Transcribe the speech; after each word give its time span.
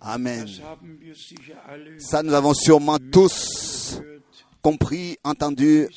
Amen. 0.00 0.46
Ça, 1.98 2.22
nous 2.22 2.32
avons 2.32 2.54
sûrement 2.54 2.98
tous 2.98 4.00
compris, 4.62 5.18
entendu. 5.22 5.88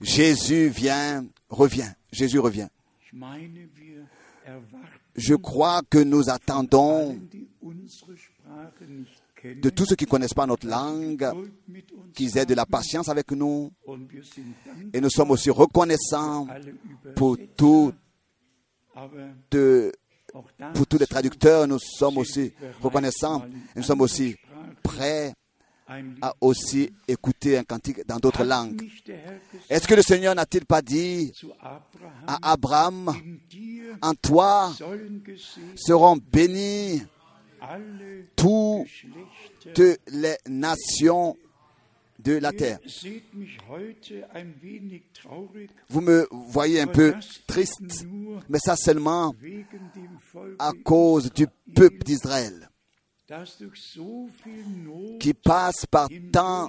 Jésus 0.00 0.68
vient, 0.68 1.26
revient. 1.48 1.92
Jésus 2.10 2.38
revient. 2.38 2.68
Je 5.14 5.34
crois 5.34 5.82
que 5.88 5.98
nous 5.98 6.30
attendons 6.30 7.18
de 9.44 9.70
tous 9.70 9.86
ceux 9.86 9.96
qui 9.96 10.04
ne 10.04 10.10
connaissent 10.10 10.34
pas 10.34 10.46
notre 10.46 10.66
langue 10.66 11.30
qu'ils 12.14 12.38
aient 12.38 12.46
de 12.46 12.54
la 12.54 12.66
patience 12.66 13.08
avec 13.08 13.30
nous. 13.32 13.70
Et 14.92 15.00
nous 15.00 15.10
sommes 15.10 15.30
aussi 15.32 15.50
reconnaissants 15.50 16.46
pour, 17.16 17.36
Übersetzer, 18.96 19.92
pour 20.74 20.86
tous 20.86 20.98
les 20.98 21.06
traducteurs. 21.06 21.66
Nous 21.66 21.78
sommes 21.78 22.18
aussi 22.18 22.52
reconnaissants. 22.80 23.44
Et 23.74 23.78
nous 23.78 23.84
sommes 23.84 24.00
aussi 24.00 24.36
prêts 24.82 25.34
à 26.22 26.32
aussi 26.40 26.92
écouter 27.08 27.58
un 27.58 27.64
cantique 27.64 28.06
dans 28.06 28.18
d'autres 28.18 28.44
langues. 28.44 28.80
Est-ce 29.68 29.88
que 29.88 29.94
le 29.94 30.02
Seigneur 30.02 30.34
n'a-t-il 30.34 30.64
pas 30.64 30.82
dit 30.82 31.32
à 32.26 32.52
Abraham, 32.52 33.12
en 34.00 34.14
toi 34.14 34.72
seront 35.74 36.16
bénis 36.16 37.02
toutes 38.36 38.86
les 40.08 40.36
nations 40.48 41.36
de 42.22 42.32
la 42.38 42.52
terre. 42.52 42.78
Vous 45.88 46.00
me 46.00 46.26
voyez 46.30 46.80
un 46.80 46.86
peu 46.86 47.14
triste, 47.46 48.06
mais 48.48 48.58
ça 48.58 48.76
seulement 48.76 49.34
à 50.58 50.72
cause 50.84 51.32
du 51.32 51.46
peuple 51.74 52.04
d'Israël 52.04 52.70
qui 55.20 55.34
passe 55.34 55.86
par 55.86 56.08
tant, 56.32 56.68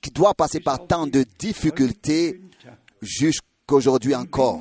qui 0.00 0.10
doit 0.10 0.34
passer 0.34 0.60
par 0.60 0.86
tant 0.86 1.06
de 1.06 1.24
difficultés 1.38 2.40
jusqu'aujourd'hui 3.00 4.14
encore. 4.14 4.60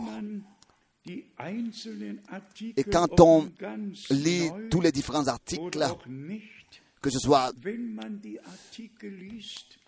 Et 1.08 2.83
quand 2.83 3.20
on 3.20 3.52
lit 4.11 4.50
tous 4.70 4.81
les 4.81 4.92
différents 4.92 5.28
articles, 5.28 5.83
que 7.02 7.09
ce 7.09 7.19
soit 7.19 7.52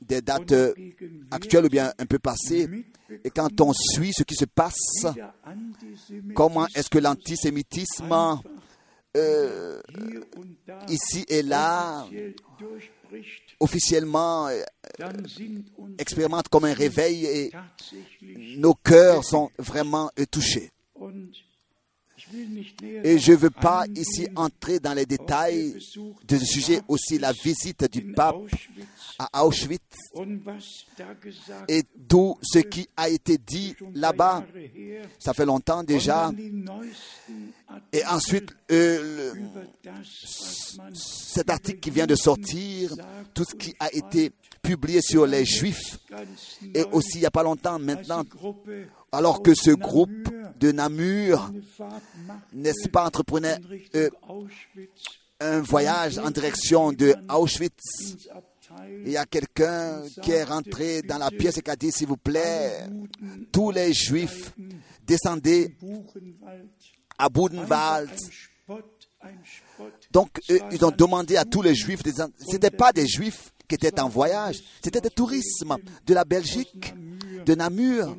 des 0.01 0.21
dates 0.21 0.49
gegenwärtig 0.49 0.95
actuelles 1.31 1.65
ou 1.65 1.69
bien 1.69 1.93
un 1.97 2.05
peu 2.05 2.19
passées, 2.19 2.67
et 3.23 3.29
quand 3.29 3.61
on 3.61 3.73
suit 3.73 4.11
ce 4.13 4.23
qui 4.23 4.35
se 4.35 4.45
passe, 4.45 5.05
comment 6.35 6.67
est-ce 6.75 6.89
que 6.89 6.99
l'antisémitisme 6.99 8.39
euh, 9.17 9.81
ici 10.87 11.25
et 11.27 11.41
là 11.41 12.07
officiellement 13.59 14.47
euh, 14.47 14.61
expérimente 15.97 16.47
comme 16.47 16.63
un 16.63 16.73
réveil 16.73 17.25
et 17.25 17.51
nos 18.57 18.73
cœurs 18.73 19.25
sont 19.25 19.51
vraiment 19.57 20.09
euh, 20.17 20.25
touchés. 20.31 20.71
Et 23.03 23.19
je 23.19 23.31
ne 23.31 23.37
veux 23.37 23.49
pas 23.49 23.85
ici 23.95 24.27
entrer 24.35 24.79
dans 24.79 24.93
les 24.93 25.05
détails 25.05 25.73
de 26.27 26.37
ce 26.37 26.45
sujet, 26.45 26.81
aussi 26.87 27.17
la 27.19 27.31
visite 27.33 27.89
du 27.91 28.13
pape 28.13 28.35
à 29.33 29.45
Auschwitz. 29.45 29.81
Et 31.67 31.83
tout 32.07 32.37
ce 32.41 32.59
qui 32.59 32.87
a 32.97 33.09
été 33.09 33.37
dit 33.37 33.75
là-bas. 33.93 34.43
Ça 35.19 35.33
fait 35.33 35.45
longtemps 35.45 35.83
déjà. 35.83 36.31
Et 37.93 38.05
ensuite, 38.05 38.49
euh, 38.71 39.33
le- 39.33 39.93
cet 40.93 41.49
article 41.49 41.79
qui 41.79 41.89
vient 41.89 42.07
de 42.07 42.15
sortir, 42.15 42.93
tout 43.33 43.43
ce 43.43 43.55
qui 43.55 43.73
a 43.79 43.93
été 43.93 44.31
publié 44.61 45.01
sur 45.01 45.25
les 45.25 45.43
Juifs, 45.45 45.97
et 46.73 46.83
aussi 46.91 47.17
il 47.17 47.19
n'y 47.21 47.25
a 47.25 47.31
pas 47.31 47.43
longtemps 47.43 47.79
maintenant, 47.79 48.23
alors 49.11 49.41
que 49.41 49.53
ce 49.55 49.71
groupe 49.71 50.29
de 50.59 50.71
Namur, 50.71 51.51
n'est-ce 52.53 52.89
pas, 52.89 53.05
entreprenait 53.05 53.57
euh, 53.95 54.09
un 55.39 55.61
voyage 55.61 56.17
en 56.17 56.31
direction 56.31 56.91
de 56.91 57.15
Auschwitz. 57.29 58.29
Il 59.05 59.11
y 59.11 59.17
a 59.17 59.25
quelqu'un 59.25 60.01
qui 60.21 60.31
est 60.31 60.43
rentré 60.43 61.01
dans 61.01 61.17
la 61.17 61.29
pièce 61.29 61.57
et 61.57 61.61
qui 61.61 61.71
a 61.71 61.75
dit, 61.75 61.91
s'il 61.91 62.07
vous 62.07 62.17
plaît, 62.17 62.85
tous 63.51 63.71
les 63.71 63.93
Juifs 63.93 64.53
descendaient 65.05 65.75
à 67.17 67.29
Budenwald. 67.29 68.09
Donc, 70.11 70.29
ils 70.71 70.85
ont 70.85 70.91
demandé 70.91 71.37
à 71.37 71.45
tous 71.45 71.61
les 71.61 71.75
Juifs, 71.75 72.01
ce 72.03 72.51
n'étaient 72.51 72.71
pas 72.71 72.93
des 72.93 73.07
Juifs 73.07 73.51
qui 73.67 73.75
étaient 73.75 73.99
en 73.99 74.09
voyage, 74.09 74.59
c'était 74.83 75.01
des 75.01 75.09
tourismes 75.09 75.77
de 76.05 76.13
la 76.13 76.25
Belgique, 76.25 76.93
de 77.45 77.55
Namur, 77.55 78.17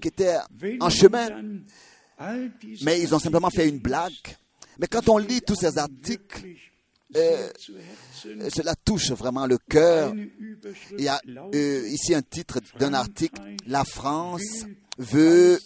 qui 0.00 0.08
étaient 0.08 0.36
en 0.80 0.90
chemin. 0.90 1.28
Mais 2.82 3.00
ils 3.00 3.14
ont 3.14 3.18
simplement 3.18 3.50
fait 3.50 3.68
une 3.68 3.78
blague. 3.78 4.12
Mais 4.78 4.86
quand 4.86 5.08
on 5.08 5.18
lit 5.18 5.40
tous 5.40 5.56
ces 5.56 5.78
articles, 5.78 6.44
euh, 7.16 7.48
cela 8.48 8.74
touche 8.74 9.12
vraiment 9.12 9.46
le 9.46 9.58
cœur. 9.58 10.12
Il 10.98 11.04
y 11.04 11.08
a 11.08 11.20
euh, 11.54 11.88
ici 11.88 12.14
un 12.14 12.22
titre 12.22 12.60
d'un 12.78 12.94
article, 12.94 13.40
La 13.66 13.84
France 13.84 14.66
veut 14.98 15.58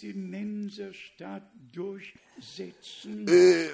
euh, 3.27 3.69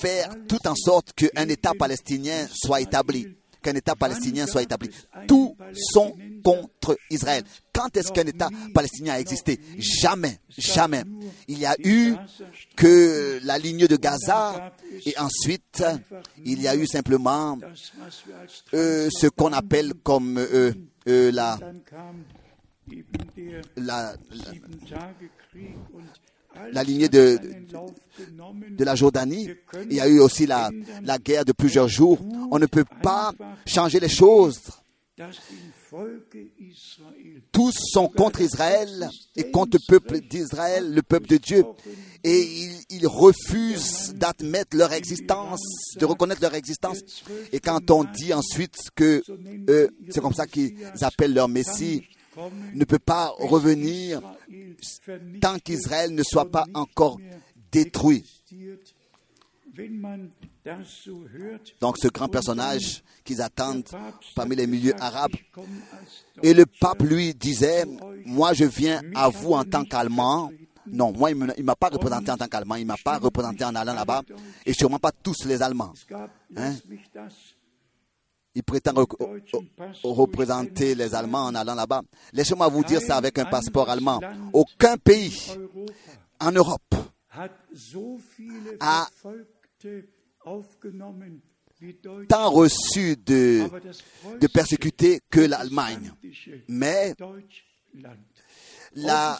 faire 0.00 0.30
tout 0.48 0.66
en 0.66 0.74
sorte 0.74 1.12
qu'un 1.12 1.48
État 1.48 1.72
palestinien 1.78 2.46
soit 2.52 2.80
établi. 2.80 3.28
Qu'un 3.64 3.74
État 3.74 3.94
palestinien 3.96 4.46
soit 4.46 4.62
établi. 4.62 4.90
Tous 5.26 5.56
sont 5.74 6.14
contre 6.44 6.98
Israël. 7.08 7.42
Quand 7.72 7.96
est-ce 7.96 8.12
qu'un 8.12 8.26
État 8.26 8.50
palestinien 8.74 9.14
a 9.14 9.20
existé 9.20 9.58
Jamais, 9.78 10.38
jamais. 10.50 11.02
Il 11.48 11.58
y 11.58 11.64
a 11.64 11.74
eu 11.82 12.14
que 12.76 13.40
la 13.42 13.56
ligne 13.56 13.86
de 13.86 13.96
Gaza 13.96 14.74
et 15.06 15.18
ensuite 15.18 15.82
il 16.44 16.60
y 16.60 16.68
a 16.68 16.76
eu 16.76 16.86
simplement 16.86 17.58
euh, 18.74 19.08
ce 19.10 19.28
qu'on 19.28 19.52
appelle 19.54 19.94
comme 20.02 20.36
euh, 20.36 20.72
euh, 21.08 21.32
la, 21.32 21.58
la 26.72 26.82
lignée 26.82 27.08
de, 27.08 27.38
la 28.78 28.94
Jordanie. 28.94 29.50
Il 29.90 29.96
y 29.96 30.00
a 30.00 30.08
eu 30.08 30.18
aussi 30.20 30.46
la, 30.46 30.70
guerre 31.22 31.44
de 31.44 31.52
plusieurs 31.52 31.88
jours. 31.88 32.18
On 32.50 32.58
ne 32.58 32.66
peut 32.66 32.84
pas 33.02 33.32
changer 33.66 34.00
les 34.00 34.08
choses. 34.08 34.60
Tous 37.52 37.72
sont 37.92 38.08
contre 38.08 38.40
Israël 38.40 39.08
et 39.36 39.50
contre 39.50 39.78
le 39.78 39.86
peuple 39.86 40.20
d'Israël, 40.20 40.92
le 40.92 41.02
peuple 41.02 41.28
de 41.28 41.36
Dieu. 41.36 41.64
Et 42.24 42.68
ils, 42.90 43.06
refusent 43.06 44.14
d'admettre 44.14 44.76
leur 44.76 44.92
existence, 44.92 45.60
de 45.98 46.04
reconnaître 46.04 46.40
leur 46.40 46.54
existence. 46.54 46.98
Et 47.52 47.60
quand 47.60 47.90
on 47.90 48.04
dit 48.04 48.34
ensuite 48.34 48.76
que 48.96 49.22
c'est 50.10 50.20
comme 50.20 50.32
ça 50.32 50.46
qu'ils 50.46 50.74
appellent 51.02 51.34
leur 51.34 51.48
Messie, 51.48 52.02
ne 52.74 52.84
peut 52.84 52.98
pas 52.98 53.28
revenir 53.38 54.20
tant 55.40 55.58
qu'Israël 55.58 56.14
ne 56.14 56.22
soit 56.22 56.50
pas 56.50 56.66
encore 56.74 57.18
détruit. 57.70 58.24
Donc 61.80 61.98
ce 61.98 62.08
grand 62.08 62.28
personnage 62.28 63.02
qu'ils 63.24 63.42
attendent 63.42 63.88
parmi 64.34 64.54
les 64.56 64.66
milieux 64.66 64.94
arabes. 65.00 65.34
Et 66.42 66.54
le 66.54 66.66
pape, 66.66 67.02
lui, 67.02 67.34
disait, 67.34 67.84
moi 68.24 68.52
je 68.52 68.64
viens 68.64 69.02
à 69.14 69.28
vous 69.28 69.52
en 69.52 69.64
tant 69.64 69.84
qu'Allemand. 69.84 70.50
Non, 70.86 71.12
moi, 71.12 71.30
il 71.30 71.38
ne 71.38 71.62
m'a 71.62 71.76
pas 71.76 71.88
représenté 71.88 72.30
en 72.30 72.36
tant 72.36 72.46
qu'Allemand, 72.46 72.74
il 72.74 72.82
ne 72.82 72.88
m'a 72.88 72.96
pas 73.02 73.16
représenté 73.16 73.64
en 73.64 73.74
allant 73.74 73.94
là-bas, 73.94 74.22
et 74.66 74.74
sûrement 74.74 74.98
pas 74.98 75.12
tous 75.12 75.46
les 75.46 75.62
Allemands. 75.62 75.94
Hein? 76.56 76.74
Il 78.54 78.62
prétend 78.62 78.92
re- 78.92 79.06
re- 79.06 80.00
représenter 80.04 80.94
les 80.94 81.14
Allemands 81.14 81.46
en 81.46 81.54
allant 81.54 81.74
là-bas. 81.74 82.02
Laissez-moi 82.32 82.68
vous 82.68 82.84
dire 82.84 83.00
ça 83.00 83.16
avec 83.16 83.38
un 83.38 83.46
passeport 83.46 83.90
allemand. 83.90 84.20
Aucun 84.52 84.96
pays 84.96 85.50
en 86.40 86.52
Europe 86.52 86.82
Deutschland. 88.70 89.06
tant 92.28 92.50
reçu 92.50 93.16
de, 93.16 93.62
de 94.40 94.46
persécutés 94.46 95.20
que 95.30 95.40
l'Allemagne. 95.40 96.12
Mais 96.68 97.14
la, 98.94 99.38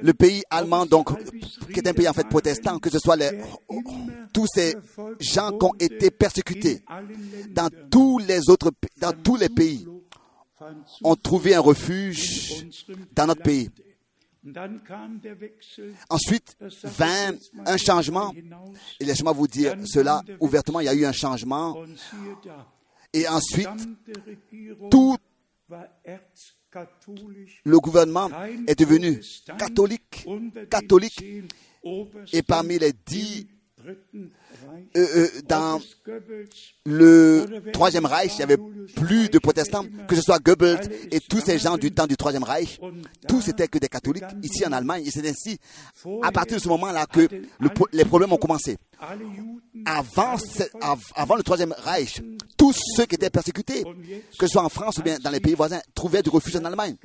Le 0.00 0.12
pays 0.12 0.42
allemand, 0.50 0.86
donc, 0.86 1.10
qui 1.72 1.80
est 1.80 1.88
un 1.88 1.92
pays 1.92 2.08
en 2.08 2.12
fait 2.12 2.28
protestant, 2.28 2.78
que 2.78 2.90
ce 2.90 2.98
soit 2.98 3.16
les, 3.16 3.30
tous 4.32 4.46
ces 4.52 4.74
gens 5.18 5.56
qui 5.56 5.64
ont 5.64 5.74
été 5.78 6.10
persécutés 6.10 6.82
dans 7.50 7.68
tous 7.90 8.18
les 8.18 8.48
autres, 8.48 8.70
dans 8.98 9.12
tous 9.12 9.36
les 9.36 9.48
pays, 9.48 9.86
ont 11.02 11.16
trouvé 11.16 11.54
un 11.54 11.60
refuge 11.60 12.66
dans 13.12 13.26
notre 13.26 13.42
pays. 13.42 13.70
Ensuite 16.08 16.56
vint 16.82 17.32
un 17.64 17.76
changement. 17.76 18.32
Et 18.98 19.04
laissez-moi 19.04 19.32
vous 19.32 19.46
dire 19.46 19.76
cela 19.84 20.22
ouvertement, 20.40 20.80
il 20.80 20.86
y 20.86 20.88
a 20.88 20.94
eu 20.94 21.04
un 21.04 21.12
changement. 21.12 21.76
Et 23.12 23.28
ensuite, 23.28 23.68
tout. 24.90 25.16
Le 27.64 27.78
gouvernement 27.80 28.30
est 28.66 28.78
devenu 28.78 29.20
catholique, 29.58 30.26
catholique. 30.70 31.24
Et 32.32 32.42
parmi 32.42 32.78
les 32.78 32.92
dix. 33.06 33.46
Euh, 33.86 33.94
euh, 34.96 35.28
dans 35.48 35.80
le 36.84 37.46
Troisième 37.72 38.06
Reich, 38.06 38.32
il 38.34 38.38
n'y 38.38 38.42
avait 38.44 38.58
plus 38.94 39.28
de 39.28 39.38
protestants, 39.38 39.84
que 40.08 40.14
ce 40.14 40.22
soit 40.22 40.38
Goebbels 40.38 40.80
et 41.10 41.20
tous 41.20 41.40
ces 41.40 41.58
gens 41.58 41.76
du 41.76 41.92
temps 41.92 42.06
du 42.06 42.16
Troisième 42.16 42.44
Reich, 42.44 42.80
tous 43.28 43.48
étaient 43.48 43.68
que 43.68 43.78
des 43.78 43.88
catholiques 43.88 44.24
ici 44.42 44.64
en 44.66 44.72
Allemagne. 44.72 45.04
Et 45.06 45.10
c'est 45.10 45.26
ainsi, 45.28 45.58
à 46.22 46.30
partir 46.32 46.58
de 46.58 46.62
ce 46.62 46.68
moment-là, 46.68 47.06
que 47.06 47.20
le 47.58 47.70
les 47.92 48.04
problèmes 48.04 48.32
ont 48.32 48.36
commencé. 48.38 48.76
Avant, 49.84 50.36
avant 51.14 51.36
le 51.36 51.42
Troisième 51.42 51.74
Reich, 51.78 52.22
tous 52.56 52.74
ceux 52.96 53.06
qui 53.06 53.16
étaient 53.16 53.30
persécutés, 53.30 53.82
que 54.38 54.46
ce 54.46 54.52
soit 54.52 54.62
en 54.62 54.68
France 54.68 54.98
ou 54.98 55.02
bien 55.02 55.18
dans 55.18 55.30
les 55.30 55.40
pays 55.40 55.54
voisins, 55.54 55.80
trouvaient 55.94 56.22
du 56.22 56.30
refuge 56.30 56.56
en 56.56 56.64
Allemagne. 56.64 56.96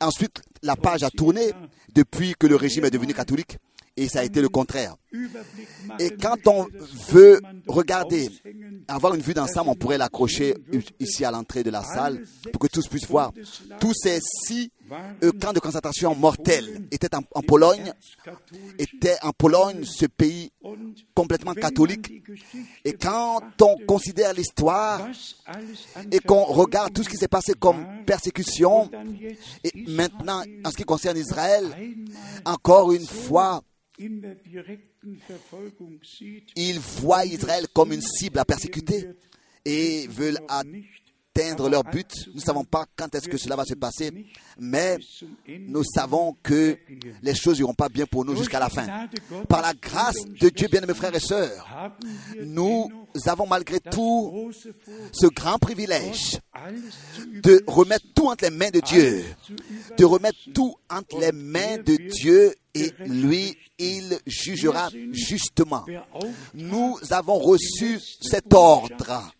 Ensuite, 0.00 0.42
la 0.62 0.76
page 0.76 1.02
a 1.02 1.10
tourné 1.10 1.50
depuis 1.94 2.34
que 2.38 2.46
le 2.46 2.56
régime 2.56 2.84
est 2.84 2.90
devenu 2.90 3.12
catholique 3.14 3.58
et 3.96 4.08
ça 4.08 4.20
a 4.20 4.24
été 4.24 4.40
le 4.40 4.48
contraire. 4.48 4.96
Et 5.98 6.10
quand 6.16 6.46
on 6.46 6.66
veut 7.10 7.40
regarder, 7.66 8.30
avoir 8.88 9.14
une 9.14 9.20
vue 9.20 9.34
d'ensemble, 9.34 9.70
on 9.70 9.74
pourrait 9.74 9.98
l'accrocher 9.98 10.54
ici 10.98 11.24
à 11.24 11.30
l'entrée 11.30 11.62
de 11.62 11.70
la 11.70 11.82
salle 11.82 12.22
pour 12.50 12.60
que 12.60 12.66
tous 12.68 12.88
puissent 12.88 13.08
voir. 13.08 13.32
Tous 13.80 13.92
ces 13.92 14.20
six 14.20 14.70
euh, 15.22 15.32
camps 15.32 15.52
de 15.52 15.60
concentration 15.60 16.14
mortels 16.14 16.86
étaient 16.90 17.14
en, 17.14 17.20
en 17.34 17.42
Pologne, 17.42 17.92
étaient 18.78 19.16
en 19.22 19.32
Pologne, 19.32 19.84
ce 19.84 20.06
pays 20.06 20.50
complètement 21.14 21.54
catholique. 21.54 22.22
Et 22.84 22.94
quand 22.94 23.40
on 23.60 23.76
considère 23.86 24.32
l'histoire 24.32 25.06
et 26.10 26.18
qu'on 26.20 26.44
regarde 26.44 26.92
tout 26.92 27.02
ce 27.02 27.08
qui 27.08 27.16
s'est 27.16 27.28
passé 27.28 27.52
comme 27.58 28.04
persécution, 28.06 28.90
et 29.64 29.70
maintenant, 29.88 30.42
en 30.64 30.70
ce 30.70 30.76
qui 30.76 30.84
concerne 30.84 31.18
Israël, 31.18 31.64
encore 32.44 32.92
une 32.92 33.06
fois, 33.06 33.62
ils 36.56 36.78
voient 36.78 37.24
Israël 37.24 37.66
comme 37.72 37.92
une 37.92 38.00
cible 38.00 38.38
à 38.38 38.44
persécuter 38.44 39.08
et 39.64 40.06
veulent 40.08 40.40
atteindre 41.34 41.68
leur 41.68 41.84
but. 41.84 42.10
Nous 42.28 42.34
ne 42.34 42.40
savons 42.40 42.64
pas 42.64 42.86
quand 42.96 43.14
est-ce 43.14 43.28
que 43.28 43.36
cela 43.36 43.56
va 43.56 43.64
se 43.64 43.74
passer, 43.74 44.10
mais 44.58 44.98
nous 45.48 45.84
savons 45.84 46.36
que 46.42 46.78
les 47.22 47.34
choses 47.34 47.58
n'iront 47.58 47.74
pas 47.74 47.88
bien 47.88 48.06
pour 48.06 48.24
nous 48.24 48.36
jusqu'à 48.36 48.60
la 48.60 48.68
fin. 48.68 49.08
Par 49.48 49.62
la 49.62 49.72
grâce 49.74 50.26
de 50.40 50.48
Dieu, 50.48 50.68
bien 50.70 50.80
mes 50.82 50.94
frères 50.94 51.14
et 51.14 51.20
sœurs, 51.20 51.92
nous 52.44 52.90
avons 53.26 53.46
malgré 53.46 53.80
tout 53.80 54.50
ce 55.12 55.26
grand 55.28 55.58
privilège 55.58 56.38
de 57.42 57.62
remettre 57.66 58.06
tout 58.14 58.28
entre 58.28 58.44
les 58.44 58.50
mains 58.50 58.70
de 58.70 58.80
Dieu, 58.80 59.24
de 59.96 60.04
remettre 60.04 60.38
tout 60.54 60.74
entre 60.90 61.18
les 61.18 61.32
mains 61.32 61.78
de 61.78 61.96
Dieu 61.96 62.54
et 62.74 62.90
lui, 63.06 63.56
il 63.78 64.18
jugera 64.26 64.88
justement. 65.12 65.84
Nous 66.54 66.98
avons 67.10 67.38
reçu 67.38 67.98
cet 68.20 68.54
ordre, 68.54 69.30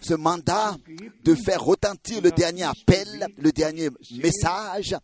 ce 0.00 0.14
mandat 0.14 0.76
de 1.24 1.34
faire 1.34 1.62
retentir 1.62 2.20
le 2.22 2.30
dernier 2.30 2.64
appel, 2.64 3.26
le 3.36 3.52
dernier 3.52 3.88
message, 4.22 4.96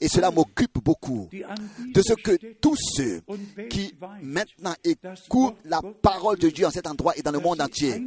et 0.00 0.08
cela 0.08 0.30
m'occupe 0.30 0.78
beaucoup. 0.82 1.28
De 1.30 2.02
ce 2.02 2.14
que 2.14 2.36
tous 2.60 2.76
ceux 2.96 3.22
qui 3.70 3.94
maintenant 4.22 4.74
écoutent 4.84 5.56
la 5.64 5.80
parole 6.02 6.38
de 6.38 6.50
Dieu 6.50 6.66
en 6.66 6.70
cet 6.70 6.86
endroit 6.86 7.16
et 7.16 7.22
dans 7.22 7.32
le 7.32 7.40
monde 7.40 7.60
entier, 7.60 8.02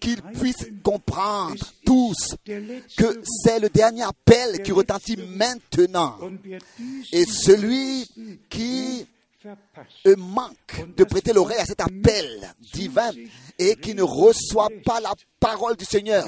qu'ils 0.00 0.22
puissent 0.22 0.68
comprendre 0.82 1.64
tous 1.84 2.34
que 2.96 3.22
c'est 3.24 3.60
le 3.60 3.68
dernier 3.68 4.02
appel 4.02 4.62
qui 4.62 4.72
retentit 4.72 5.16
maintenant. 5.16 6.18
Et 7.12 7.24
celui 7.24 8.08
qui 8.48 9.06
verpasst, 9.42 10.06
euh, 10.06 10.16
manque 10.16 10.94
de 10.96 11.04
prêter 11.04 11.32
l'oreille 11.32 11.60
à 11.60 11.66
cet 11.66 11.80
appel 11.80 12.52
divin 12.72 13.10
et 13.58 13.76
qui 13.76 13.94
ne 13.94 14.02
reçoit 14.02 14.70
pas 14.84 15.00
la 15.00 15.14
parole 15.40 15.76
du 15.76 15.84
Seigneur, 15.84 16.26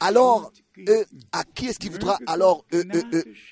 alors 0.00 0.52
à 1.32 1.44
qui 1.44 1.66
est-ce 1.66 1.78
qu'il 1.78 1.92
voudra 1.92 2.18
alors 2.26 2.64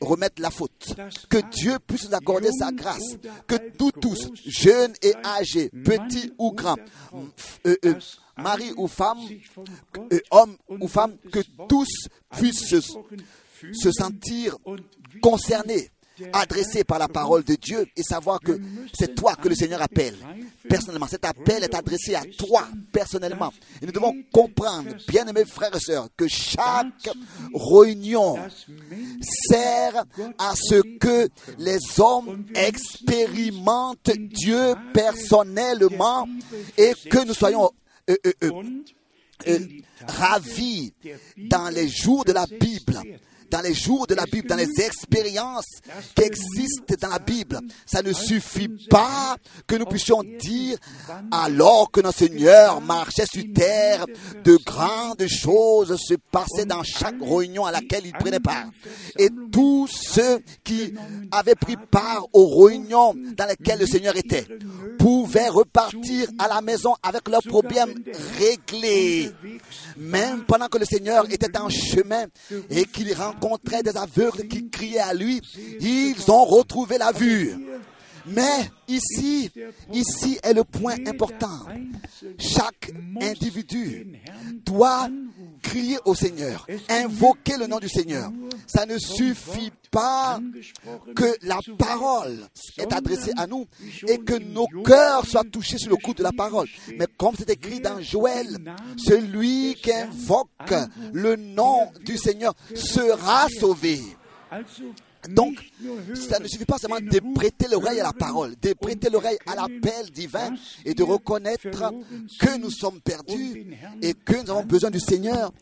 remettre 0.01 0.43
la 0.43 0.51
faute? 0.51 0.95
Que 1.31 1.39
Dieu 1.51 1.79
puisse 1.87 2.09
nous 2.09 2.15
accorder 2.15 2.51
sa 2.51 2.73
grâce, 2.73 3.17
que 3.47 3.55
nous 3.79 3.91
tous, 3.93 4.31
jeunes 4.47 4.95
et 5.03 5.15
âgés, 5.25 5.71
petits 5.71 6.33
ou 6.39 6.53
grands, 6.53 6.77
euh, 7.67 7.77
euh, 7.85 7.95
mari 8.37 8.73
ou 8.77 8.89
femme, 8.89 9.19
euh, 10.13 10.21
hommes 10.31 10.57
ou 10.69 10.85
und 10.85 10.89
femmes, 10.89 11.17
que 11.33 11.41
tous 11.69 12.09
puissent 12.37 12.69
se, 12.69 13.93
sentir 13.93 14.57
concernés, 15.21 15.91
adressés 16.33 16.85
par 16.85 16.99
la 16.99 17.09
parole 17.09 17.45
de 17.45 17.55
Dieu 17.55 17.87
et 17.97 18.03
savoir 18.03 18.41
que 18.41 18.59
c'est 18.95 19.15
toi 19.15 19.35
que 19.37 19.49
le 19.49 19.55
Seigneur 19.55 19.83
appelle. 19.83 20.17
Personnellement, 20.69 21.09
cet 21.09 21.25
appel 21.25 21.65
est 21.65 21.75
adressé 21.75 22.15
à 22.15 22.23
toi 22.39 22.69
personnellement. 22.93 23.53
Et 23.81 23.87
nous 23.87 23.93
devons 23.93 24.15
comprendre, 24.33 24.91
bien 25.09 25.27
aimés 25.27 25.45
frères 25.45 25.75
et 25.75 25.81
sœurs, 25.81 26.09
que 26.17 26.29
chaque 26.29 27.11
réunion 27.55 28.39
sert 29.49 30.05
à 30.39 30.55
ce 30.55 30.81
que 30.99 31.29
les 31.59 31.79
hommes 31.99 32.45
expérimentent 32.55 34.11
Dieu 34.17 34.75
personnellement 34.95 36.29
et 36.77 36.93
que 37.11 37.27
nous 37.27 37.35
soyons 37.35 37.71
euh, 38.11 38.17
euh, 38.27 38.63
euh, 39.49 39.59
ravis 40.07 40.93
dans 41.37 41.69
les 41.71 41.89
jours 41.89 42.25
de 42.25 42.33
la 42.33 42.47
Bible. 42.47 43.01
Dans 43.53 43.61
les 43.61 43.75
jours 43.75 44.07
de 44.07 44.15
la 44.15 44.25
Bible, 44.25 44.49
dans 44.49 44.57
les 44.57 44.81
expériences 44.81 45.67
qui 46.17 46.23
existent 46.23 46.95
dans 46.99 47.11
la 47.11 47.19
Bible. 47.19 47.61
Ça 47.85 48.03
ne 48.03 48.13
suffit 48.13 48.71
pas 48.89 49.37
que 49.67 49.77
nous 49.77 49.85
puissions 49.85 50.23
dire, 50.41 50.79
alors 51.31 51.91
que 51.91 52.01
notre 52.01 52.19
Seigneur 52.19 52.81
marchait 52.81 53.27
sur 53.31 53.45
terre, 53.55 54.07
de 54.43 54.57
grandes 54.65 55.27
choses 55.29 55.97
se 55.99 56.15
passaient 56.15 56.65
dans 56.65 56.83
chaque 56.83 57.21
réunion 57.21 57.67
à 57.67 57.73
laquelle 57.73 58.07
il 58.07 58.13
prenait 58.13 58.41
part. 58.41 58.67
Et 59.19 59.29
tous 59.53 59.87
ceux 59.87 60.41
qui 60.65 60.95
avaient 61.31 61.55
pris 61.55 61.77
part 61.77 62.27
aux 62.33 62.65
réunions 62.65 63.15
dans 63.37 63.47
lesquelles 63.47 63.81
le 63.81 63.87
Seigneur 63.87 64.17
était 64.17 64.47
pouvaient 64.99 65.51
repartir 65.51 66.29
à 66.39 66.49
la 66.49 66.63
maison 66.63 66.95
avec 67.03 67.29
leurs 67.29 67.43
problèmes 67.43 67.93
réglés. 68.39 69.31
Même 69.99 70.45
pendant 70.45 70.69
que 70.69 70.79
le 70.79 70.87
Seigneur 70.87 71.31
était 71.31 71.59
en 71.59 71.69
chemin 71.69 72.25
et 72.71 72.85
qu'il 72.87 73.13
rencontrait 73.13 73.42
des 73.83 73.97
aveugles 73.97 74.47
qui 74.49 74.69
criaient 74.69 74.99
à 75.01 75.15
lui, 75.15 75.41
ils 75.81 76.31
ont 76.31 76.45
retrouvé 76.45 76.99
la 76.99 77.13
vue. 77.13 77.57
Mais 78.27 78.71
ici, 78.89 79.51
ici 79.93 80.39
est 80.43 80.55
le 80.55 80.65
point 80.65 80.97
important. 81.07 81.67
Chaque 82.39 82.93
individu 83.21 84.07
doit 84.65 85.09
crier 85.63 85.99
au 86.05 86.15
Seigneur, 86.15 86.67
invoquer 86.89 87.57
le 87.57 87.67
nom 87.67 87.79
du 87.79 87.89
Seigneur. 87.89 88.31
Ça 88.67 88.85
ne 88.87 88.99
suffit 88.99 89.73
pas 89.91 90.41
que 91.15 91.37
la 91.43 91.59
parole 91.79 92.49
est 92.79 92.93
adressée 92.93 93.33
à 93.37 93.47
nous 93.47 93.67
et 94.09 94.19
que 94.19 94.39
nos 94.39 94.67
cœurs 94.85 95.27
soient 95.27 95.45
touchés 95.45 95.79
sur 95.79 95.91
le 95.91 95.97
coup 95.97 96.15
de 96.15 96.23
la 96.23 96.33
parole. 96.33 96.69
Mais 96.99 97.07
comme 97.17 97.35
c'est 97.37 97.51
écrit 97.51 97.81
dans 97.81 98.01
Joël, 98.01 98.59
celui 98.97 99.75
qui 99.83 99.93
invoque 99.93 100.75
le 101.13 101.37
nom 101.37 101.91
du 102.05 102.17
Seigneur 102.17 102.55
sera 102.75 103.47
sauvé. 103.49 104.01
Donc, 105.29 105.57
ça 106.15 106.39
ne 106.41 106.49
suffit 106.49 106.65
pas 106.65 106.79
seulement 106.79 107.01
de 107.01 107.35
prêter 107.35 107.67
l'oreille 107.71 108.01
à 108.01 108.05
la 108.05 108.13
parole, 108.13 108.55
de 108.61 108.73
prêter 108.73 109.09
l'oreille 109.09 109.39
à 109.47 109.55
l'appel 109.55 110.11
divin 110.13 110.55
et 110.85 110.95
de 110.95 111.03
reconnaître 111.03 111.63
que 112.41 112.59
nous 112.59 112.71
sommes 112.71 113.01
perdus 113.01 113.67
et 114.03 114.15
que 114.15 114.43
nous 114.43 114.51
avons 114.51 114.65
besoin 114.65 114.91
du 114.91 115.01
Seigneur 115.01 115.53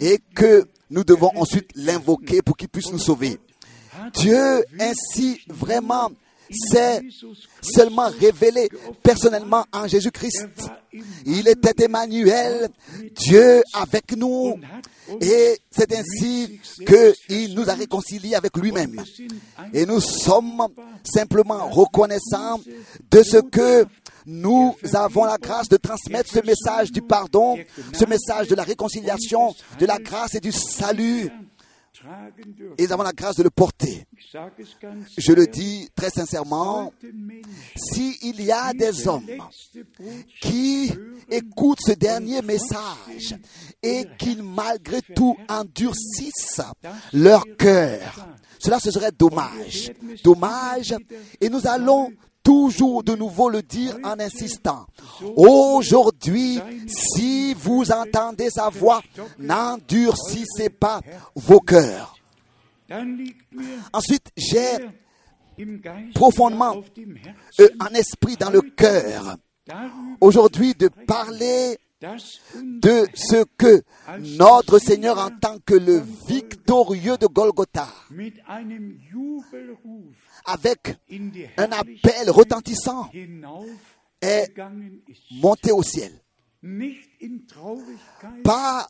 et 0.00 0.20
que 0.34 0.66
nous 0.90 1.04
devons 1.04 1.30
ensuite 1.36 1.70
l'invoquer 1.74 2.40
pour 2.40 2.56
qu'il 2.56 2.68
puisse 2.68 2.92
nous 2.92 2.98
sauver. 2.98 3.38
Dieu 4.14 4.64
ainsi 4.80 5.40
vraiment 5.48 6.10
s'est 6.50 7.02
seulement 7.60 8.08
révélé 8.20 8.68
personnellement 9.02 9.64
en 9.72 9.86
Jésus-Christ. 9.86 10.48
Il 11.26 11.48
était 11.48 11.84
Emmanuel, 11.84 12.68
Dieu 13.16 13.62
avec 13.72 14.16
nous, 14.16 14.58
et 15.20 15.58
c'est 15.70 15.92
ainsi 15.96 16.60
qu'il 16.86 17.54
nous 17.54 17.68
a 17.68 17.74
réconciliés 17.74 18.34
avec 18.34 18.56
lui-même. 18.56 19.02
Et 19.72 19.86
nous 19.86 20.00
sommes 20.00 20.66
simplement 21.04 21.68
reconnaissants 21.68 22.60
de 23.10 23.22
ce 23.22 23.38
que 23.38 23.86
nous 24.26 24.74
avons 24.94 25.24
la 25.24 25.36
grâce 25.36 25.68
de 25.68 25.76
transmettre 25.76 26.30
ce 26.32 26.40
message 26.40 26.90
du 26.90 27.02
pardon, 27.02 27.58
ce 27.92 28.04
message 28.06 28.48
de 28.48 28.54
la 28.54 28.62
réconciliation, 28.62 29.54
de 29.78 29.86
la 29.86 29.98
grâce 29.98 30.34
et 30.34 30.40
du 30.40 30.52
salut. 30.52 31.30
Et 32.78 32.86
nous 32.86 32.92
avons 32.92 33.02
la 33.02 33.12
grâce 33.12 33.36
de 33.36 33.42
le 33.42 33.50
porter. 33.50 34.04
Je 35.18 35.32
le 35.32 35.46
dis 35.46 35.88
très 35.94 36.10
sincèrement, 36.10 36.92
s'il 37.76 38.40
y 38.40 38.52
a 38.52 38.72
des 38.72 39.06
hommes 39.08 39.26
qui 40.40 40.92
écoutent 41.30 41.80
ce 41.80 41.92
dernier 41.92 42.42
message 42.42 43.36
et 43.82 44.06
qui 44.18 44.36
malgré 44.42 45.00
tout 45.02 45.36
endurcissent 45.48 46.62
leur 47.12 47.44
cœur, 47.56 48.26
cela 48.58 48.78
ce 48.80 48.90
serait 48.90 49.12
dommage. 49.12 49.92
Dommage. 50.22 50.94
Et 51.40 51.48
nous 51.48 51.66
allons 51.66 52.10
toujours 52.44 53.02
de 53.02 53.16
nouveau 53.16 53.48
le 53.48 53.62
dire 53.62 53.96
en 54.04 54.20
insistant. 54.20 54.86
Aujourd'hui, 55.36 56.60
si 56.86 57.54
vous 57.54 57.90
entendez 57.90 58.50
sa 58.50 58.68
voix, 58.68 59.02
n'endurcissez 59.38 60.68
pas 60.68 61.00
vos 61.34 61.60
cœurs. 61.60 62.14
Ensuite, 63.92 64.30
j'ai 64.36 64.76
profondément 66.14 66.82
euh, 67.60 67.68
un 67.80 67.94
esprit 67.94 68.36
dans 68.36 68.50
le 68.50 68.60
cœur 68.60 69.36
aujourd'hui 70.20 70.74
de 70.74 70.88
parler 70.88 71.78
de 72.54 73.06
ce 73.14 73.44
que 73.56 73.82
notre 74.18 74.78
Seigneur 74.78 75.18
en 75.18 75.30
tant 75.30 75.58
que 75.64 75.74
le 75.74 76.02
victorieux 76.28 77.16
de 77.16 77.26
Golgotha, 77.26 77.88
avec 80.44 80.96
un 81.56 81.72
appel 81.72 82.30
retentissant, 82.30 83.10
est 84.20 84.54
monté 85.42 85.72
au 85.72 85.82
ciel. 85.82 86.12
Pas 88.42 88.86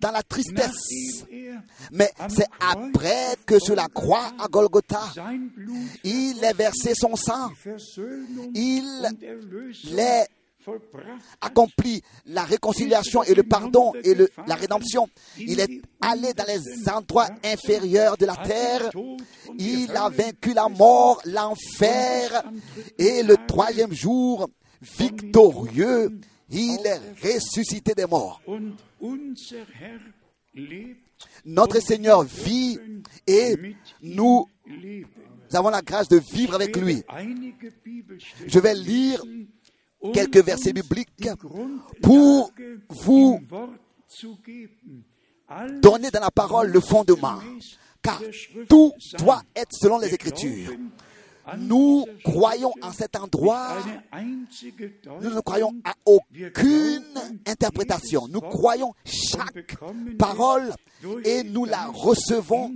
dans 0.00 0.10
la 0.10 0.22
tristesse, 0.22 1.24
er 1.30 1.54
mais 1.92 2.10
c'est 2.28 2.48
après 2.60 3.36
que 3.46 3.58
sur 3.58 3.76
la 3.76 3.86
croix 3.88 4.32
à 4.38 4.48
Golgotha, 4.48 5.02
il 6.02 6.44
a 6.44 6.52
versé 6.52 6.94
son 6.94 7.14
sang, 7.14 7.50
il 8.54 8.82
und 9.92 10.41
Accompli 11.40 12.02
la 12.26 12.44
réconciliation 12.44 13.22
et 13.24 13.34
le 13.34 13.42
pardon 13.42 13.92
et 14.04 14.14
le- 14.14 14.30
la 14.46 14.54
rédemption. 14.54 15.08
Il 15.38 15.60
est 15.60 15.80
allé 16.00 16.32
dans 16.34 16.44
les 16.46 16.88
endroits 16.90 17.28
inférieurs 17.44 18.16
de 18.16 18.26
la 18.26 18.36
terre. 18.36 18.90
Il 19.58 19.90
a 19.96 20.08
vaincu 20.08 20.52
la 20.54 20.68
mort, 20.68 21.20
l'enfer 21.24 22.42
et 22.98 23.22
le 23.22 23.36
troisième 23.46 23.92
jour, 23.92 24.48
victorieux, 24.98 26.10
il 26.50 26.78
est 26.84 27.00
ressuscité 27.34 27.94
des 27.94 28.06
morts. 28.06 28.40
Notre 31.44 31.80
Seigneur 31.80 32.22
vit 32.24 32.78
et 33.26 33.56
nous 34.02 34.46
avons 35.52 35.70
la 35.70 35.82
grâce 35.82 36.08
de 36.08 36.18
vivre 36.18 36.54
avec 36.54 36.76
lui. 36.76 37.02
Je 38.46 38.58
vais 38.58 38.74
lire 38.74 39.22
quelques 40.12 40.44
versets 40.44 40.72
bibliques 40.72 41.28
pour 42.02 42.52
vous 42.88 43.40
donner 45.80 46.10
dans 46.10 46.20
la 46.20 46.30
parole 46.30 46.70
le 46.70 46.80
fondement, 46.80 47.38
car 48.02 48.20
tout 48.68 48.92
doit 49.18 49.42
être 49.54 49.72
selon 49.72 49.98
les 49.98 50.14
Écritures. 50.14 50.72
Nous 51.58 52.06
croyons 52.22 52.72
en 52.82 52.92
cet 52.92 53.16
endroit, 53.16 53.78
nous 55.20 55.30
ne 55.30 55.40
croyons 55.40 55.74
à 55.84 55.92
aucune 56.04 57.02
interprétation. 57.46 58.28
Nous 58.28 58.40
croyons 58.40 58.94
chaque 59.04 59.76
parole 60.18 60.72
et 61.24 61.42
nous 61.42 61.64
la 61.64 61.86
recevons 61.86 62.72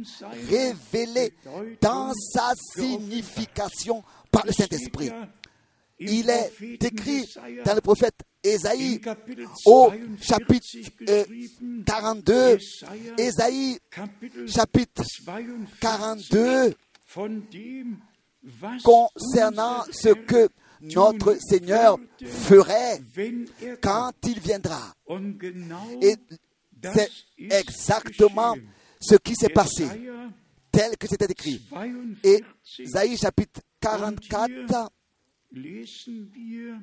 révélée 0.48 1.32
dans 1.80 2.12
sa 2.32 2.52
signification 2.76 4.02
par 4.32 4.44
le 4.44 4.52
Saint-Esprit. 4.52 5.12
Il 5.98 6.28
est 6.28 6.52
écrit 6.84 7.26
dans 7.64 7.74
le 7.74 7.80
prophète 7.80 8.16
Ésaïe 8.42 9.00
au 9.64 9.88
42 9.90 10.16
chapitre 10.20 10.66
euh, 11.08 11.24
geschrieben, 11.24 11.84
42, 11.84 12.58
Jesaja, 12.58 13.14
Ésaïe 13.18 13.78
chapitre 14.46 15.02
42, 15.24 15.64
42 15.80 16.74
von 17.14 17.42
dem, 17.50 17.96
was 18.60 18.82
concernant 18.82 19.84
ce 19.90 20.10
que 20.10 20.48
notre 20.82 21.36
Seigneur 21.40 21.98
ferait 22.24 23.00
er 23.62 23.78
quand 23.80 24.12
il 24.24 24.38
viendra. 24.38 24.94
Et 26.02 26.16
c'est 26.94 27.10
exactement 27.50 28.54
ce 29.00 29.16
qui 29.16 29.34
s'est 29.34 29.48
passé, 29.48 29.86
tel 30.70 30.96
que 30.98 31.08
c'était 31.08 31.30
écrit. 31.30 31.62
42, 31.70 32.18
Et 32.22 32.44
Isaïe 32.78 33.16
chapitre 33.16 33.60
44 33.80 34.50
lesen 34.50 34.68
wir 34.68 34.95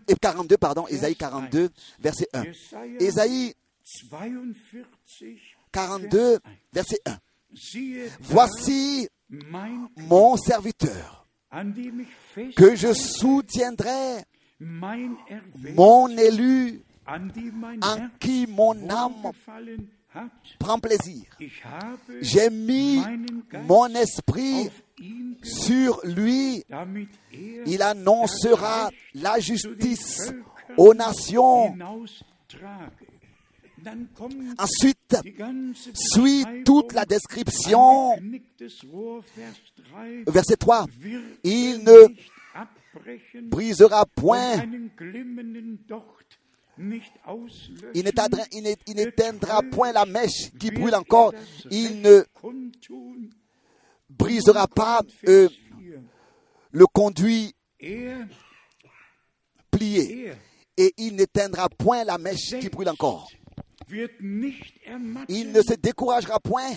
et 0.08 0.16
42, 0.16 0.58
pardon, 0.58 0.88
Isaïe 0.88 1.16
42, 1.16 1.70
verset 2.00 2.28
1. 2.34 2.44
Jesaja 2.44 2.86
Isaïe 3.00 3.54
42, 4.10 4.86
42, 5.72 6.40
verset 6.72 7.00
1. 7.06 7.18
siehe 7.54 8.08
da, 8.08 8.16
Voici 8.22 9.08
mon 9.98 10.38
serviteur, 10.38 11.28
que 12.56 12.76
je 12.76 12.94
soutiendrai, 12.94 14.24
mon 14.60 16.10
élu, 16.10 16.82
en 17.08 18.10
qui 18.20 18.48
mon 18.48 18.90
âme 18.90 19.32
prend 20.60 20.80
plaisir. 20.80 21.24
J'ai 22.22 22.50
mis 22.50 23.02
mon 23.68 23.88
esprit 23.88 24.70
sur 25.44 26.00
lui. 26.04 26.64
Il 27.66 27.82
annoncera 27.82 28.90
la 29.14 29.40
justice 29.40 30.34
aux 30.78 30.94
nations. 30.94 31.76
Ensuite, 34.58 35.18
suit 35.94 36.46
toute 36.66 36.94
la 36.94 37.06
description. 37.06 38.14
angeknicktes 38.14 38.86
Rohr, 38.90 39.24
Vers 39.36 39.56
3, 39.92 40.32
Verset 40.32 40.56
3. 40.56 40.86
wird 41.02 41.24
Il 41.44 41.84
ne 41.84 42.08
brisera 43.50 44.06
point, 44.06 44.64
il 47.94 48.04
n'éteindra, 48.96 49.62
point 49.64 49.92
la 49.92 50.06
mèche 50.06 50.52
qui 50.60 50.72
brûle 50.72 50.94
er 50.94 50.98
encore. 50.98 51.34
Il 51.70 52.02
ne. 52.02 52.24
Brisera 54.18 54.68
pas 54.68 55.02
euh, 55.28 55.48
4. 55.48 55.58
le 56.72 56.86
conduit 56.88 57.54
plié. 59.72 60.34
Et 60.76 60.94
il 60.98 61.16
n'éteindra 61.16 61.70
point 61.70 62.04
la 62.04 62.18
mèche 62.18 62.56
qui 62.60 62.70
brûle 62.70 62.90
encore. 62.90 63.30
Il 65.30 65.52
ne 65.52 65.62
se 65.62 65.76
découragera 65.76 66.40
point 66.40 66.72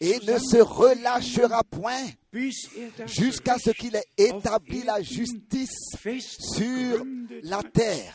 et 0.00 0.18
ne 0.20 0.38
se 0.38 0.62
relâchera 0.62 1.62
point 1.64 2.04
jusqu'à 3.06 3.58
ce 3.58 3.70
qu'il 3.70 3.96
ait 3.96 4.04
établi 4.16 4.82
la 4.82 5.02
justice 5.02 5.94
sur 6.56 7.04
la 7.42 7.62
terre 7.62 8.14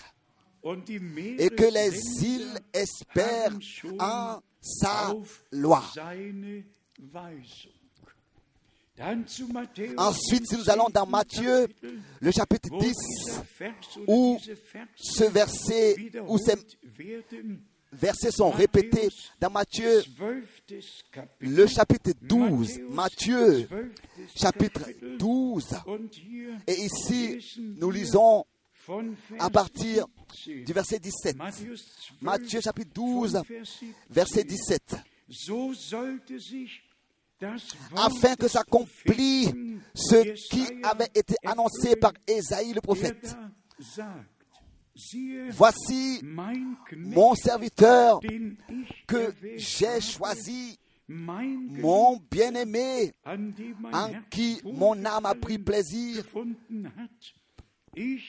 et 1.37 1.49
que 1.49 1.71
les 1.71 2.25
îles 2.25 2.59
espèrent 2.73 3.57
en 3.99 4.39
sa 4.61 5.13
loi. 5.51 5.83
Ensuite, 8.99 10.47
si 10.47 10.57
nous 10.57 10.69
allons 10.69 10.89
dans 10.89 11.05
10. 11.05 11.11
Matthieu, 11.11 11.67
le 12.19 12.31
chapitre 12.31 12.69
wo 12.71 12.79
10, 12.79 12.93
dieser 12.93 13.43
Vers 13.59 13.73
oder 13.97 14.11
où 14.11 14.39
ce 14.95 15.23
verset, 15.25 15.95
où 16.27 16.37
ces 16.39 16.55
versets 17.91 18.31
sont 18.31 18.49
répétés 18.49 19.09
dans 19.39 19.51
Matthieu, 19.51 20.03
12. 20.17 20.83
Kapitel, 21.11 21.53
le 21.55 21.67
chapitre 21.67 22.11
12. 22.21 22.79
Matthieu, 22.89 23.67
12. 23.69 23.89
chapitre 24.35 24.79
Kapitel. 24.81 25.17
12. 25.17 25.75
Und 25.85 26.17
hier 26.17 26.59
Et 26.65 26.85
ici, 26.85 27.39
nous 27.79 27.91
lisons 27.91 28.45
à 29.39 29.49
partir 29.49 30.07
17. 30.45 30.65
du 30.65 30.73
verset 30.73 30.99
17. 30.99 31.37
Matthäus 31.37 31.85
12, 32.09 32.21
Matthieu 32.21 32.61
chapitre 32.61 32.91
12, 32.93 33.31
von 33.33 33.43
Vers 33.43 33.63
17. 33.65 33.95
verset 34.09 34.43
17. 34.43 34.97
Afin 37.95 38.35
que 38.35 38.47
s'accomplisse 38.47 39.51
ce 39.93 40.49
qui 40.49 40.65
avait 40.83 41.09
été 41.13 41.35
annoncé 41.45 41.95
par 41.95 42.13
Ésaïe 42.27 42.73
le 42.73 42.81
prophète. 42.81 43.35
Voici 45.51 46.21
mon 46.95 47.35
serviteur 47.35 48.19
que 49.05 49.33
j'ai 49.55 50.01
choisi, 50.01 50.79
mon 51.07 52.19
bien-aimé, 52.31 53.13
en 53.25 54.09
qui 54.31 54.59
mon 54.63 55.05
âme 55.05 55.25
a 55.25 55.35
pris 55.35 55.59
plaisir. 55.59 56.23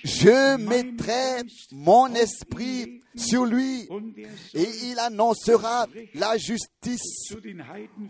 Je 0.05 0.57
mettrai 0.57 1.43
mon 1.73 2.15
esprit 2.15 3.03
sur 3.15 3.45
lui 3.45 3.89
et 4.55 4.69
il 4.85 4.99
annoncera 4.99 5.87
la 6.15 6.37
justice 6.39 7.35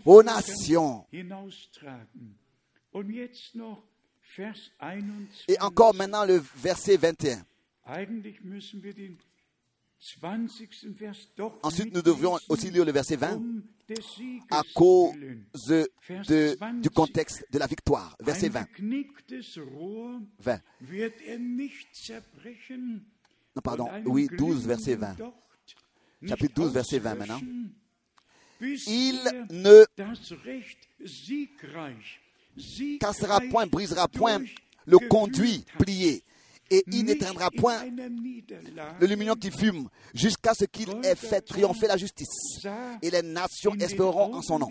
aux 0.05 0.23
nations. 0.23 1.05
hinaustragen. 1.11 2.35
Und 2.91 3.11
jetzt 3.11 3.55
noch 3.55 3.83
Vers 4.35 4.71
21. 4.79 5.45
Et 5.47 5.59
encore 5.59 5.93
maintenant 5.95 6.23
le 6.23 6.39
verset 6.39 6.97
21. 6.97 7.43
Eigentlich 7.85 8.41
müssen 8.43 8.83
wir 8.83 8.93
den 8.93 9.17
20. 10.19 10.95
Vers 10.95 11.17
doch 11.35 11.57
Ensuite, 11.63 11.93
nous 11.93 12.01
devrions 12.03 12.39
aussi 12.47 12.69
lire 12.69 12.85
le 12.85 12.93
verset 12.93 13.17
20 13.17 13.35
um 13.35 13.43
des 13.43 13.63
Sieges 13.63 13.78
à 14.51 14.63
cause 14.73 15.13
de- 15.67 16.81
du 16.81 16.89
contexte 16.89 17.43
de 17.51 17.59
la 17.59 17.67
victoire. 17.67 18.15
Verset 18.21 18.47
Ein 18.47 18.51
20. 18.51 18.67
geknicktes 18.75 19.57
Rohr 19.57 20.19
20. 20.41 20.61
wird 20.81 21.21
er 21.25 21.39
nicht 21.39 21.87
zerbrechen. 21.95 23.05
Non, 23.55 23.61
pardon. 23.63 23.89
Oui, 24.05 24.27
12, 24.27 24.37
glimmenden 24.37 24.61
verset 24.67 24.97
20. 24.97 25.17
Docht 25.17 25.33
nicht 26.21 26.29
Chapitre 26.29 26.53
12, 26.55 26.73
verset 26.73 26.99
20 26.99 27.17
maintenant. 27.17 27.41
Il 28.61 29.19
ne 29.51 29.85
cassera 32.99 33.39
point, 33.49 33.67
brisera 33.67 34.07
point 34.07 34.43
le 34.85 34.97
conduit 35.07 35.63
plié, 35.77 36.23
et 36.69 36.83
il 36.91 37.05
n'éteindra 37.05 37.47
in 37.47 37.59
point 37.59 37.83
le 38.99 39.07
lumignon 39.07 39.35
qui 39.35 39.51
fume, 39.51 39.87
jusqu'à 40.13 40.53
ce 40.53 40.65
qu'il 40.65 40.89
ait 41.03 41.15
fait 41.15 41.41
triompher 41.41 41.87
la 41.87 41.97
justice. 41.97 42.65
Et 43.01 43.09
les 43.09 43.21
nations 43.21 43.73
espéreront 43.75 44.33
en 44.33 44.41
son 44.41 44.59
nom. 44.59 44.69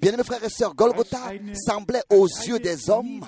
Bien-aimés 0.00 0.24
frères 0.24 0.44
et 0.44 0.50
sœurs, 0.50 0.74
Golgotha 0.74 1.32
semblait 1.54 2.02
aux 2.10 2.26
yeux 2.26 2.58
des 2.58 2.90
hommes 2.90 3.20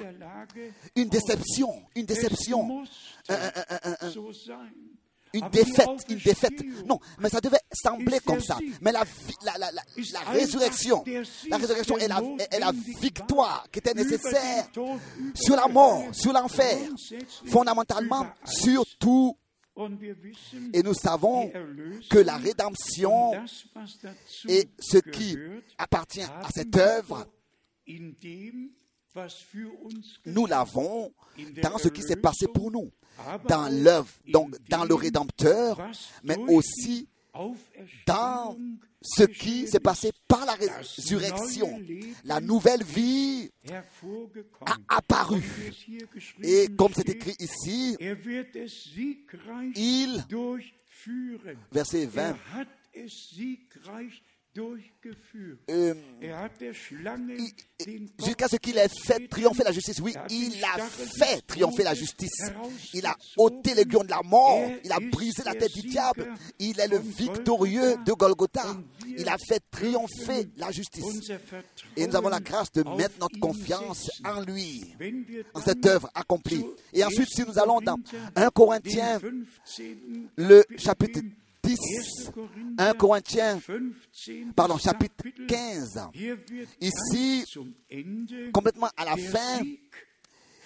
une 0.94 1.08
déception, 1.08 1.70
une 1.94 2.06
déception. 2.06 2.84
Une 5.32 5.48
défaite, 5.50 5.88
une 6.08 6.18
défaite. 6.18 6.62
Non, 6.86 6.98
mais 7.18 7.28
ça 7.28 7.40
devait 7.40 7.60
sembler 7.72 8.18
comme 8.24 8.40
ça. 8.40 8.58
Mais 8.80 8.92
la, 8.92 9.04
résurrection, 10.30 11.04
la 11.48 11.56
résurrection 11.56 11.98
est 11.98 12.08
la, 12.08 12.20
est 12.50 12.58
la 12.58 12.72
notwendig 12.72 12.98
victoire 13.00 13.66
qui 13.70 13.78
était 13.78 13.94
nécessaire 13.94 14.68
sur 15.34 15.56
la 15.56 15.68
mort, 15.68 16.04
sur 16.12 16.32
l'enfer, 16.32 16.78
fondamentalement 17.46 18.26
sur 18.44 18.84
tout. 18.98 19.36
Et 20.72 20.82
nous 20.82 20.94
savons 20.94 21.52
que 22.08 22.18
la 22.18 22.36
rédemption 22.36 23.32
et 24.48 24.68
ce 24.78 24.96
qui 24.98 25.36
appartient 25.76 26.22
à 26.22 26.48
cette 26.54 26.74
œuvre, 26.76 27.26
nous 30.24 30.46
l'avons 30.46 31.12
dans 31.62 31.78
ce 31.78 31.88
qui 31.88 32.02
s'est 32.02 32.16
passé 32.16 32.46
pour 32.48 32.70
nous, 32.70 32.90
dans 33.48 33.68
l'œuvre, 33.72 34.08
donc 34.28 34.54
dans 34.68 34.82
le 34.82 34.88
dem, 34.88 34.96
Rédempteur, 34.96 35.90
mais 36.22 36.36
aussi 36.48 37.08
dans 38.06 38.56
ce 39.02 39.24
qui 39.24 39.68
s'est 39.68 39.80
passé 39.80 40.10
par 40.26 40.44
la 40.46 40.54
résurrection. 40.54 41.80
La 42.24 42.40
nouvelle 42.40 42.82
vie 42.82 43.50
a 43.70 44.76
apparu. 44.88 45.42
Et 46.42 46.68
comme 46.76 46.92
c'est 46.94 47.08
écrit 47.08 47.36
ici, 47.38 47.96
Er 48.00 48.16
il, 49.74 50.24
verset 51.72 52.06
20, 52.06 52.36
Euh, 55.70 55.94
Er 56.22 56.48
jusqu'à 58.24 58.48
ce 58.48 58.56
qu'il 58.56 58.78
ait 58.78 58.88
fait 58.88 59.28
triompher 59.28 59.64
la 59.64 59.72
justice. 59.72 60.00
Oui, 60.00 60.14
il 60.30 60.62
a 60.64 60.82
fait 60.86 61.42
triompher 61.46 61.84
la 61.84 61.94
justice. 61.94 62.42
Il 62.94 63.04
a 63.06 63.14
ôté 63.36 63.74
l'aiguillon 63.74 64.04
de 64.04 64.10
la 64.10 64.22
mort. 64.22 64.60
Il 64.84 64.92
a 64.92 64.98
brisé 65.00 65.42
la 65.44 65.54
tête 65.54 65.72
du 65.74 65.88
diable. 65.88 66.32
Il 66.58 66.80
est 66.80 66.88
le 66.88 66.98
victorieux 66.98 67.96
de 68.04 68.12
Golgotha. 68.12 68.76
Il 69.06 69.28
a 69.28 69.36
fait 69.38 69.60
triompher 69.70 70.48
la 70.56 70.70
justice. 70.70 71.30
Et 71.96 72.06
nous 72.06 72.16
avons 72.16 72.28
la 72.28 72.40
grâce 72.40 72.72
de 72.72 72.82
mettre 72.96 73.18
notre 73.20 73.38
confiance 73.38 74.10
en 74.24 74.40
lui, 74.42 74.94
en 75.54 75.60
cette 75.60 75.84
œuvre 75.86 76.10
accomplie. 76.14 76.64
Et 76.92 77.04
ensuite, 77.04 77.28
si 77.28 77.42
1. 77.42 77.46
nous 77.46 77.58
allons 77.58 77.80
dans 77.80 77.96
Korinther, 77.96 78.46
1 78.46 78.50
Corinthiens, 78.50 79.18
den 79.18 79.46
15. 79.76 79.86
le 80.36 80.64
chapitre 80.76 81.20
10, 81.66 81.76
1. 82.28 82.32
Korinther, 82.32 82.90
1 82.90 82.94
Corinthiens, 82.94 83.60
15. 83.60 84.52
pardon, 84.54 84.78
chapitre 84.78 85.14
Kapitel. 85.16 85.46
15, 85.46 86.10
Hier 86.14 86.36
wird 86.48 86.68
Ici, 86.80 87.44
complètement 88.52 88.88
à 88.96 89.04
la 89.04 89.16
fin, 89.16 89.62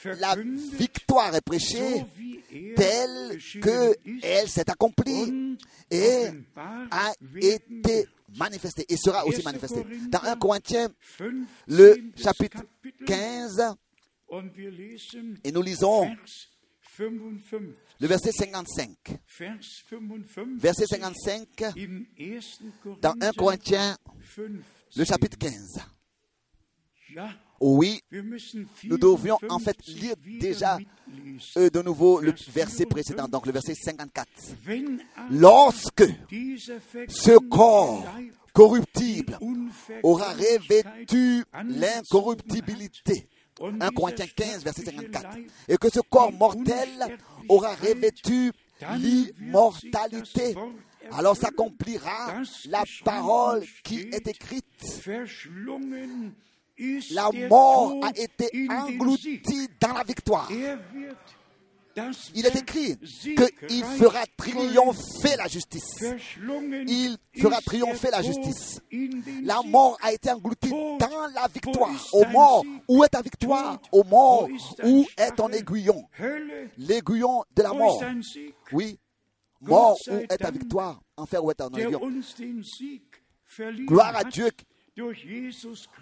la 0.04 0.34
victoire 0.78 1.34
est 1.34 1.40
prêchée 1.40 2.04
telle 2.76 3.32
geschehen 3.34 3.60
que 3.62 3.92
ist 4.04 4.24
elle 4.24 4.48
s'est 4.48 4.70
accomplie 4.70 5.56
et 5.90 6.26
a 6.56 7.12
été 7.40 8.06
manifestée 8.36 8.84
et 8.88 8.96
sera 8.96 9.26
aussi 9.26 9.40
1. 9.40 9.44
manifestée. 9.44 9.84
Dans 10.08 10.22
1 10.22 10.36
Corinthiens, 10.36 10.88
15. 11.18 11.28
le 11.66 11.96
chapitre 12.16 12.62
Kapitel, 12.82 13.06
15, 13.06 13.74
und 14.28 14.56
wir 14.56 14.70
lesen 14.70 15.38
et 15.42 15.50
nous 15.52 15.62
lisons 15.62 16.02
Vers 16.02 16.16
55. 16.26 16.49
Le 18.00 18.06
verset 18.06 18.32
55. 18.32 18.90
Vers 19.38 19.56
55. 19.62 20.46
Verset 20.58 20.86
55 20.86 21.62
Im 21.76 22.04
1. 22.18 22.38
dans 23.00 23.14
1 23.20 23.32
Corinthiens, 23.32 23.96
15. 24.36 24.48
le 24.96 25.04
chapitre 25.04 25.38
15. 25.38 25.80
Ja, 27.12 27.30
Oui, 27.60 28.00
nous 28.84 28.96
devrions 28.98 29.38
en 29.48 29.58
fait 29.58 29.76
54 29.84 30.00
lire 30.00 30.14
déjà 30.40 30.78
euh, 31.56 31.68
de 31.68 31.82
nouveau 31.82 32.20
le 32.20 32.32
verset 32.52 32.86
précédent, 32.86 33.28
donc 33.28 33.46
le 33.46 33.52
verset 33.52 33.74
54. 33.74 34.28
Wenn 34.64 35.00
aber 35.16 35.30
Lorsque 35.30 36.04
ce 37.08 37.38
corps 37.48 38.06
corruptible 38.52 39.38
aura 40.02 40.32
revêtu 40.32 41.44
l'incorruptibilité. 41.68 43.28
Hat 43.60 43.66
und 43.66 43.82
1 43.82 43.90
dieser 43.90 43.92
Corinthiens 43.92 44.30
15, 44.36 44.60
verset 44.62 44.82
sterbliche 44.82 45.12
54. 45.12 45.34
Leib 45.34 45.50
Et 45.68 45.76
que 45.78 45.90
ce 45.90 46.00
corps 46.00 46.32
mortel 46.32 47.18
aura 47.48 47.74
revêtu 47.74 48.52
l'immortalité. 48.96 50.54
Alors 51.12 51.36
s'accomplira 51.36 52.42
la 52.68 52.84
parole 53.04 53.64
qui 53.82 54.00
est 54.12 54.26
écrite. 54.26 54.64
La 57.12 57.30
mort 57.48 57.94
a 58.02 58.10
été 58.18 58.68
engloutie 58.70 59.68
dans 59.80 59.92
la 59.92 60.04
victoire. 60.04 60.50
Il 62.34 62.46
est 62.46 62.56
écrit 62.56 62.96
qu'il 62.98 63.84
fera 63.84 64.24
triompher 64.36 65.36
la 65.36 65.48
justice. 65.48 66.04
Il 66.86 67.16
fera 67.40 67.60
triompher 67.60 68.10
la 68.10 68.22
justice. 68.22 68.80
La 69.42 69.62
mort 69.62 69.98
a 70.00 70.12
été 70.12 70.30
engloutie 70.30 70.70
dans 70.70 71.26
la 71.34 71.48
victoire. 71.52 71.90
dein 72.12 72.30
mort, 72.30 72.64
où 72.88 73.04
est 73.04 73.08
ta 73.08 73.22
victoire? 73.22 73.80
Ô 73.92 74.04
mort, 74.04 74.48
où 74.84 75.06
est 75.16 75.30
ton 75.36 75.48
aiguillon? 75.48 76.04
L'aiguillon 76.78 77.44
de 77.54 77.62
la 77.62 77.72
mort. 77.72 78.02
Oui. 78.72 78.98
Mort, 79.60 79.96
où 80.08 80.14
est 80.14 80.38
ta 80.38 80.50
victoire? 80.50 81.00
Enfer, 81.16 81.44
où 81.44 81.50
est 81.50 81.54
ton 81.54 81.68
aiguillon? 81.70 82.00
Gloire 83.86 84.16
à 84.16 84.24
Dieu. 84.24 84.48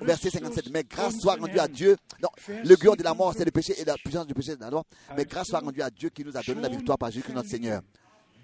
Verset 0.00 0.30
Christus, 0.30 0.32
57. 0.32 0.70
Mais 0.72 0.84
grâce 0.84 1.18
soit 1.18 1.36
rendue 1.36 1.58
à. 1.58 1.68
Dieu. 1.68 1.96
Non, 2.22 2.28
l'aiguillon 2.64 2.94
de 2.94 3.02
la 3.02 3.14
mort, 3.14 3.32
57. 3.32 3.38
c'est 3.38 3.44
le 3.44 3.50
péché 3.50 3.80
et 3.80 3.84
la 3.84 3.94
puissance 3.94 4.26
du 4.26 4.34
péché 4.34 4.56
de 4.56 4.60
la 4.60 4.70
mort. 4.70 4.84
Mais 5.16 5.24
grâce 5.24 5.48
soit 5.48 5.60
rendue 5.60 5.82
à 5.82 5.90
Dieu 5.90 6.08
qui 6.08 6.24
nous 6.24 6.36
a 6.36 6.42
donné 6.42 6.60
la 6.62 6.68
victoire 6.68 6.98
par 6.98 7.10
Jésus 7.10 7.24
notre 7.32 7.48
Seigneur. 7.48 7.82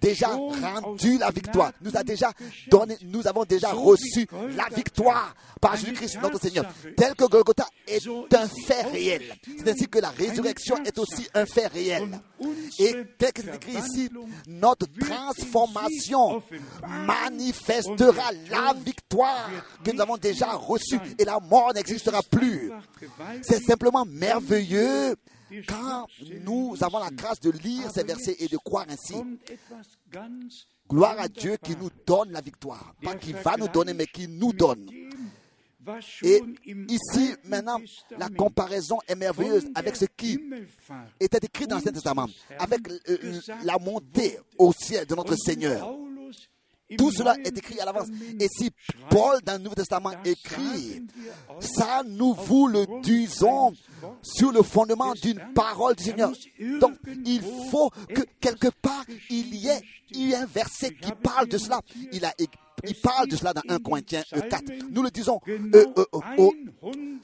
Déjà 0.05 0.29
rendu 0.29 1.17
la 1.17 1.31
victoire. 1.31 1.73
Nous 1.81 1.97
a 1.97 2.05
déjà 2.05 2.31
donné, 2.71 2.99
nous 3.05 3.27
avons 3.27 3.45
déjà 3.45 3.73
reçu 3.73 4.27
la 4.55 4.69
victoire 4.75 5.35
par 5.63 5.77
Jésus-Christ 5.77 6.19
notre 6.21 6.39
Seigneur. 6.39 6.67
Tel 6.95 7.15
que 7.15 7.25
Golgotha 7.25 7.67
est 7.89 8.07
un 8.07 8.49
fait 8.67 8.83
réel. 8.83 9.23
C'est 9.59 9.71
ainsi 9.71 9.89
que 9.89 9.99
la 9.99 10.11
résurrection 10.11 10.77
est 10.85 10.99
aussi 10.99 11.27
un 11.33 11.47
fait 11.47 11.69
réel. 11.69 12.21
Et 12.79 12.95
tel 13.17 13.33
que 13.33 13.41
c'est 13.41 13.57
écrit 13.57 13.79
ici, 13.79 14.11
notre 14.47 14.87
transformation 15.01 16.43
manifestera 17.07 18.31
la 18.51 18.75
victoire 18.75 19.49
que 19.83 19.91
nous 19.91 20.03
avons 20.03 20.19
déjà 20.19 20.53
reçue 20.53 21.01
et 21.19 21.25
la 21.25 21.41
mort 21.41 21.73
n'existera 21.75 22.21
plus. 22.31 22.71
C'est 23.41 23.63
simplement 23.63 24.05
merveilleux 24.05 25.17
quand 25.67 26.07
nous 26.43 26.77
avons 26.81 26.99
la 26.99 27.11
grâce 27.11 27.41
de 27.41 27.51
lire 27.51 27.91
ces 27.93 28.05
versets 28.05 28.37
et 28.39 28.49
de 28.49 28.57
croire 28.57 28.87
ainsi. 28.89 29.15
Gloire 30.89 31.19
à 31.19 31.29
Dieu 31.29 31.57
qui 31.63 31.77
nous 31.77 31.91
donne 32.07 32.31
la 32.31 32.41
victoire. 32.41 32.95
Pas 33.03 33.15
qui 33.15 33.33
va 33.33 33.57
nous 33.57 33.69
donner, 33.69 33.95
mais 33.95 34.07
qui 34.07 34.29
nous 34.29 34.53
donne. 34.53 34.87
Et 36.23 36.41
ici, 36.89 37.35
maintenant, 37.45 37.79
la 38.19 38.29
comparaison 38.29 38.99
est 39.07 39.15
merveilleuse 39.15 39.67
avec 39.75 39.97
ce 39.97 40.07
qui 40.07 40.39
était 41.21 41.45
écrit 41.45 41.67
dans 41.67 41.77
l'Ancien 41.77 41.93
Testament, 41.93 42.27
avec 42.59 42.81
euh, 43.09 43.41
la 43.65 43.79
montée 43.79 44.39
au 44.59 44.73
ciel 44.73 45.07
de 45.07 45.15
notre 45.15 45.37
Seigneur. 45.37 45.95
Tout 46.99 47.11
cela 47.11 47.37
est 47.45 47.57
écrit 47.57 47.81
à 47.81 47.85
l'avance. 47.85 48.09
Et 48.39 48.49
si 48.49 48.71
Paul 49.11 49.41
dans 49.43 49.55
le 49.55 49.59
Nouveau 49.61 49.75
Testament 49.75 50.13
écrit, 50.25 51.03
ça 51.61 52.03
nous 52.07 52.35
vous 52.35 52.67
le 52.69 52.87
disons 53.03 53.73
sur 54.23 54.53
le 54.53 54.63
fondement 54.63 55.15
d'une 55.15 55.41
parole 55.55 55.95
du 55.95 56.05
Seigneur. 56.05 56.31
Donc 56.81 56.95
il 57.25 57.43
faut 57.71 57.91
que 58.09 58.23
quelque 58.41 58.69
part 58.69 59.05
il 59.31 59.55
y 59.55 59.69
ait 59.69 59.81
eu 60.15 60.35
un 60.35 60.47
verset 60.47 60.95
qui 60.95 61.13
parle 61.23 61.49
de 61.49 61.59
cela. 61.59 61.81
Il, 62.13 62.25
a, 62.25 62.35
il 62.87 62.95
parle 62.97 63.29
de 63.29 63.37
cela 63.37 63.53
dans 63.55 63.63
1 63.69 63.79
Corinthiens 63.79 64.23
4. 64.31 64.63
Nous 64.91 65.03
le 65.03 65.11
disons 65.11 65.41
euh, 65.49 65.59
euh, 65.97 66.05
euh, 66.39 66.51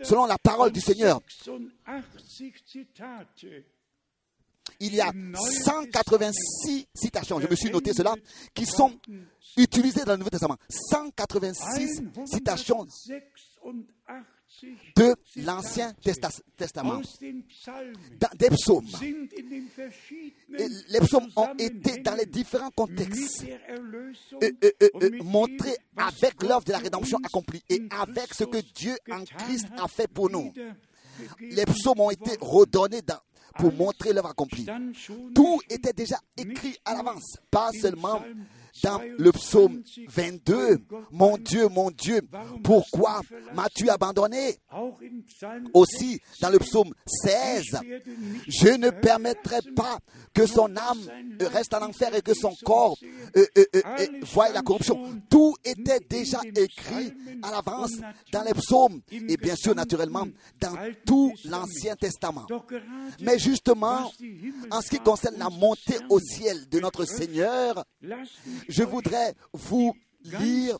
selon 0.02 0.26
la 0.26 0.38
parole 0.38 0.72
du 0.72 0.80
Seigneur. 0.80 1.20
Il 4.78 4.94
y 4.94 5.00
a 5.00 5.12
186 5.64 6.86
citations, 6.94 7.40
je 7.40 7.48
me 7.48 7.56
suis 7.56 7.70
noté 7.70 7.92
cela, 7.92 8.14
qui 8.54 8.66
sont 8.66 8.92
utilisées 9.56 10.04
dans 10.04 10.12
le 10.12 10.18
Nouveau 10.18 10.30
Testament. 10.30 10.56
186 10.68 12.02
citations 12.26 12.86
de 14.96 15.14
l'Ancien 15.36 15.92
Testament, 16.56 17.00
des 18.38 18.50
psaumes. 18.50 18.86
Les 20.88 21.00
psaumes 21.00 21.28
ont 21.36 21.54
été 21.58 21.98
dans 22.00 22.14
les 22.14 22.26
différents 22.26 22.70
contextes 22.70 23.46
euh, 24.42 24.50
euh, 24.64 24.88
euh, 25.02 25.22
montrés 25.22 25.76
avec 25.96 26.42
l'œuvre 26.42 26.64
de 26.64 26.72
la 26.72 26.78
rédemption 26.78 27.18
accomplie 27.24 27.62
et 27.68 27.80
avec 27.90 28.34
ce 28.34 28.44
que 28.44 28.58
Dieu 28.74 28.96
en 29.10 29.24
Christ 29.24 29.68
a 29.78 29.88
fait 29.88 30.08
pour 30.08 30.30
nous. 30.30 30.52
Les 31.40 31.64
psaumes 31.66 32.00
ont 32.00 32.10
été 32.10 32.36
redonnés 32.40 33.02
dans, 33.02 33.20
pour 33.58 33.72
montrer 33.72 34.12
l'œuvre 34.12 34.30
accomplie. 34.30 34.66
Tout 35.34 35.60
était 35.68 35.92
déjà 35.92 36.16
écrit 36.36 36.76
à 36.84 36.94
l'avance, 36.94 37.36
pas 37.50 37.70
seulement 37.72 38.22
dans 38.82 39.00
le 39.18 39.32
psaume 39.32 39.82
22, 40.08 40.78
Mon 41.10 41.36
Dieu, 41.38 41.68
mon 41.68 41.90
Dieu, 41.90 42.20
pourquoi 42.62 43.20
m'as-tu 43.54 43.88
abandonné? 43.88 44.56
Aussi 45.74 46.20
dans 46.40 46.50
le 46.50 46.58
psaume 46.58 46.92
16, 47.06 47.64
Je 48.48 48.68
ne 48.68 48.90
permettrai 48.90 49.58
pas 49.74 49.98
que 50.34 50.46
son 50.46 50.76
âme 50.76 51.00
reste 51.40 51.74
en 51.74 51.82
enfer 51.82 52.14
et 52.14 52.22
que 52.22 52.34
son 52.34 52.54
corps 52.64 52.96
euh, 53.36 53.44
euh, 53.58 53.64
euh, 53.74 54.06
voie 54.32 54.50
la 54.50 54.62
corruption. 54.62 55.20
Tout 55.28 55.54
était 55.64 56.00
déjà 56.08 56.40
écrit 56.56 57.12
à 57.42 57.50
l'avance 57.50 57.92
dans 58.32 58.42
les 58.42 58.54
psaumes 58.54 59.00
et 59.10 59.36
bien 59.36 59.56
sûr 59.56 59.74
naturellement 59.74 60.26
dans 60.60 60.76
tout 61.06 61.32
l'Ancien 61.44 61.96
Testament. 61.96 62.46
Mais 63.20 63.38
justement, 63.38 64.10
en 64.70 64.80
ce 64.80 64.90
qui 64.90 64.98
concerne 64.98 65.36
la 65.38 65.50
montée 65.50 65.98
au 66.08 66.20
ciel 66.20 66.68
de 66.68 66.80
notre 66.80 67.04
Seigneur, 67.04 67.84
je 68.70 68.82
voudrais 68.82 69.34
vous 69.52 69.94
lire 70.22 70.78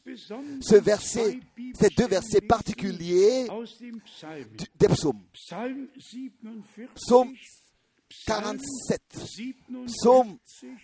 ce 0.61 0.76
verset, 0.76 1.40
ces 1.79 1.88
deux 1.90 2.07
versets 2.07 2.40
particuliers 2.40 3.46
des 4.79 4.88
psaumes. 4.88 5.22
Psaume 6.94 7.35
47. 8.26 9.00
Psaume 9.87 10.38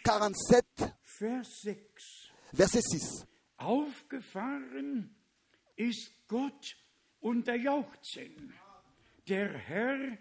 47, 0.04 0.64
verset 2.52 2.82
6. 2.82 3.26
Aufgefahren 3.58 5.10
ist 5.76 6.12
Gott 6.28 6.76
unter 7.22 7.56
Jauchzen. 7.56 8.52
Der 9.28 9.58
Herr 9.58 10.18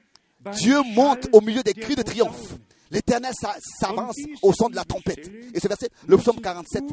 Dieu 0.53 0.81
monte 0.83 1.27
au 1.33 1.41
milieu 1.41 1.63
des 1.63 1.73
cris 1.73 1.95
de 1.95 2.03
triomphe. 2.03 2.57
L'Éternel 2.91 3.33
s'avance 3.79 4.17
au 4.41 4.53
son 4.53 4.69
de 4.69 4.75
la 4.75 4.83
trompette. 4.83 5.31
Et 5.53 5.59
ce 5.59 5.67
verset, 5.67 5.89
le 6.07 6.17
psaume 6.17 6.39
47, 6.41 6.83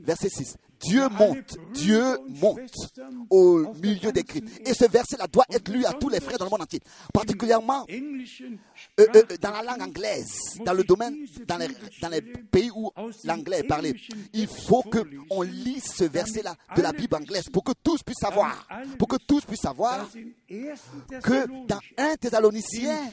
verset 0.00 0.28
6. 0.28 0.56
Dieu 0.80 1.08
monte, 1.08 1.56
Dieu 1.74 2.02
monte 2.28 2.90
au 3.28 3.72
milieu 3.74 4.12
des 4.12 4.22
cris. 4.24 4.42
Et 4.64 4.74
ce 4.74 4.86
verset-là 4.86 5.26
doit 5.26 5.44
être 5.50 5.68
lu 5.68 5.84
à 5.84 5.92
tous 5.92 6.08
les 6.08 6.20
frères 6.20 6.38
dans 6.38 6.46
le 6.46 6.50
monde 6.50 6.62
entier, 6.62 6.80
particulièrement 7.12 7.86
euh, 7.90 9.06
euh, 9.14 9.22
dans 9.40 9.50
la 9.50 9.62
langue 9.62 9.82
anglaise, 9.82 10.58
dans 10.64 10.72
le 10.72 10.84
domaine, 10.84 11.16
dans 11.46 11.58
les, 11.58 11.68
dans 12.00 12.08
les 12.08 12.22
pays 12.22 12.70
où 12.74 12.90
l'anglais 13.24 13.60
est 13.60 13.68
parlé. 13.68 13.94
Il 14.32 14.46
faut 14.46 14.82
qu'on 14.82 15.42
lise 15.42 15.84
ce 15.84 16.04
verset-là 16.04 16.54
de 16.76 16.82
la 16.82 16.92
Bible 16.92 17.16
anglaise 17.16 17.48
pour 17.50 17.64
que 17.64 17.72
tous 17.82 18.02
puissent 18.02 18.20
savoir, 18.20 18.66
pour 18.98 19.08
que 19.08 19.16
tous 19.16 19.44
puissent 19.44 19.60
savoir 19.60 20.08
que 20.48 21.66
dans 21.66 21.80
1 21.98 22.16
Thessaloniciens, 22.16 23.10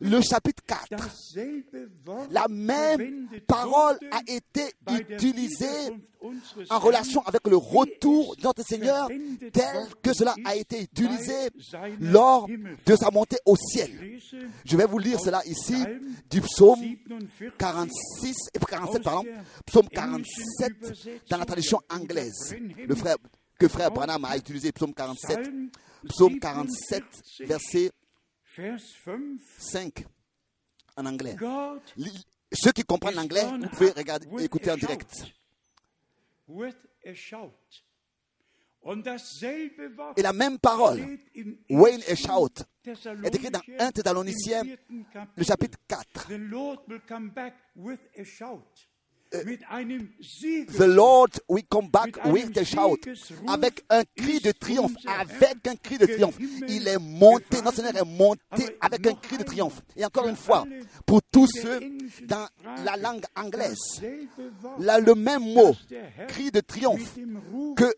le 0.00 0.20
chapitre 0.22 0.62
4, 0.66 0.86
la 2.30 2.46
même 2.48 3.28
parole 3.46 3.98
a 4.10 4.20
été 4.26 4.72
utilisée 5.10 5.92
en 6.70 6.78
relation 6.78 7.22
avec 7.22 7.46
le 7.46 7.56
retour 7.56 8.36
de 8.36 8.42
notre 8.42 8.62
Seigneur 8.62 9.08
tel 9.52 9.86
que 10.02 10.12
cela 10.12 10.34
a 10.44 10.54
été 10.54 10.82
utilisé 10.82 11.50
lors 12.00 12.46
de 12.48 12.96
sa 12.96 13.10
montée 13.10 13.38
au 13.44 13.56
ciel. 13.56 14.18
Je 14.64 14.76
vais 14.76 14.86
vous 14.86 14.98
lire 14.98 15.20
cela 15.20 15.44
ici 15.46 15.76
du 16.30 16.40
psaume 16.40 16.80
46 17.58 18.36
et 18.54 18.58
47, 18.58 19.02
pardon, 19.02 19.24
psaume 19.64 19.88
47 19.88 20.72
dans 21.30 21.36
la 21.38 21.44
tradition 21.44 21.80
anglaise. 21.90 22.54
Le 22.86 22.94
frère, 22.94 23.16
que 23.58 23.68
frère 23.68 23.90
Branham 23.90 24.24
a 24.24 24.36
utilisé 24.36 24.72
psaume 24.72 24.92
47, 24.92 25.50
psaume 26.08 26.38
47, 26.38 27.04
verset 27.40 27.90
5 29.58 30.04
en 30.96 31.06
anglais. 31.06 31.36
Ceux 32.52 32.72
qui 32.72 32.82
comprennent 32.82 33.16
l'anglais, 33.16 33.44
vous 33.44 33.68
pouvez 33.68 33.90
regarder, 33.90 34.26
écouter 34.44 34.70
en 34.70 34.76
direct. 34.76 35.24
Et 40.16 40.22
la 40.22 40.32
même 40.32 40.58
parole, 40.58 41.18
Wayne 41.70 42.02
et 42.06 42.14
shout, 42.14 42.62
est 42.84 43.34
écrite 43.34 43.52
dans 43.52 43.60
1 43.78 43.90
Thessaloniciens, 43.90 44.62
le 45.34 45.44
chapitre 45.44 45.78
4. 45.88 46.28
The 49.30 50.86
Lord 50.86 51.30
will 51.48 51.64
come 51.68 51.88
back 51.90 52.24
with 52.26 52.56
a 52.56 52.64
shout. 52.64 53.00
Avec 53.48 53.84
un 53.90 54.02
cri 54.16 54.40
de 54.40 54.52
triomphe. 54.52 54.92
Avec 55.06 55.66
un 55.66 55.76
cri 55.76 55.98
de 55.98 56.06
triomphe. 56.06 56.38
Il 56.68 56.86
est 56.88 56.98
monté, 56.98 57.60
notre 57.62 57.76
Seigneur 57.76 57.96
est 57.96 58.04
monté 58.04 58.76
avec 58.80 59.06
un 59.06 59.14
cri 59.14 59.38
de 59.38 59.42
triomphe. 59.44 59.82
Et 59.96 60.04
encore 60.04 60.28
une 60.28 60.36
fois, 60.36 60.64
pour 61.04 61.20
tous 61.30 61.46
ceux 61.46 61.80
dans 62.24 62.46
la 62.84 62.96
langue 62.96 63.24
anglaise, 63.36 64.02
là, 64.78 64.98
le 64.98 65.14
même 65.14 65.42
mot, 65.42 65.74
cri 66.28 66.50
de 66.50 66.60
triomphe, 66.60 67.16
que 67.76 67.92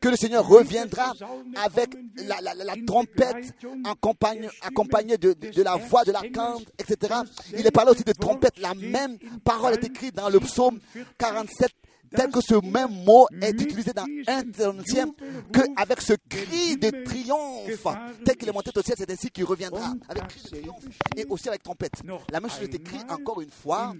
que 0.00 0.08
le 0.08 0.16
Seigneur 0.16 0.46
reviendra 0.46 1.12
avec 1.56 1.96
la, 2.16 2.74
trompette 2.86 3.54
accompagnée, 3.84 5.18
de, 5.18 5.62
la 5.62 5.76
voix 5.76 6.04
de 6.04 6.12
l'archange, 6.12 6.62
etc. 6.78 7.14
Il 7.56 7.66
est 7.66 7.70
parlé 7.70 7.92
aussi 7.92 8.04
de 8.04 8.12
trompette. 8.12 8.58
La 8.58 8.74
même 8.74 9.18
parole 9.44 9.74
est 9.74 9.84
écrite 9.84 10.14
dans 10.14 10.28
le 10.28 10.40
psaume 10.40 10.78
47 11.18 11.70
tel 12.14 12.30
que 12.30 12.40
ce 12.40 12.54
même 12.64 13.04
mot 13.04 13.26
est 13.40 13.60
utilisé 13.60 13.92
dans 13.92 14.04
1 14.26 14.42
Thessaloniciens, 14.50 15.14
qu'avec 15.52 16.00
ce 16.00 16.12
cri 16.28 16.76
de 16.76 17.04
triomphe, 17.04 17.86
tel 18.24 18.36
qu'il 18.36 18.48
est 18.48 18.52
monté 18.52 18.70
au 18.76 18.82
ciel, 18.82 18.96
c'est 18.98 19.10
ainsi 19.10 19.30
qu'il 19.30 19.44
reviendra, 19.44 19.94
avec 20.08 20.28
cri 20.28 20.40
de 20.42 20.48
triomphe 20.48 20.84
et 21.16 21.24
aussi 21.28 21.48
avec 21.48 21.62
trompette. 21.62 22.02
La 22.30 22.40
même 22.40 22.50
chose 22.50 22.62
est 22.62 22.74
écrite 22.74 23.10
encore 23.10 23.40
une 23.40 23.50
fois 23.50 23.94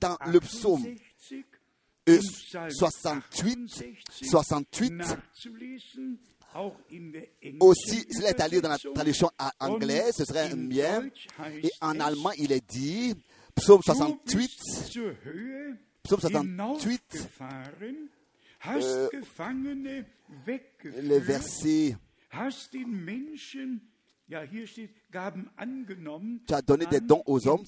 dans 0.00 0.16
le 0.26 0.40
psaume 0.40 0.84
68, 2.06 3.84
68. 4.22 5.02
Aussi, 7.60 8.06
cela 8.10 8.30
est 8.30 8.40
allé 8.40 8.60
dans 8.60 8.68
la 8.70 8.78
traduction 8.78 9.30
anglaise, 9.60 10.14
ce 10.16 10.24
serait 10.24 10.54
bien. 10.54 11.08
Et 11.62 11.70
en 11.80 12.00
allemand, 12.00 12.30
il 12.38 12.52
est 12.52 12.66
dit, 12.66 13.14
psaume 13.54 13.82
68, 13.82 14.50
psaume 16.02 16.20
68, 16.20 17.28
euh, 18.68 19.08
les 21.02 21.18
versets 21.20 21.96
tu 26.46 26.54
as 26.54 26.62
donné 26.62 26.86
des 26.86 27.00
dons 27.00 27.22
aux 27.26 27.46
hommes. 27.46 27.64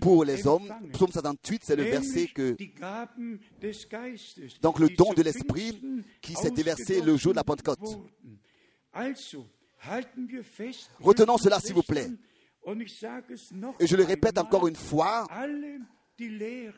Pour 0.00 0.24
les 0.24 0.46
hommes, 0.46 0.74
psaume 0.92 1.12
78, 1.12 1.62
c'est 1.64 1.76
le 1.76 1.84
verset 1.84 2.26
que. 2.28 2.56
Donc 4.60 4.78
le 4.80 4.88
don 4.88 5.12
de 5.12 5.22
l'esprit 5.22 5.80
qui 6.20 6.34
s'est 6.34 6.50
déversé 6.50 7.00
le 7.00 7.16
jour 7.16 7.32
de 7.32 7.36
la 7.36 7.44
Pentecôte. 7.44 7.78
Retenons 11.00 11.38
cela, 11.38 11.60
s'il 11.60 11.74
vous 11.74 11.82
plaît. 11.82 12.08
Et 13.78 13.86
je 13.86 13.96
le 13.96 14.04
répète 14.04 14.38
encore 14.38 14.66
une 14.66 14.76
fois, 14.76 15.26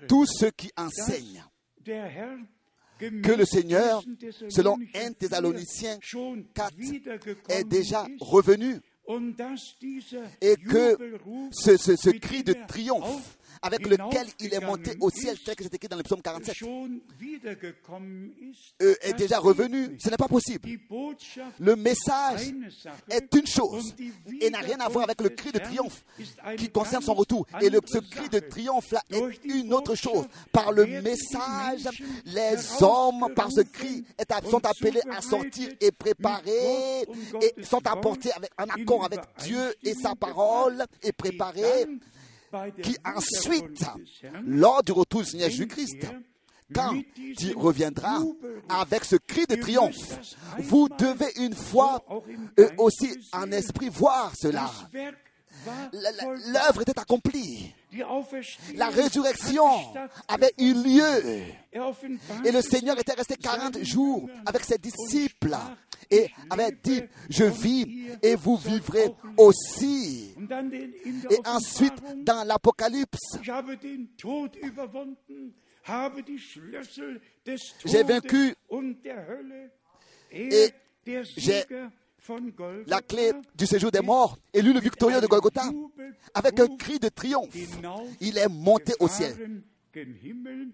tous 0.09 0.27
ceux 0.27 0.51
qui 0.51 0.71
enseignent 0.77 1.45
que 2.99 3.33
le 3.33 3.45
Seigneur, 3.45 4.03
selon 4.49 4.79
1 4.95 5.13
Thessaloniciens 5.13 5.99
4, 6.55 6.73
est 7.49 7.65
déjà 7.65 8.07
revenu. 8.21 8.81
Et 10.41 10.57
que 10.57 10.97
ce, 11.53 12.11
cri 12.11 12.43
de 12.43 12.55
triomphe 12.67 13.39
avec 13.63 13.87
lequel 13.87 14.27
il 14.41 14.55
est 14.55 14.61
monté 14.61 14.97
au 15.01 15.11
ciel, 15.11 15.37
tel 15.45 15.55
que 15.55 15.63
c'est 15.65 15.75
écrit 15.75 15.89
dans 15.89 15.97
le 15.97 16.03
psaume 16.03 16.23
47, 16.23 16.55
schon 16.55 17.01
wiedergekommen 17.21 18.33
ist, 18.41 18.75
euh, 18.83 18.95
est 19.01 19.15
déjà 19.15 19.39
revenu. 19.39 19.97
Ce 19.99 20.09
n'est 20.11 20.17
pas 20.17 20.29
possible. 20.29 20.69
Le 21.59 21.77
message 21.77 22.53
est 23.11 23.35
une 23.35 23.47
chose 23.47 23.95
et 24.41 24.51
n'a 24.51 24.59
rien 24.59 24.79
à 24.81 24.89
voir 24.89 25.05
avec 25.05 25.21
le 25.21 25.31
cri 25.31 25.53
de 25.53 25.59
triomphe 25.59 26.05
qui 26.57 26.69
concerne 26.69 27.03
son 27.03 27.15
retour. 27.15 27.47
Et 27.61 27.71
le, 27.71 27.81
ce 27.87 27.99
cri 27.99 28.29
de 28.29 28.39
Sache. 28.41 28.49
triomphe 28.49 28.91
là 28.93 29.03
Durch 29.11 29.35
est 29.45 29.49
une 29.49 29.73
autre 29.73 29.95
chose. 29.95 30.27
Par 30.53 30.73
le 30.73 30.87
message, 30.87 31.89
les 32.25 32.83
hommes, 32.83 33.33
par 33.35 33.51
ce 33.51 33.61
cri, 33.63 34.05
sont 34.51 34.65
appelés 34.65 35.03
à 35.11 35.21
sortir 35.21 35.71
et 35.81 35.91
préparer 35.93 37.03
et 37.41 37.65
sont 37.65 37.87
apportés 37.87 38.33
avec, 38.33 38.51
en 38.59 38.65
accord 38.65 39.05
avec 39.05 39.21
Dieu 39.39 39.75
et 39.83 39.95
sa 39.95 40.15
parole 40.15 40.85
et 41.03 41.13
préparés 41.13 41.87
qui 42.83 42.97
ensuite, 43.05 43.85
lors 44.45 44.83
du 44.83 44.93
retour 44.93 45.23
du 45.23 45.29
Seigneur 45.29 45.51
Jésus-Christ, 45.51 46.07
quand 46.75 46.95
il 47.17 47.57
reviendra 47.57 48.21
avec 48.69 49.05
ce 49.05 49.17
cri 49.17 49.47
de 49.47 49.55
triomphe, 49.57 50.37
vous 50.59 50.89
devez 50.89 51.31
une 51.37 51.55
fois 51.55 52.03
euh, 52.59 52.69
aussi 52.79 53.17
en 53.33 53.53
esprit 53.53 53.89
voir 53.89 54.33
cela. 54.37 54.71
L'œuvre 55.93 56.83
était 56.83 56.99
accomplie. 56.99 57.75
La 58.75 58.89
résurrection 58.89 59.65
avait 60.29 60.53
eu 60.59 60.75
lieu. 60.75 61.43
Et 62.45 62.53
le 62.53 62.61
Seigneur 62.63 62.99
était 62.99 63.15
resté 63.15 63.37
40 63.37 63.83
jours 63.83 64.29
avec 64.45 64.65
ses 64.65 64.79
disciples 64.79 65.57
et 66.11 66.31
avait 66.51 66.77
dit, 66.83 67.03
je 67.29 67.45
vis 67.45 68.09
et 68.23 68.35
vous 68.37 68.57
vivrez 68.57 69.13
aussi. 69.37 70.35
Et 71.31 71.39
ensuite, 71.47 71.95
dans 72.25 72.47
l'Apocalypse, 72.47 73.39
J'ai 77.85 78.03
vaincu 78.03 78.55
et 80.33 80.71
j'ai 81.37 81.65
la 82.87 83.01
clé 83.01 83.33
du 83.55 83.67
séjour 83.67 83.91
des 83.91 84.01
morts, 84.01 84.39
lui 84.55 84.73
le 84.73 84.81
victorieux 84.81 85.21
de 85.21 85.27
Golgotha, 85.27 85.71
avec 86.35 86.61
un 86.61 86.77
cri 86.77 86.99
de 86.99 87.09
triomphe, 87.09 87.55
il 88.21 88.39
est 88.39 88.49
monté 88.49 88.95
au 89.01 89.09
ciel. 89.09 89.63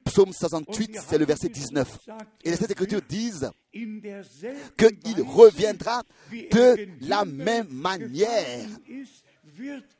Psaume 0.04 0.32
68, 0.32 0.98
c'est 1.08 1.18
le 1.18 1.24
verset 1.24 1.48
19. 1.48 2.08
Et 2.42 2.50
les 2.50 2.56
Saintes 2.56 2.72
Écritures 2.72 3.02
disent 3.08 3.50
qu'il 3.72 5.22
reviendra 5.22 6.02
de 6.32 6.88
la 7.02 7.24
même 7.24 7.68
manière, 7.70 8.66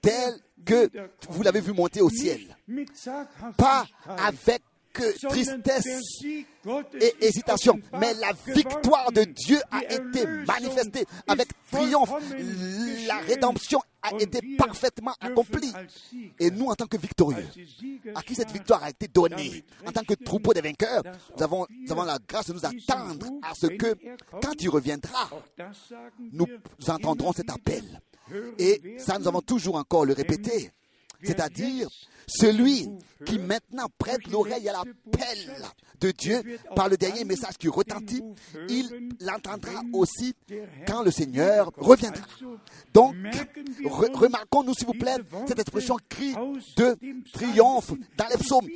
tel 0.01 0.35
que 0.65 0.89
vous 1.29 1.43
l'avez 1.43 1.61
vu 1.61 1.73
monter 1.73 2.01
au 2.01 2.11
ciel. 2.11 2.57
Pas 3.57 3.87
avec 4.07 4.63
der 4.95 5.15
tristesse 5.29 5.87
et 7.01 7.15
hésitation, 7.21 7.81
mais 7.99 8.15
la 8.15 8.33
victoire 8.47 9.11
de 9.13 9.25
Dieu 9.25 9.59
a 9.71 9.83
été 9.85 10.27
manifestée 10.47 11.05
avec 11.27 11.49
triomphe. 11.71 12.13
La 13.07 13.19
rédemption 13.19 13.81
a 14.03 14.11
été 14.19 14.41
parfaitement 14.57 15.15
accomplie. 15.21 15.73
Et 16.39 16.51
nous, 16.51 16.67
en 16.67 16.75
tant 16.75 16.87
que 16.87 16.97
victorieux, 16.97 17.47
à 18.15 18.23
qui 18.23 18.35
cette 18.35 18.51
victoire 18.51 18.83
a 18.83 18.91
été 18.91 19.09
donnée, 19.09 19.65
en 19.87 19.93
tant 19.93 20.03
que 20.03 20.15
troupeau 20.15 20.53
des 20.53 20.61
vainqueurs, 20.61 21.03
nous 21.37 21.43
avons, 21.43 21.67
nous 21.71 21.93
avons 21.93 22.05
la 22.05 22.19
grâce 22.27 22.47
de 22.47 22.53
nous 22.53 22.65
attendre 22.65 23.27
à 23.43 23.55
ce 23.55 23.67
que, 23.67 23.95
quand 24.41 24.61
il 24.61 24.69
reviendra, 24.69 25.31
nous 26.33 26.47
entendrons 26.89 27.33
cet 27.33 27.51
appel. 27.51 28.01
Et 28.59 28.97
ça, 28.99 29.19
nous 29.19 29.29
avons 29.29 29.41
toujours 29.41 29.77
encore 29.77 30.05
le 30.05 30.15
répéter. 30.15 30.71
C'est-à-dire, 31.23 31.89
celui 32.27 32.89
qui 33.25 33.39
maintenant 33.39 33.87
prête 33.99 34.27
l'oreille 34.29 34.69
à 34.69 34.73
l'appel 34.73 35.55
de 36.01 36.11
Dieu 36.11 36.43
par 36.75 36.89
le 36.89 36.97
dernier 36.97 37.25
message 37.25 37.57
qui 37.57 37.69
retentit, 37.69 38.21
il 38.69 39.11
l'entendra 39.21 39.81
aussi 39.93 40.35
quand 40.87 41.03
le 41.03 41.13
Seigneur 41.13 41.71
reviendra. 41.77 42.23
Donc, 42.93 43.15
re- 43.85 44.13
remarquons-nous 44.13 44.75
s'il 44.75 44.87
vous 44.87 44.95
plaît 44.95 45.17
cette 45.47 45.61
expression 45.61 45.97
cri 46.09 46.35
de 46.77 46.97
triomphe 47.33 47.93
dans 48.17 48.27
les 48.29 48.37
psaumes. 48.39 48.67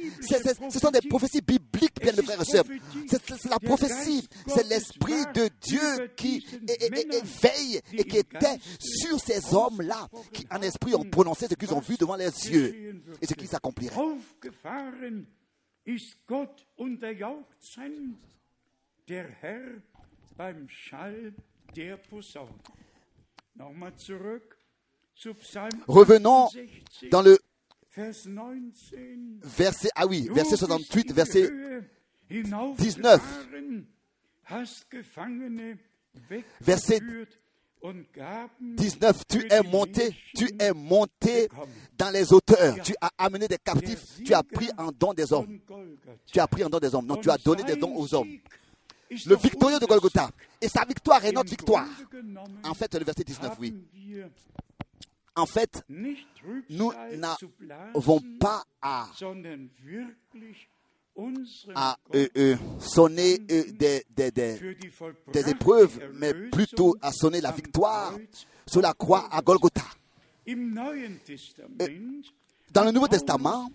Ce 0.71 0.79
sont 0.79 0.91
des 0.91 1.01
prophéties 1.09 1.41
bibliques, 1.41 2.01
bien 2.01 2.13
mes 2.13 2.23
frères 2.23 2.41
et 2.41 2.45
sœurs. 2.45 2.65
C'est 3.09 3.45
la 3.51 3.59
prophétie, 3.59 4.29
c'est 4.47 4.69
l'Esprit 4.69 5.25
de 5.35 5.49
Dieu 5.61 6.09
qui 6.17 6.47
veille 7.43 7.81
et 7.93 8.05
qui 8.05 8.19
était 8.19 8.59
sur 8.79 9.19
ces 9.19 9.53
hommes-là, 9.53 10.07
qui 10.33 10.47
en 10.53 10.63
esprit 10.63 10.95
ont 10.95 11.05
prononcé 11.05 11.47
ce 11.49 11.55
qu'ils 11.55 11.75
ont 11.75 11.81
vu 11.81 11.97
devant 11.97 12.15
les 12.17 12.27
yeux 12.27 13.03
qui 13.37 13.47
s'accomplirait. 13.47 13.97
Aufgefahren 13.97 15.27
ist 15.85 16.27
Gott 16.27 16.67
unter 16.77 17.11
Jauchzen, 17.13 18.19
der 19.09 19.29
Herr 19.29 19.83
beim 20.37 20.69
Schall 20.69 21.35
der 21.75 21.97
Posaune. 21.97 22.59
Nochmal 23.55 23.97
zurück 23.97 24.59
zu 25.15 25.35
Psalm 25.35 25.83
Revenons 25.89 26.49
68, 26.55 27.11
dans 27.11 27.23
le 27.23 27.39
Vers 27.89 28.27
19. 28.27 29.41
verset, 29.43 29.91
ah 29.95 30.07
oui, 30.07 30.29
verset 30.33 30.51
bist 30.51 30.63
68, 30.65 30.97
in 30.97 31.07
die 31.07 31.15
verset 31.15 31.51
Höhe 31.51 31.91
hinaufgefahren, 32.29 33.03
19. 33.03 33.87
Hast 34.45 34.91
Gefangene 34.91 35.79
Verset 36.61 37.03
19, 38.61 39.23
tu 39.29 39.47
es 39.51 39.63
monté, 39.63 40.17
tu 40.35 40.49
es 40.59 40.73
monté 40.73 41.49
dans 41.97 42.11
les 42.11 42.33
hauteurs, 42.33 42.81
tu 42.83 42.95
as 43.01 43.11
amené 43.19 43.47
des 43.49 43.59
captifs, 43.59 44.23
tu 44.25 44.35
as 44.35 44.43
pris 44.43 44.69
en 44.77 44.91
don 44.91 45.13
des 45.13 45.33
hommes, 45.33 45.59
tu 46.27 46.41
as 46.41 46.47
pris 46.47 46.65
en 46.65 46.69
don 46.69 46.79
des 46.79 46.95
hommes, 46.95 47.07
non, 47.07 47.17
tu 47.17 47.31
as 47.31 47.39
donné 47.39 47.63
des 47.63 47.77
dons 47.77 47.95
aux 47.95 48.13
hommes. 48.15 48.39
Le 49.11 49.37
victorieux 49.37 49.79
de 49.79 49.87
Golgotha, 49.87 50.31
et 50.61 50.69
sa 50.69 50.85
victoire 50.85 51.25
est 51.25 51.33
notre 51.33 51.51
victoire. 51.51 51.87
En 52.65 52.75
fait, 52.75 52.93
le 52.95 53.05
verset 53.05 53.23
19, 53.25 53.57
oui. 53.61 53.75
En 55.37 55.47
fait, 55.47 55.85
nous 55.89 56.93
n'avons 57.15 58.21
pas 58.41 58.65
à, 58.81 59.07
à 61.75 61.97
euh, 62.15 62.29
euh, 62.37 62.57
sonner 62.79 63.39
euh, 63.51 63.65
des, 63.73 65.51
épreuves, 65.51 65.99
mais 66.15 66.35
plutôt 66.51 66.97
à 67.01 67.13
sonner 67.13 67.41
la 67.41 67.53
victoire 67.53 68.15
sur 68.67 68.81
la 68.81 68.93
croix 68.93 69.29
à 69.31 69.41
Golgotha. 69.41 69.85
Dans 72.73 72.85
le 72.85 72.91
Nouveau 72.93 73.09
Testament, 73.09 73.69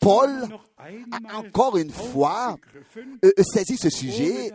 Paul 0.00 0.48
a 0.76 1.36
encore 1.36 1.76
une 1.76 1.90
fois 1.90 2.56
euh, 2.96 3.12
euh, 3.24 3.42
saisi 3.44 3.76
ce 3.76 3.90
sujet 3.90 4.50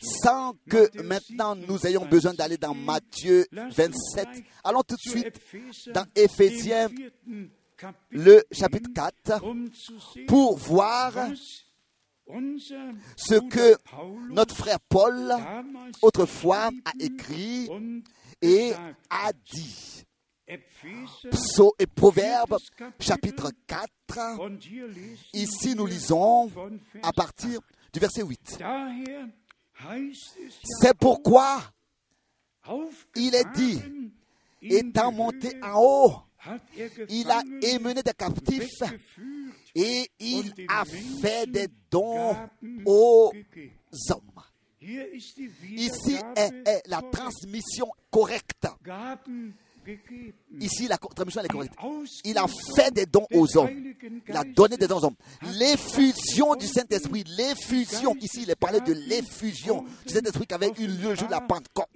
sans 0.00 0.54
que 0.68 1.00
maintenant 1.02 1.54
nous 1.54 1.74
27 1.74 1.90
ayons 1.90 2.06
besoin 2.06 2.34
d'aller 2.34 2.56
dans. 2.56 2.74
Matthieu 2.74 3.46
Lass 3.52 3.78
uns 3.78 3.88
27. 3.88 4.28
gleich 4.28 4.44
Allons 4.64 4.82
tout 4.82 4.96
de 4.96 5.10
suite 5.10 5.40
dans 5.94 6.04
Éphésiens, 6.16 6.88
le 8.10 8.42
chapitre 8.50 8.90
4, 8.94 9.42
um 9.44 9.70
zu 9.72 9.98
sehen, 10.00 10.26
pour 10.26 10.56
voir 10.56 11.12
ce 13.16 13.34
que 13.48 13.76
notre 14.32 14.54
frère 14.56 14.78
Paul 14.88 15.32
autrefois 16.02 16.70
a 16.84 16.92
écrit 17.00 17.68
et 18.40 18.72
a 19.10 19.32
dit. 19.52 20.04
Ephéser, 20.46 21.30
Psau- 21.30 21.74
et 21.78 21.86
Proverbe 21.86 22.56
chapitre 23.00 23.50
4. 23.66 24.38
und 24.40 24.58
hier 24.66 24.86
lesen 24.86 25.16
Ici 25.32 25.74
nous 25.74 25.86
lisons 25.86 26.50
à 27.02 27.12
partir 27.12 27.60
du 27.92 28.00
verset 28.00 28.22
8. 28.22 28.58
Daher 28.58 29.28
heißt 29.88 30.36
es 30.44 30.50
ja 30.50 30.68
C'est 30.80 30.98
pourquoi 30.98 31.62
il 33.16 33.34
est 33.34 33.50
dit, 33.54 33.80
étant 34.60 35.10
monté 35.12 35.52
en 35.62 35.80
haut, 35.80 36.14
il 37.08 37.30
a 37.30 37.42
émené 37.62 38.02
des 38.02 38.12
captifs 38.12 38.82
et 39.74 40.10
il 40.18 40.52
a 40.68 40.84
fait 41.20 41.46
des 41.50 41.68
dons 41.90 42.36
aux 42.84 43.32
hommes. 44.10 44.42
Ici 44.80 46.16
est, 46.36 46.68
est 46.68 46.82
la 46.88 47.00
transmission 47.02 47.86
correcte. 48.10 48.66
Ici, 50.60 50.86
la 50.88 50.98
elle 51.36 51.44
est 51.44 51.48
correcte. 51.48 51.74
Il 52.24 52.38
a 52.38 52.46
fait 52.76 52.92
des 52.92 53.06
dons 53.06 53.26
aux 53.32 53.56
hommes. 53.56 53.70
Il 54.28 54.36
a 54.36 54.44
donné 54.44 54.76
des 54.76 54.86
dons 54.86 54.98
aux 54.98 55.04
hommes. 55.06 55.16
L'effusion 55.58 56.54
du. 56.56 56.66
Saint-Esprit, 56.72 57.24
l'effusion, 57.36 58.16
ici 58.20 58.42
il 58.44 58.50
est 58.50 58.56
parlé 58.56 58.80
de 58.80 58.92
l'effusion 58.92 59.84
du 60.06 60.12
Saint-Esprit 60.12 60.46
qui 60.46 60.54
avait 60.54 60.72
eu 60.78 60.86
lieu 60.86 61.10
le 61.10 61.14
jour 61.14 61.26
de 61.26 61.32
la 61.32 61.40
Pentecôte. 61.40 61.86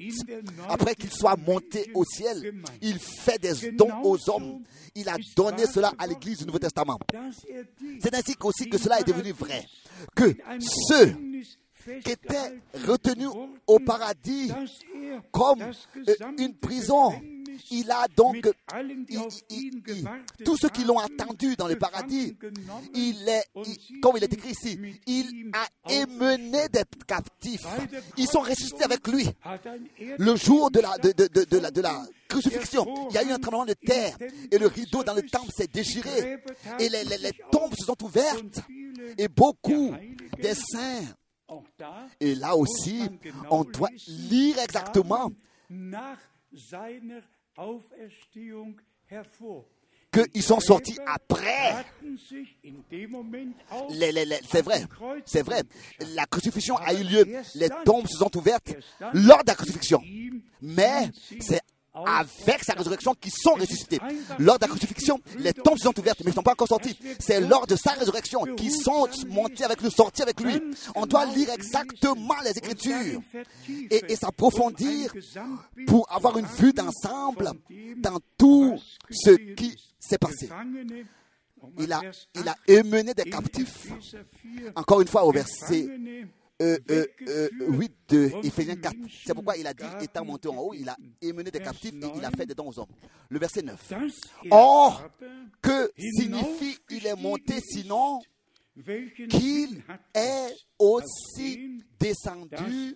Après 0.69 0.95
qu'il 0.95 1.11
soit 1.11 1.37
monté 1.37 1.91
au 1.95 2.05
ciel, 2.05 2.55
il 2.83 2.99
fait 2.99 3.39
des 3.39 3.73
dons 3.73 4.03
aux 4.03 4.19
hommes. 4.29 4.63
Il 4.95 5.09
a 5.09 5.17
donné 5.37 5.67
cela 5.67 5.93
à 5.99 6.07
l'Église 6.07 6.39
du 6.39 6.47
Nouveau 6.47 6.59
Testament. 6.59 6.99
C'est 8.01 8.15
ainsi 8.15 8.35
aussi 8.43 8.69
que 8.69 8.79
cela 8.79 9.01
est 9.01 9.05
devenu 9.05 9.33
vrai. 9.33 9.65
Que 10.15 10.35
ceux 10.61 11.15
qui 12.05 12.13
étaient 12.13 12.61
retenus 12.87 13.29
au 13.67 13.79
paradis 13.79 14.53
comme 15.31 15.63
euh, 15.63 16.15
une 16.39 16.55
prison 16.55 17.13
Il 17.71 17.91
a 17.91 18.07
donc, 18.17 18.37
il- 19.11 19.19
il- 19.51 19.83
il- 19.89 20.03
gewartet 20.03 20.45
tous 20.45 20.57
ceux 20.57 20.69
qui 20.69 20.85
l'ont 20.85 20.99
attendu 20.99 21.57
dans 21.57 21.69
le 21.69 21.77
paradis, 21.77 22.37
il 22.95 23.29
est, 23.29 23.45
comme 24.01 24.17
il 24.17 24.25
est 24.25 24.33
écrit 24.33 24.51
ici, 24.51 24.79
il 25.07 25.51
a 25.53 25.67
émené 25.93 26.69
des 26.69 26.83
captifs. 27.07 27.65
Ils 28.17 28.27
sont 28.29 28.41
ressuscités 28.41 28.85
avec 28.85 29.07
lui. 29.09 29.27
Le 30.19 30.37
jour 30.37 30.71
de 30.71 30.81
la, 30.81 30.99
de, 30.99 31.13
de- 31.13 31.45
de- 31.45 31.59
la, 31.59 31.71
de 31.71 31.81
la 31.81 32.03
crucifixion, 32.29 33.09
il 33.11 33.15
y 33.15 33.19
a 33.19 33.23
eu 33.25 33.31
un 33.31 33.39
tremblement 33.39 33.67
de 33.67 33.75
terre 33.75 34.17
et 34.51 34.59
le 34.59 34.67
rideau 34.67 35.03
dans 35.05 35.15
le 35.15 35.23
temple 35.23 35.51
s'est 35.57 35.69
déchiré 35.69 36.39
et 36.79 36.89
les, 36.89 37.05
les- 37.05 37.19
les 37.19 37.33
tombes 37.51 37.75
se 37.79 37.85
sont 37.85 38.03
ouvertes 38.05 38.61
et 39.19 39.29
beaucoup 39.29 39.95
des 40.41 40.55
saints. 40.55 41.05
Et 42.21 42.35
là 42.35 42.57
aussi, 42.57 43.03
on 43.51 43.63
doit 43.65 43.91
lire 44.09 44.59
exactement 44.59 45.31
qu'ils 50.13 50.43
sont 50.43 50.61
sortis 50.61 50.99
après. 51.07 51.85
C'est 54.49 54.63
vrai, 54.63 54.85
c'est 55.25 55.43
vrai. 55.43 55.63
La 56.15 56.27
crucifixion 56.27 56.77
a 56.77 56.95
eu 56.95 57.03
lieu, 57.03 57.27
les 57.55 57.69
tombes 57.85 58.07
se 58.07 58.19
sont 58.19 58.35
ouvertes 58.37 58.75
lors 59.13 59.43
de 59.43 59.49
la 59.49 59.55
crucifixion. 59.55 60.01
Mais 60.63 61.11
c'est 61.41 61.61
avec 62.05 62.65
sa 62.65 62.75
résurrection 62.75 63.15
qu'ils 63.15 63.33
sont 63.33 63.55
ressuscités. 63.55 63.99
Lors 64.39 64.59
de 64.59 64.63
la 64.63 64.69
crucifixion, 64.69 65.19
les 65.39 65.53
tombes 65.53 65.79
sont 65.79 65.99
ouvertes, 65.99 66.21
mais 66.21 66.27
ils 66.27 66.31
ne 66.31 66.35
sont 66.35 66.43
pas 66.43 66.53
encore 66.53 66.69
sortis. 66.69 66.99
C'est 67.19 67.41
lors 67.41 67.67
de 67.67 67.77
sa 67.77 67.93
résurrection 67.93 68.45
qu'ils 68.57 68.73
sont 68.73 69.09
montés 69.29 69.65
avec 69.65 69.81
lui, 69.81 69.91
sortis 69.91 70.23
avec 70.23 70.41
lui. 70.41 70.61
On 70.95 71.07
doit 71.07 71.27
lire 71.27 71.51
exactement 71.51 72.35
les 72.45 72.57
Écritures 72.57 73.21
et, 73.91 74.13
et 74.13 74.17
s'approfondir 74.17 75.13
pour 75.87 76.11
avoir 76.13 76.39
une 76.39 76.47
vue 76.47 76.73
d'ensemble 76.73 77.51
dans 77.99 78.19
tout 78.39 78.77
ce 79.11 79.31
qui 79.31 79.75
s'est 79.99 80.19
passé. 80.19 80.49
Il 81.79 81.93
a, 81.93 82.01
il 82.35 82.49
a 82.49 82.57
émené 82.69 83.15
des 83.15 83.25
captifs. 83.25 83.89
Encore 84.75 85.01
une 85.01 85.09
fois, 85.09 85.25
au 85.25 85.33
verset 85.33 85.89
euh, 86.63 86.79
euh, 86.91 87.07
euh, 87.29 87.49
8 87.69 87.93
de 88.09 88.31
Éphésiens 88.43 88.77
4. 88.77 88.95
C'est 89.25 89.35
pourquoi 89.35 89.59
il 89.59 89.67
a 89.67 89.75
dit, 89.75 89.85
étant 90.03 90.25
monté 90.25 90.49
en 90.49 90.57
haut, 90.57 90.73
il 90.73 90.89
a 90.89 90.97
émené 91.21 91.51
des 91.51 91.61
captifs 91.61 91.93
et 91.93 92.11
il 92.17 92.25
a 92.25 92.31
fait 92.31 92.47
des 92.47 92.55
dons 92.55 92.69
aux 92.69 92.79
hommes. 92.79 92.89
Le 93.29 93.39
verset 93.39 93.63
9. 93.63 93.93
Or, 94.51 95.07
que 95.61 95.91
signifie 95.99 96.79
il 96.91 97.07
est 97.07 97.17
monté 97.17 97.61
sinon 97.61 98.21
qu'il 99.29 99.83
est 100.15 100.55
aussi 100.79 101.83
descendu 101.99 102.95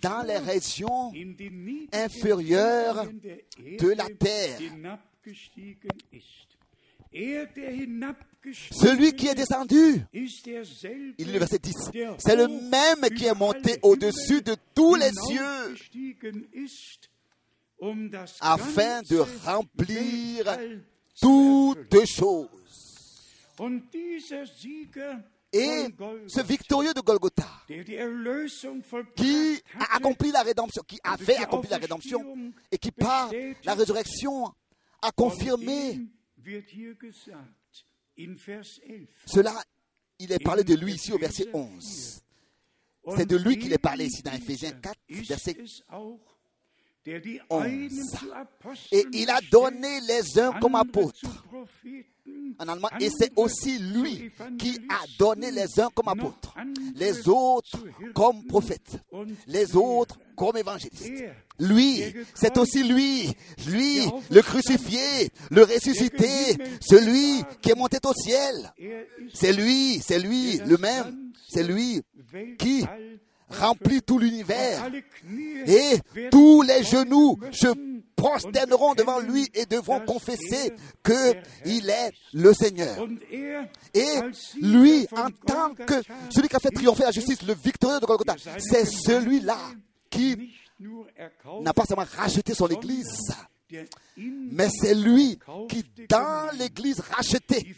dans 0.00 0.22
les 0.22 0.38
régions 0.38 1.12
inférieures 1.92 3.04
de 3.06 3.88
la 3.94 4.06
terre. 4.18 4.60
Celui 8.72 9.12
qui 9.14 9.26
est 9.28 9.34
descendu, 9.34 10.02
il 10.12 11.28
est 11.28 11.32
le 11.32 11.38
verset 11.38 11.58
10, 11.58 11.72
c'est 12.18 12.36
le 12.36 12.46
même 12.46 13.10
qui 13.16 13.24
est 13.24 13.34
monté 13.34 13.78
au-dessus 13.82 14.42
de 14.42 14.54
tous 14.74 14.94
les 14.94 15.10
cieux 15.26 15.74
afin 18.40 19.02
de 19.02 19.18
remplir 19.44 20.58
toutes 21.20 22.06
choses. 22.06 22.48
Et 25.52 25.86
ce 26.26 26.42
victorieux 26.42 26.92
de 26.92 27.00
Golgotha, 27.00 27.48
qui 29.16 29.62
a 29.80 29.96
accompli 29.96 30.30
la 30.30 30.42
rédemption, 30.42 30.82
qui 30.86 30.98
avait 31.02 31.36
accompli 31.36 31.70
la 31.70 31.78
rédemption, 31.78 32.52
et 32.70 32.78
qui 32.78 32.90
par 32.90 33.30
la 33.64 33.74
résurrection 33.74 34.52
a 35.02 35.10
confirmé 35.12 36.00
cela, 39.26 39.62
il 40.18 40.32
est 40.32 40.42
parlé 40.42 40.64
de 40.64 40.74
lui 40.74 40.94
ici 40.94 41.12
au 41.12 41.18
verset 41.18 41.46
11. 41.52 42.22
C'est 43.16 43.26
de 43.26 43.36
lui 43.36 43.58
qu'il 43.58 43.72
est 43.72 43.78
parlé 43.78 44.06
ici 44.06 44.22
dans 44.22 44.32
Ephésiens 44.32 44.72
4, 44.72 44.98
verset 45.08 45.56
11. 47.50 47.92
Et 48.92 49.04
il 49.12 49.30
a 49.30 49.38
donné 49.50 50.00
les 50.00 50.38
uns 50.38 50.52
comme 50.60 50.74
apôtres. 50.74 51.44
en 52.58 52.68
allemand, 52.68 52.88
et 53.00 53.08
c'est 53.10 53.32
aussi 53.36 53.78
lui 53.78 54.32
qui 54.58 54.78
a 54.88 55.04
donné 55.18 55.50
les 55.50 55.78
uns 55.78 55.88
comme 55.94 56.08
apôtres, 56.08 56.54
les 56.94 57.28
autres 57.28 57.78
comme 58.14 58.44
prophètes, 58.46 58.98
les 59.46 59.76
autres 59.76 60.18
comme 60.34 60.56
évangélistes. 60.56 61.24
Lui, 61.58 62.02
c'est 62.34 62.56
aussi 62.58 62.82
lui, 62.82 63.32
lui, 63.68 64.06
le 64.30 64.42
crucifié, 64.42 65.30
le 65.50 65.62
ressuscité, 65.62 66.56
celui 66.80 67.42
qui 67.60 67.70
est 67.70 67.74
monté 67.74 67.98
au 68.04 68.14
ciel. 68.14 68.72
C'est 69.32 69.52
lui, 69.52 70.00
c'est 70.00 70.18
lui, 70.18 70.58
le 70.58 70.76
même, 70.78 71.32
c'est 71.48 71.62
lui 71.62 72.02
qui 72.58 72.84
remplit 73.48 74.02
tout 74.02 74.18
l'univers. 74.18 74.90
Et 75.66 75.98
tous 76.30 76.62
les 76.62 76.82
genoux 76.82 77.38
se 77.52 77.68
prosterneront 78.16 78.94
devant 78.94 79.20
lui 79.20 79.48
et 79.54 79.66
devront 79.66 80.00
confesser 80.00 80.72
qu'il 81.04 81.90
est 81.90 82.12
le 82.32 82.52
Seigneur. 82.54 83.06
Et 83.94 84.14
lui, 84.60 85.06
en 85.12 85.30
tant 85.30 85.74
que 85.74 86.02
celui 86.30 86.48
qui 86.48 86.56
a 86.56 86.60
fait 86.60 86.70
triompher 86.70 87.04
la 87.04 87.10
justice, 87.10 87.42
le 87.42 87.54
victorieux 87.54 88.00
de 88.00 88.06
Golgotha, 88.06 88.36
c'est 88.58 88.86
celui-là 88.86 89.58
qui 90.10 90.50
n'a 91.60 91.72
pas 91.72 91.84
seulement 91.84 92.06
racheté 92.16 92.54
son 92.54 92.68
Église, 92.68 93.32
mais 94.16 94.68
c'est 94.70 94.94
lui 94.94 95.38
qui, 95.68 95.84
dans 96.08 96.50
l'Église 96.58 97.00
rachetée, 97.00 97.74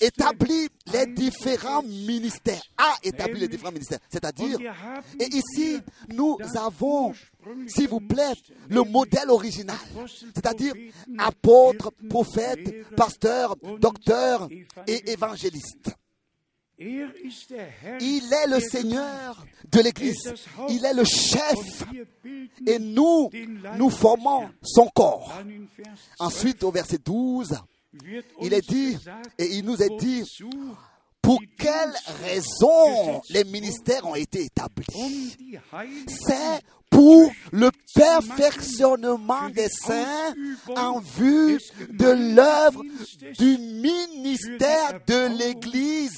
établit 0.00 0.68
les 0.92 1.06
différents 1.06 1.82
ministères, 1.82 2.62
a 2.76 2.94
établi 3.02 3.40
les 3.40 3.48
différents 3.48 3.72
ministères. 3.72 3.98
C'est-à-dire, 4.08 4.58
et 5.18 5.26
ici, 5.26 5.80
nous 6.08 6.38
avons, 6.54 7.12
s'il 7.66 7.88
vous 7.88 8.00
plaît, 8.00 8.32
le 8.68 8.82
modèle 8.82 9.30
original, 9.30 9.76
c'est-à-dire 10.34 10.74
apôtre, 11.18 11.92
prophète, 12.08 12.88
pasteur, 12.94 13.56
docteur 13.78 14.48
et 14.86 15.10
évangéliste. 15.10 15.90
Il 16.78 18.32
est 18.32 18.46
le 18.48 18.60
Seigneur 18.60 19.46
de 19.70 19.80
l'Église. 19.80 20.34
Il 20.68 20.84
est 20.84 20.92
le 20.92 21.04
chef. 21.04 21.84
Et 22.66 22.78
nous, 22.78 23.30
nous 23.76 23.90
formons 23.90 24.50
son 24.62 24.86
corps. 24.88 25.32
Ensuite, 26.18 26.62
au 26.64 26.70
verset 26.70 26.98
12, 26.98 27.58
il 28.42 28.52
est 28.52 28.68
dit, 28.68 28.98
et 29.38 29.56
il 29.56 29.64
nous 29.64 29.82
est 29.82 29.96
dit, 29.98 30.22
pour 31.26 31.42
quelles 31.58 31.92
raisons 32.22 33.20
les 33.30 33.42
ministères 33.42 34.06
ont 34.06 34.14
été 34.14 34.44
établis? 34.44 35.36
C'est 36.06 36.62
pour 36.88 37.32
le 37.50 37.72
perfectionnement 37.96 39.50
des 39.50 39.68
saints 39.68 40.32
en 40.76 41.00
vue 41.00 41.58
de 41.90 42.34
l'œuvre 42.36 42.80
du 43.40 43.58
ministère 43.58 45.00
de 45.04 45.36
l'Église 45.36 46.14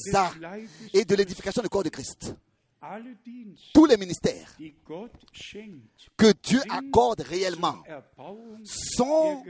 et 0.93 1.07
de 1.07 1.15
l'édification 1.15 1.63
du 1.63 1.71
corps 1.71 1.85
de 1.85 1.89
Christ. 1.89 2.35
Tous 3.73 3.87
les 3.87 3.97
ministères 3.97 4.55
que 6.19 6.35
Dieu 6.43 6.61
accorde 6.69 7.23
réellement 7.23 7.77
sont 8.63 9.43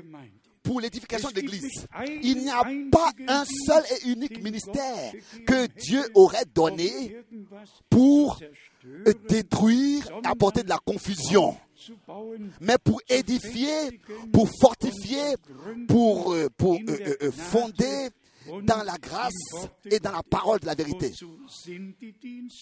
pour 0.68 0.82
l'édification 0.82 1.30
de 1.30 1.36
l'Église. 1.36 1.86
Il 2.22 2.42
n'y 2.42 2.50
a 2.50 2.62
pas 2.92 3.10
un 3.26 3.44
seul 3.46 3.82
et 3.90 4.08
unique 4.10 4.42
ministère 4.42 5.12
que 5.46 5.66
Dieu 5.80 6.02
aurait 6.12 6.44
donné 6.54 7.16
pour 7.88 8.38
détruire, 9.28 10.06
apporter 10.24 10.62
de 10.62 10.68
la 10.68 10.76
confusion, 10.76 11.56
mais 12.60 12.76
pour 12.84 13.00
édifier, 13.08 13.98
pour 14.30 14.50
fortifier, 14.60 15.36
pour, 15.88 16.36
pour 16.58 16.74
euh, 16.74 17.16
euh, 17.22 17.30
fonder 17.30 18.10
dans 18.62 18.82
la 18.82 18.96
grâce 18.98 19.32
et 19.84 19.98
dans 19.98 20.12
la 20.12 20.22
parole 20.22 20.60
de 20.60 20.66
la 20.66 20.74
vérité. 20.74 21.12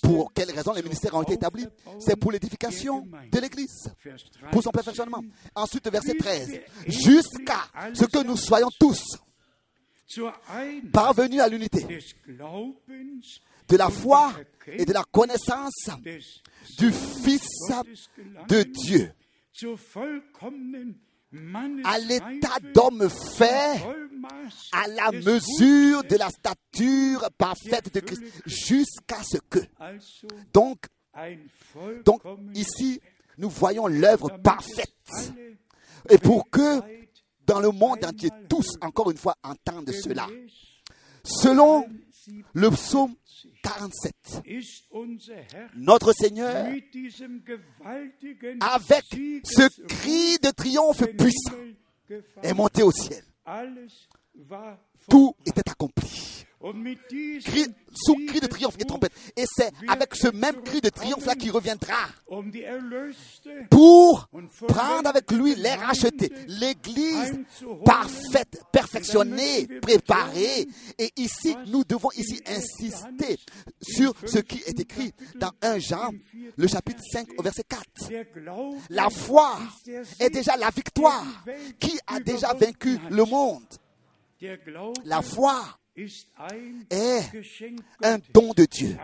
Pour 0.02 0.32
quelles 0.32 0.50
raisons 0.50 0.72
les 0.72 0.82
ministères 0.82 1.14
ont 1.14 1.22
été 1.22 1.34
établis 1.34 1.66
C'est 2.00 2.16
pour 2.16 2.32
l'édification 2.32 3.06
de 3.30 3.38
l'Église, 3.38 3.92
pour 4.52 4.62
son 4.62 4.70
perfectionnement. 4.70 5.22
Ensuite, 5.54 5.90
verset 5.90 6.14
13, 6.14 6.60
jusqu'à 6.86 7.64
ce 7.94 8.04
que 8.04 8.24
nous 8.24 8.36
soyons 8.36 8.68
tous 8.78 9.02
parvenus 10.92 11.40
à 11.40 11.48
l'unité 11.48 11.86
de 13.68 13.76
la 13.76 13.90
foi 13.90 14.32
et 14.66 14.84
de 14.84 14.92
la 14.92 15.02
connaissance 15.04 15.90
du 16.78 16.92
Fils 16.92 17.48
de 18.48 18.62
Dieu, 18.62 19.12
à 21.84 21.98
l'état 21.98 22.58
d'homme 22.74 23.08
fait 23.36 23.82
à 24.72 24.88
la 24.88 25.12
mesure 25.12 26.04
de 26.04 26.16
la 26.16 26.28
stature 26.30 27.28
parfaite 27.36 27.92
de 27.92 28.00
Christ, 28.00 28.22
jusqu'à 28.46 29.22
ce 29.22 29.38
que. 29.50 29.58
Donc, 30.52 30.86
donc 32.04 32.22
ici, 32.54 33.00
nous 33.38 33.50
voyons 33.50 33.86
l'œuvre 33.86 34.30
parfaite 34.42 35.34
Et 36.08 36.18
pour 36.18 36.48
que 36.50 36.80
dans 37.46 37.60
le 37.60 37.70
monde 37.70 38.04
entier, 38.04 38.30
tous, 38.48 38.66
encore 38.80 39.10
une 39.10 39.16
fois, 39.16 39.36
entendent 39.42 39.92
cela. 39.92 40.26
Selon 41.22 41.86
le 42.52 42.70
psaume 42.70 43.14
47, 43.62 44.14
ist 44.46 44.84
unser 44.92 45.44
Herr 45.52 45.70
notre 45.76 46.12
Seigneur, 46.12 46.66
avec 48.60 49.04
ce 49.44 49.84
cri 49.86 50.38
de 50.42 50.50
triomphe 50.50 51.04
puissant, 51.16 51.52
est 52.42 52.54
monté 52.54 52.82
au 52.82 52.92
ciel. 52.92 53.22
Tout 55.08 55.34
était 55.44 55.68
accompli. 55.70 56.44
Cri- 57.44 57.66
sous 57.94 58.14
cri 58.26 58.40
de 58.40 58.46
triomphe 58.46 58.76
et 58.80 58.84
trompette. 58.84 59.12
C'est 59.56 59.72
avec 59.88 60.14
ce 60.14 60.28
même 60.28 60.62
cri 60.62 60.80
de 60.80 60.88
triomphe-là 60.88 61.34
qu'il 61.34 61.50
reviendra 61.50 61.94
pour 63.70 64.28
prendre 64.66 65.08
avec 65.08 65.30
lui 65.30 65.54
les 65.54 65.74
rachetés, 65.74 66.32
l'Église 66.48 67.38
parfaite, 67.84 68.60
perfectionnée, 68.72 69.66
préparée. 69.80 70.66
Et 70.98 71.10
ici, 71.16 71.56
nous 71.66 71.84
devons 71.84 72.10
ici 72.16 72.42
insister 72.46 73.38
sur 73.80 74.14
ce 74.26 74.38
qui 74.38 74.62
est 74.66 74.78
écrit 74.80 75.12
dans 75.36 75.52
1 75.62 75.78
Jean, 75.78 76.10
le 76.56 76.66
chapitre 76.66 77.02
5 77.12 77.28
au 77.38 77.42
verset 77.42 77.64
4. 77.68 78.08
der 78.08 78.24
Glaube 78.34 78.76
La 78.90 79.10
foi 79.10 79.58
est 80.18 80.30
déjà 80.30 80.56
la 80.56 80.70
victoire 80.70 81.24
qui 81.78 81.98
a 82.06 82.20
déjà 82.20 82.52
vaincu 82.54 82.98
le 83.10 83.24
monde? 83.24 83.64
La 85.04 85.22
foi 85.22 85.62
est 86.90 87.22
un 88.02 88.18
don 88.32 88.52
de 88.56 88.64
Dieu 88.66 88.96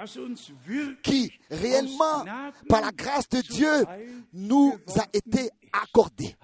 qui 1.03 1.33
réellement, 1.51 2.25
par 2.69 2.81
la 2.83 2.91
grâce 2.93 3.29
de 3.29 3.41
Dieu, 3.41 3.85
nous 4.33 4.75
a 4.97 5.05
été 5.13 5.51
accordé. 5.73 6.37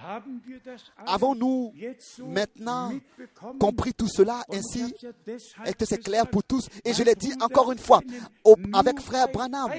Avons-nous 1.07 1.73
maintenant 2.27 2.93
compris 3.59 3.93
tout 3.93 4.09
cela? 4.09 4.43
Ainsi 4.51 4.95
et 5.67 5.75
que 5.75 5.85
c'est 5.85 5.99
clair 6.03 6.27
pour 6.27 6.43
tous? 6.45 6.67
Et 6.85 6.95
je 6.95 7.03
l'ai 7.03 7.15
dit 7.15 7.33
encore 7.41 7.71
une 7.73 7.79
fois 7.79 8.01
au- 8.45 8.57
avec 8.73 9.01
frère 9.01 9.29
Branham, 9.29 9.71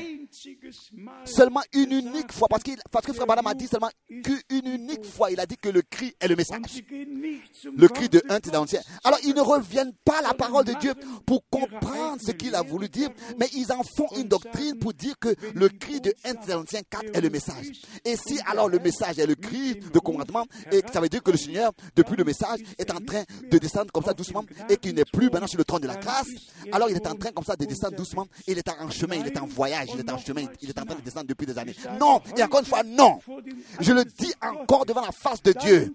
seulement 1.26 1.62
une 1.74 1.92
unique 1.94 2.32
fois, 2.32 2.48
parce, 2.48 2.62
qu'il, 2.64 2.78
parce 2.92 3.06
que 3.06 3.14
frère 3.14 3.26
Branham 3.26 3.48
a 3.48 3.54
dit 3.56 3.68
seulement 3.68 3.90
qu'une 4.08 4.68
unique 4.68 5.04
fois, 5.06 5.32
il 5.32 5.40
a 5.40 5.46
dit 5.48 5.58
que 5.58 5.70
le 5.70 5.82
cri 5.82 6.14
est 6.20 6.28
le 6.28 6.36
message. 6.36 6.84
Le 7.76 7.88
cri 7.88 8.08
de 8.10 8.18
Worte 8.20 8.30
1 8.30 8.34
Gottes, 8.36 8.42
Thessaloniciens. 8.44 8.82
Alors 9.04 9.20
ils 9.24 9.34
ne 9.34 9.42
reviennent 9.42 9.94
pas 10.06 10.20
à 10.20 10.22
la 10.22 10.34
parole 10.64 10.76
de 10.76 10.80
Dieu 10.80 10.94
pour 11.26 11.44
comprendre 11.50 12.18
ce 12.22 12.32
qu'il 12.32 12.56
a 12.56 12.62
voulu 12.62 12.90
dire, 12.90 13.10
mais 13.40 13.48
ils 13.54 13.72
en 13.72 13.84
font 13.84 14.08
une 14.18 14.28
doctrine 14.28 14.78
pour 14.80 14.94
dire 14.94 15.16
que 15.20 15.36
le 15.54 15.70
cri 15.70 16.02
de 16.02 16.14
1 16.24 16.36
Thessaloniciens 16.36 16.82
4 16.90 17.06
est 17.14 17.22
le 17.22 17.30
message. 17.30 17.68
Et 18.06 18.16
si 18.16 18.40
alors 18.46 18.70
le 18.70 18.80
message 18.80 19.20
est 19.20 19.26
le 19.26 19.36
cri 19.36 19.76
de 19.76 20.00
commandement, 20.00 20.46
et 20.72 20.82
ça 20.92 21.00
veut 21.00 21.10
dire 21.10 21.24
que 21.24 21.32
le 21.32 21.38
Seigneur, 21.38 21.72
depuis 21.96 22.16
le 22.16 22.24
message, 22.24 22.60
est 22.78 22.92
en 22.92 23.00
train 23.00 23.24
de 23.50 23.58
descendre 23.58 23.92
comme 23.92 24.04
ça 24.04 24.14
doucement, 24.14 24.44
et 24.70 24.78
qu'il 24.78 24.96
n'est 24.96 25.06
plus 25.06 25.30
maintenant 25.30 25.48
sur 25.48 25.58
le 25.58 25.66
trône 25.66 25.82
de 25.82 25.88
la 25.88 25.96
grâce, 25.96 26.28
alors 26.72 26.90
il 26.90 26.96
est 26.96 27.08
en 27.08 27.16
train 27.16 27.32
comme 27.32 27.46
ça 27.46 27.56
de 27.56 27.66
descendre 27.66 27.96
doucement, 27.96 28.28
il 28.48 28.58
est 28.58 28.70
en 28.70 28.90
chemin, 28.90 29.16
il 29.16 29.28
est 29.28 29.38
en 29.38 29.48
voyage, 29.48 29.90
il 29.94 30.00
est 30.00 30.12
en 30.12 30.18
chemin, 30.18 30.46
il 30.62 30.70
est 30.70 30.80
en 30.80 30.86
train 30.86 30.96
de 30.96 31.02
descendre 31.02 31.28
depuis 31.28 31.46
des 31.46 31.58
années. 31.58 31.76
Non, 32.00 32.22
et 32.36 32.44
encore 32.44 32.60
une 32.62 32.66
fois, 32.66 32.84
non. 32.84 33.20
Je 33.80 33.94
le 33.94 34.04
dis 34.06 34.34
encore 34.42 34.86
devant 34.86 35.02
la 35.02 35.12
face 35.12 35.42
de 35.44 35.54
Dieu. 35.54 35.94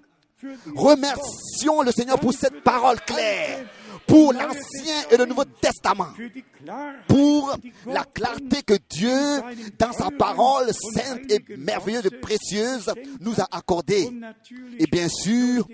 Remercions 0.76 1.82
le 1.82 1.90
Seigneur 1.90 2.18
pour 2.18 2.34
cette 2.34 2.62
parole 2.62 3.00
claire, 3.00 3.66
pour 4.06 4.32
l'Ancien 4.32 4.96
et 5.10 5.16
le 5.16 5.26
Nouveau 5.26 5.44
Testament, 5.44 6.08
pour 7.08 7.56
la 7.86 8.04
clarté 8.04 8.62
que 8.62 8.74
Dieu, 8.88 9.16
dans 9.78 9.92
sa 9.92 10.10
parole 10.10 10.70
sainte 10.72 11.30
et 11.30 11.42
merveilleuse 11.56 12.06
et 12.06 12.10
précieuse, 12.10 12.92
nous 13.20 13.40
a 13.40 13.48
accordée. 13.50 14.10
Et 14.78 14.86
bien 14.86 15.08
sûr, 15.08 15.66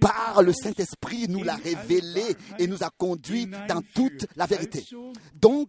par 0.00 0.42
le 0.42 0.52
Saint-Esprit, 0.52 1.26
nous 1.28 1.42
l'a 1.42 1.56
révélé 1.56 2.36
et 2.58 2.66
nous 2.66 2.82
a 2.82 2.90
conduit 2.96 3.46
dans 3.68 3.82
toute 3.94 4.26
la 4.36 4.46
vérité. 4.46 4.84
Donc, 5.34 5.68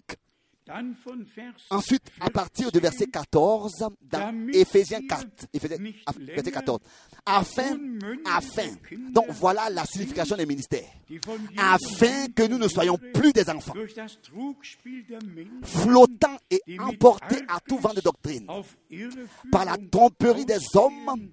Ensuite, 1.70 2.12
à 2.20 2.30
partir 2.30 2.72
du 2.72 2.80
verset 2.80 3.08
14, 3.08 3.88
dans 4.02 4.48
Éphésiens 4.54 5.02
4, 5.08 5.26
Éphésiens, 5.54 5.78
ah, 6.06 6.12
verset 6.20 6.52
14, 6.52 6.80
afin, 7.26 7.78
afin, 8.26 8.68
donc 9.12 9.26
voilà 9.30 9.70
la 9.70 9.86
signification 9.86 10.36
des 10.38 10.46
ministères, 10.46 10.88
afin 11.58 12.28
que 12.36 12.48
nous 12.48 12.58
ne 12.58 12.68
soyons 12.68 12.98
plus 13.14 13.34
des 13.34 13.50
enfants, 13.50 13.74
flottants 15.64 16.38
et 16.50 16.62
emportés 16.80 17.42
à 17.48 17.60
tout 17.60 17.78
vent 17.78 17.94
de 17.94 18.02
doctrine, 18.02 18.48
par 19.52 19.66
la 19.66 19.78
tromperie 19.92 20.46
des 20.46 20.60
hommes, 20.76 21.32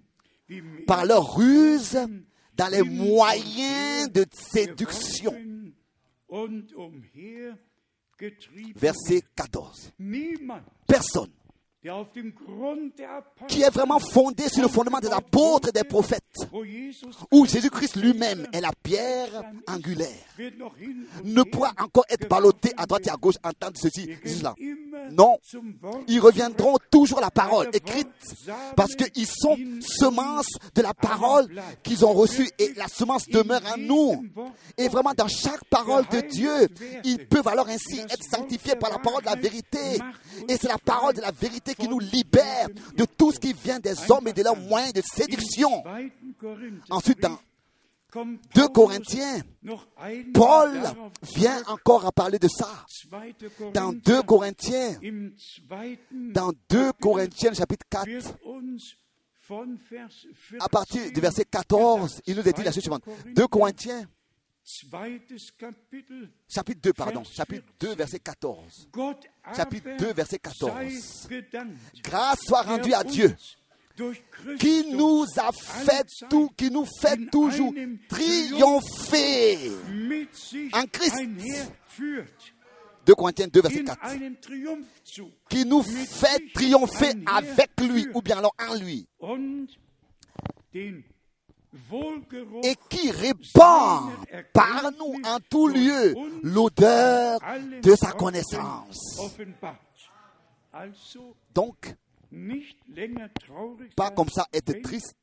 par 0.86 1.04
leur 1.04 1.36
ruse, 1.36 1.98
dans 2.56 2.68
les 2.72 2.82
moyens 2.82 4.10
de 4.10 4.24
séduction. 4.32 5.34
Verset 8.74 9.22
14. 9.36 9.92
Niemand, 9.98 10.62
Personne 10.86 11.30
qui 13.48 13.62
est 13.62 13.70
vraiment 13.70 13.98
fondé 13.98 14.48
sur 14.48 14.62
le 14.62 14.68
fondement 14.68 14.98
des 14.98 15.10
apôtres 15.10 15.68
et 15.68 15.72
des 15.72 15.84
prophètes, 15.84 16.22
Jesus 16.64 17.08
où 17.30 17.46
Jésus-Christ 17.46 17.96
lui-même 17.96 18.46
est 18.52 18.60
la 18.60 18.70
pierre 18.82 19.42
angulaire, 19.66 20.08
ne 21.24 21.42
pourra 21.42 21.72
encore 21.78 22.04
être 22.08 22.28
ballotté 22.28 22.72
à 22.76 22.86
droite 22.86 23.06
et 23.06 23.10
à 23.10 23.16
gauche, 23.16 23.36
entendre 23.42 23.76
ceci, 23.76 24.08
cela. 24.24 24.54
Non, 25.12 25.36
ils 26.06 26.20
reviendront 26.20 26.76
toujours 26.90 27.18
à 27.18 27.22
la 27.22 27.30
parole 27.30 27.68
écrite 27.72 28.08
parce 28.76 28.94
qu'ils 28.94 29.26
sont 29.26 29.56
semences 29.80 30.52
de 30.74 30.82
la 30.82 30.94
parole 30.94 31.48
qu'ils 31.82 32.04
ont 32.04 32.12
reçue 32.12 32.48
et 32.58 32.72
la 32.74 32.88
semence 32.88 33.28
demeure 33.28 33.62
en 33.74 33.78
nous. 33.78 34.24
Et 34.76 34.88
vraiment, 34.88 35.12
dans 35.16 35.28
chaque 35.28 35.64
parole 35.70 36.04
de 36.10 36.20
Dieu, 36.20 36.68
ils 37.04 37.26
peuvent 37.26 37.48
alors 37.48 37.68
ainsi 37.68 38.00
être 38.00 38.24
sanctifiés 38.30 38.76
par 38.76 38.90
la 38.90 38.98
parole 38.98 39.22
de 39.22 39.26
la 39.26 39.36
vérité. 39.36 39.78
Et 40.48 40.56
c'est 40.56 40.68
la 40.68 40.78
parole 40.78 41.14
de 41.14 41.20
la 41.20 41.30
vérité 41.30 41.74
qui 41.78 41.88
nous 41.88 41.98
libère 41.98 42.68
de 42.96 43.04
tout 43.04 43.32
ce 43.32 43.38
qui 43.38 43.52
vient 43.52 43.78
des 43.78 44.10
hommes 44.10 44.28
et 44.28 44.32
de 44.32 44.42
leurs 44.42 44.56
moyens 44.56 44.92
de 44.92 45.02
séduction. 45.02 45.82
Ensuite, 46.90 47.20
dans 47.20 47.38
kommt 48.10 48.38
2 48.54 48.62
Paulus 48.62 48.72
Corinthiens, 48.72 49.42
Paul 50.32 50.80
vient 51.34 51.62
encore 51.66 52.06
à 52.06 52.12
parler 52.12 52.38
de 52.38 52.48
ça. 52.48 52.86
2. 53.10 53.70
Dans 53.72 53.92
Korinther 53.92 54.02
2 54.04 54.22
Corinthiens, 54.22 55.00
dans 56.10 56.52
2 56.70 56.92
Corinthiens 57.00 57.52
chapitre 57.52 57.84
4, 57.90 58.06
wird 58.06 58.24
uns 58.44 58.96
von 59.48 59.78
Vers 59.90 60.08
14 60.08 60.60
à 60.60 60.68
partir 60.68 61.12
du 61.12 61.20
verset 61.20 61.44
14, 61.44 62.20
il 62.26 62.36
nous 62.36 62.48
est 62.48 62.52
dit 62.52 62.62
la 62.62 62.72
chose 62.72 62.82
suivante. 62.82 63.04
2 63.34 63.46
Corinthiens, 63.46 64.06
chapitre 66.48 66.80
2, 66.82 66.92
pardon, 66.92 67.24
chapitre 67.24 67.64
2, 67.80 67.94
verset 67.94 68.18
14. 68.18 68.88
Gott 68.92 69.26
Chapitre 69.56 69.88
aber 69.88 69.98
2, 69.98 70.12
verset 70.12 70.38
14. 70.38 70.70
sei 70.70 71.28
gedankt, 71.28 71.78
Grâce 72.02 72.38
soit 72.46 72.62
rendue 72.62 72.92
à 72.92 73.02
Dieu, 73.02 73.34
qui 74.58 74.92
nous 74.92 75.24
a 75.38 75.52
fait 75.52 76.06
tout, 76.28 76.50
qui 76.56 76.70
nous 76.70 76.84
fait 77.00 77.18
toujours 77.30 77.72
triompher. 78.08 79.70
en 80.72 80.84
Christ. 80.86 81.16
einherführt 81.16 82.54
2 83.06 83.14
Corinthiens 83.14 83.48
2, 83.48 83.60
verset 83.62 83.80
in 83.80 83.84
4. 83.84 84.04
einem 84.04 84.36
Triumphzug 84.36 85.30
Qui 85.48 85.64
nous 85.64 85.82
fait 85.82 86.42
triompher 86.52 87.14
avec 87.26 87.70
lui, 87.80 88.06
ou 88.12 88.20
bien 88.20 88.36
alors 88.36 88.54
en 88.58 88.74
lui, 88.74 89.06
et 92.62 92.74
qui 92.88 93.10
répand 93.10 94.10
par 94.52 94.90
nous 94.98 95.20
en 95.24 95.38
tout 95.50 95.68
lieu 95.68 96.14
l'odeur 96.42 97.38
de 97.82 97.94
sa 97.94 98.12
connaissance. 98.12 99.20
Donc, 101.54 101.94
pas 103.96 104.10
comme 104.10 104.28
ça 104.28 104.46
être 104.52 104.82
triste. 104.82 105.14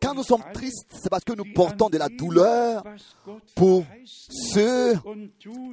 Quand 0.00 0.14
nous 0.14 0.22
sommes 0.22 0.44
tristes, 0.52 0.86
c'est 0.92 1.08
parce 1.08 1.24
que 1.24 1.32
nous 1.32 1.44
portons 1.54 1.88
de 1.88 1.96
la 1.96 2.08
douleur 2.08 2.84
pour 3.54 3.84
ceux 4.14 4.94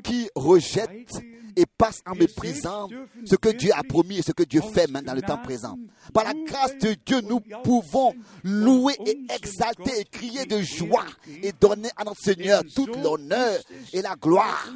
qui 0.04 0.30
rejettent 0.36 1.22
et 1.58 1.66
passent 1.66 2.04
en 2.06 2.14
méprisant 2.14 2.88
ce 3.26 3.36
que 3.36 3.50
Dieu 3.50 3.72
a 3.76 3.84
promis 3.84 4.20
et 4.20 4.22
ce 4.22 4.32
que 4.32 4.44
Dieu 4.44 4.62
fait 4.62 4.90
maintenant 4.90 5.08
dans 5.08 5.16
le 5.16 5.22
temps 5.24 5.40
présent. 5.40 5.78
Par 6.14 6.24
la 6.24 6.34
grâce 6.46 6.78
de 6.78 6.96
Dieu, 7.06 7.22
nous 7.22 7.40
pouvons 7.64 8.14
louer 8.44 8.94
et 9.06 9.18
exalter 9.34 10.02
et 10.02 10.06
crier 10.06 10.46
de 10.46 10.62
joie 10.62 11.06
et 11.42 11.52
donner 11.60 11.90
à 11.98 12.04
notre 12.04 12.22
Seigneur 12.22 12.62
toute 12.76 12.96
l'honneur 13.02 13.60
et 13.92 14.02
la 14.02 14.16
gloire. 14.16 14.72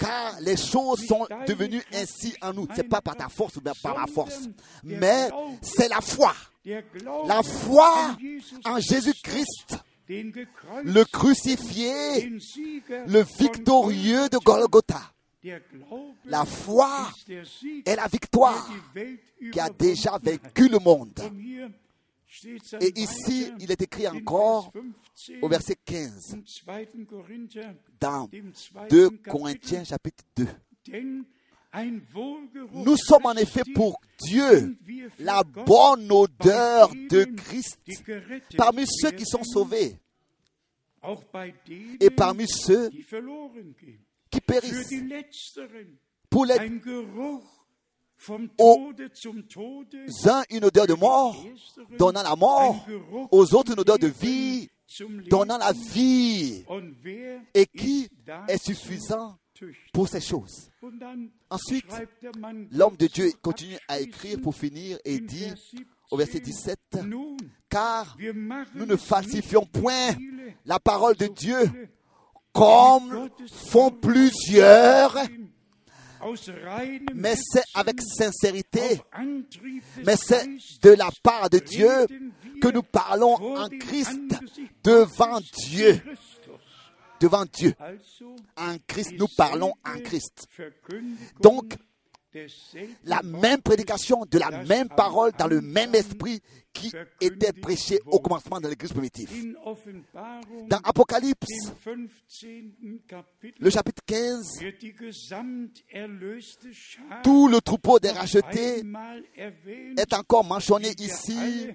Car 0.00 0.40
les 0.40 0.56
choses 0.56 1.06
sont 1.06 1.26
devenues 1.46 1.82
ainsi 1.94 2.34
en 2.42 2.52
nous. 2.52 2.66
C'est 2.74 2.88
pas 2.88 3.00
par 3.00 3.16
ta 3.16 3.28
force 3.28 3.56
ou 3.56 3.60
bien 3.60 3.72
par 3.82 3.98
ma 3.98 4.06
force. 4.06 4.48
Mais 4.84 5.30
c'est 5.62 5.88
la 5.88 6.00
foi. 6.00 6.34
La 7.26 7.42
foi 7.42 8.16
en 8.64 8.78
Jésus-Christ, 8.78 9.78
le 10.08 11.04
crucifié, 11.04 12.30
le 13.06 13.24
victorieux 13.38 14.28
de 14.28 14.38
Golgotha. 14.38 15.00
La 16.24 16.44
foi 16.44 17.10
est 17.84 17.96
la 17.96 18.06
victoire 18.08 18.68
qui 19.52 19.60
a 19.60 19.70
déjà 19.70 20.18
vaincu 20.22 20.68
le 20.68 20.78
monde. 20.78 21.18
Et 22.80 23.00
ici, 23.00 23.50
il 23.58 23.70
est 23.70 23.80
écrit 23.80 24.06
encore 24.06 24.70
Vers 24.74 24.82
15 24.82 25.42
au 25.42 25.48
verset 25.48 25.76
15 25.84 26.34
im 26.34 26.42
2. 26.94 27.04
Korinther, 27.06 27.74
dans 27.98 28.28
dem 28.28 28.52
zweiten 28.54 28.88
2 28.88 29.08
Kapitel, 29.08 29.32
Corinthiens 29.32 29.84
chapitre 29.84 30.24
2. 30.36 30.46
Nous 32.72 32.96
sommes 32.96 33.26
en 33.26 33.34
effet 33.34 33.62
pour 33.74 34.00
Dieu 34.20 34.76
la 35.18 35.42
bonne 35.42 36.10
odeur 36.10 36.90
de 37.10 37.24
Christ 37.24 37.78
parmi 38.56 38.84
ceux 38.86 39.10
qui 39.10 39.24
sont 39.26 39.44
sauvés 39.44 39.96
et 42.00 42.10
parmi 42.10 42.46
ceux 42.48 42.90
qui 44.30 44.40
périssent. 44.40 44.92
Pour 46.30 46.44
les 46.44 46.58
ein 46.58 46.80
Geruch 46.84 47.42
vom 48.18 48.48
Au- 48.58 48.92
Tode 48.92 49.10
zum 49.14 49.42
Tode, 49.44 49.94
uns 50.26 50.44
une 50.50 50.64
odeur 50.64 50.86
de 50.86 50.94
mort, 50.94 51.36
donnant 51.98 52.22
la 52.22 52.34
mort, 52.36 52.84
aux 53.30 53.54
autres 53.54 53.72
une 53.72 53.80
odeur 53.80 53.98
de 53.98 54.08
vie, 54.08 54.68
donnant 55.30 55.56
la 55.56 55.72
vie, 55.72 56.64
et 57.54 57.64
qui 57.66 58.08
est 58.48 58.62
suffisant? 58.62 59.38
Pour 59.92 60.08
ces 60.08 60.20
choses. 60.20 60.70
Ensuite, 61.50 61.86
L'homme 62.72 62.96
de 62.96 63.06
Dieu 63.06 63.30
continue 63.42 63.78
à 63.88 64.00
écrire 64.00 64.38
pour 64.40 64.54
finir 64.54 64.98
et 65.04 65.20
dit 65.20 65.46
Vers 65.46 65.54
17, 65.54 65.86
au 66.10 66.16
verset 66.16 66.40
17, 66.40 66.78
Nun, 67.04 67.36
car 67.68 68.16
nous 68.74 68.86
ne 68.86 68.96
falsifions 68.96 69.66
point 69.66 70.14
la 70.64 70.78
parole 70.78 71.16
de 71.16 71.26
Dieu 71.26 71.88
comme 72.52 73.28
font 73.70 73.90
plusieurs, 73.90 75.16
mais 77.14 77.34
c'est 77.36 77.62
avec 77.74 78.00
sincérité, 78.00 79.00
mais 80.04 80.16
c'est 80.16 80.46
de 80.82 80.90
la 80.90 81.10
part 81.22 81.50
de 81.50 81.58
Dieu 81.58 82.06
que 82.60 82.68
nous 82.68 82.82
parlons 82.82 83.34
en 83.56 83.68
Christ, 83.68 84.18
devant 84.82 85.40
Dieu. 85.68 86.00
Devant 87.20 87.44
Dieu. 87.44 87.74
En 88.56 88.76
Christ, 88.86 89.12
nous 89.18 89.28
parlons 89.36 89.72
en 89.84 89.98
Christ. 90.00 90.48
Donc, 91.40 91.76
La 93.04 93.22
même 93.22 93.62
prédication 93.62 94.24
de 94.30 94.38
la 94.38 94.62
même 94.64 94.88
parole 94.88 95.32
dans 95.38 95.46
le 95.46 95.60
même 95.62 95.94
esprit 95.94 96.40
qui 96.72 96.92
était 97.20 97.52
prêchée 97.52 97.98
au 98.06 98.20
commencement 98.20 98.60
de 98.60 98.68
l'église 98.68 98.92
primitive. 98.92 99.54
Dans 100.68 100.78
Apocalypse, 100.84 101.72
im 101.86 102.06
15. 102.46 103.00
Kapitel 103.08 103.54
le 103.58 103.70
chapitre 103.70 104.02
15, 104.06 104.60
wird 104.60 104.82
die 104.82 104.92
gesamterlöste 104.92 106.72
Schar 106.72 107.22
tout 107.22 107.48
le 107.48 107.60
troupeau 107.60 107.98
des 107.98 108.10
rachetés 108.10 108.82
est 109.96 110.12
encore 110.12 110.44
mentionné 110.44 110.90
ici, 110.98 111.68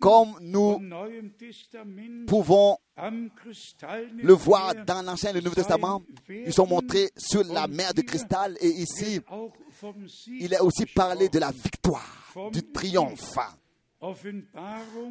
comme 0.00 0.38
nous 0.40 0.80
pouvons 2.26 2.78
le 2.96 4.32
voir 4.32 4.74
dans 4.86 5.02
l'Ancien 5.02 5.30
et 5.30 5.34
le 5.34 5.40
Nouveau 5.40 5.54
Testament. 5.54 6.02
Ils 6.28 6.52
sont 6.52 6.66
montrés 6.66 7.10
sur 7.16 7.44
la 7.44 7.66
mer 7.66 7.92
de 7.94 8.02
cristal 8.02 8.56
et 8.60 8.68
ici, 8.68 9.20
il 10.26 10.52
est 10.52 10.60
aussi 10.60 10.86
parlé 10.86 11.28
de 11.28 11.38
la 11.38 11.50
victoire, 11.50 12.34
du 12.52 12.62
triomphe. 12.62 13.38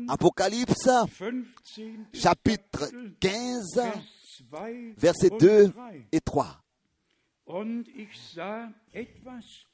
Apocalypse, 0.07 0.89
15. 1.17 1.43
chapitre 2.13 2.86
Kapitel, 3.19 3.91
15, 4.39 4.93
Vers 4.97 5.13
2 5.13 5.30
versets 5.30 5.32
und 5.32 5.39
2 5.39 5.67
3. 5.67 6.07
et 6.11 6.25
3. 6.25 6.45
Und 7.45 7.88
ich 7.89 8.09
sah 8.34 8.71
etwas 8.93 9.65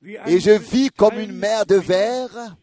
wie 0.00 0.18
ein 0.18 0.28
Et 0.28 0.40
je 0.40 0.58
vis 0.58 0.90
comme 0.90 1.18
une 1.18 1.32
mer 1.32 1.66
de 1.66 1.76
verre, 1.76 2.56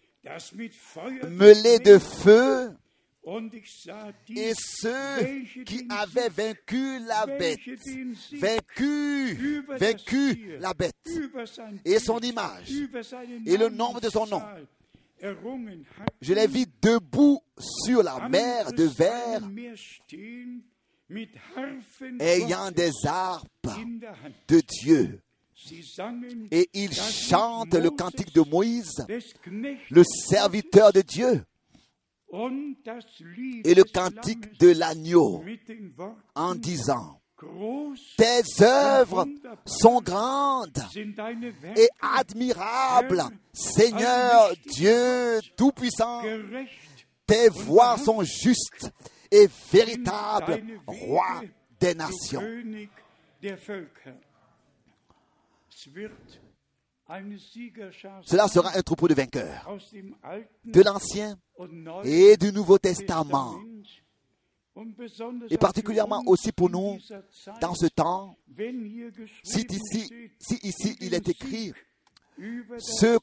mêlée 1.30 1.80
de 1.80 1.98
feu, 1.98 2.72
et 4.36 4.54
ceux 4.56 5.44
qui 5.64 5.88
avaient 5.90 6.30
vaincu 6.30 7.00
la 7.06 7.26
bête, 7.26 7.60
vaincu, 8.34 9.64
la 10.60 10.74
bête, 10.74 10.96
et 11.86 12.00
son 12.00 12.20
image, 12.20 12.72
et 13.46 13.58
le 13.58 13.70
nombre 13.70 14.02
de 14.02 14.10
son 14.10 14.26
nom. 14.26 14.42
Je 16.20 16.34
les 16.34 16.48
vis 16.48 16.66
debout 16.82 17.42
sur 17.60 18.02
la 18.02 18.28
mer 18.28 18.74
de 18.74 18.86
verre, 18.86 19.42
ayant 22.20 22.72
des 22.72 22.92
Hand. 23.06 23.44
de 24.48 24.62
Dieu. 24.62 25.22
Et 26.52 26.70
ils 26.74 26.94
chantent 26.94 27.76
le 27.76 27.90
cantique 27.90 28.34
de 28.34 28.42
Moïse, 28.42 29.06
le 29.90 30.04
serviteur 30.04 30.92
de 30.92 31.02
Dieu, 31.02 31.44
et 32.34 33.76
le 33.76 33.84
cantique 33.84 34.60
de 34.60 34.70
l'agneau, 34.72 35.44
en 36.36 36.56
disant, 36.56 37.22
Tes 38.18 38.64
œuvres 38.64 39.28
sont 39.66 40.02
grandes 40.02 40.84
et 41.76 41.90
admirables, 42.02 43.24
Seigneur 43.54 44.54
Dieu 44.68 45.40
Tout-Puissant. 45.58 46.24
Tes 47.28 47.50
voies 47.50 47.98
sont 47.98 48.24
justes 48.24 48.92
et 49.30 49.48
véritables, 49.72 50.64
roi 50.88 51.42
des 51.80 51.96
nations. 51.96 52.44
Cela 58.24 58.48
sera 58.48 58.78
un 58.78 58.82
troupeau 58.82 59.08
de 59.08 59.14
vainqueurs. 59.14 59.78
de 60.64 60.82
l'Ancien 60.82 61.38
et 62.04 62.38
du 62.38 62.52
Nouveau 62.54 62.78
Testament, 62.78 63.60
et 65.50 65.58
particulièrement 65.58 66.24
aussi 66.26 66.52
pour 66.52 66.70
nous 66.70 66.98
dans 67.60 67.76
ce 67.76 67.88
temps. 67.88 68.38
Si 69.44 69.66
ici, 69.70 70.30
si 70.40 70.56
ici 70.64 70.98
il 71.02 71.14
est 71.14 71.28
écrit, 71.28 71.74
ceux, 72.80 73.20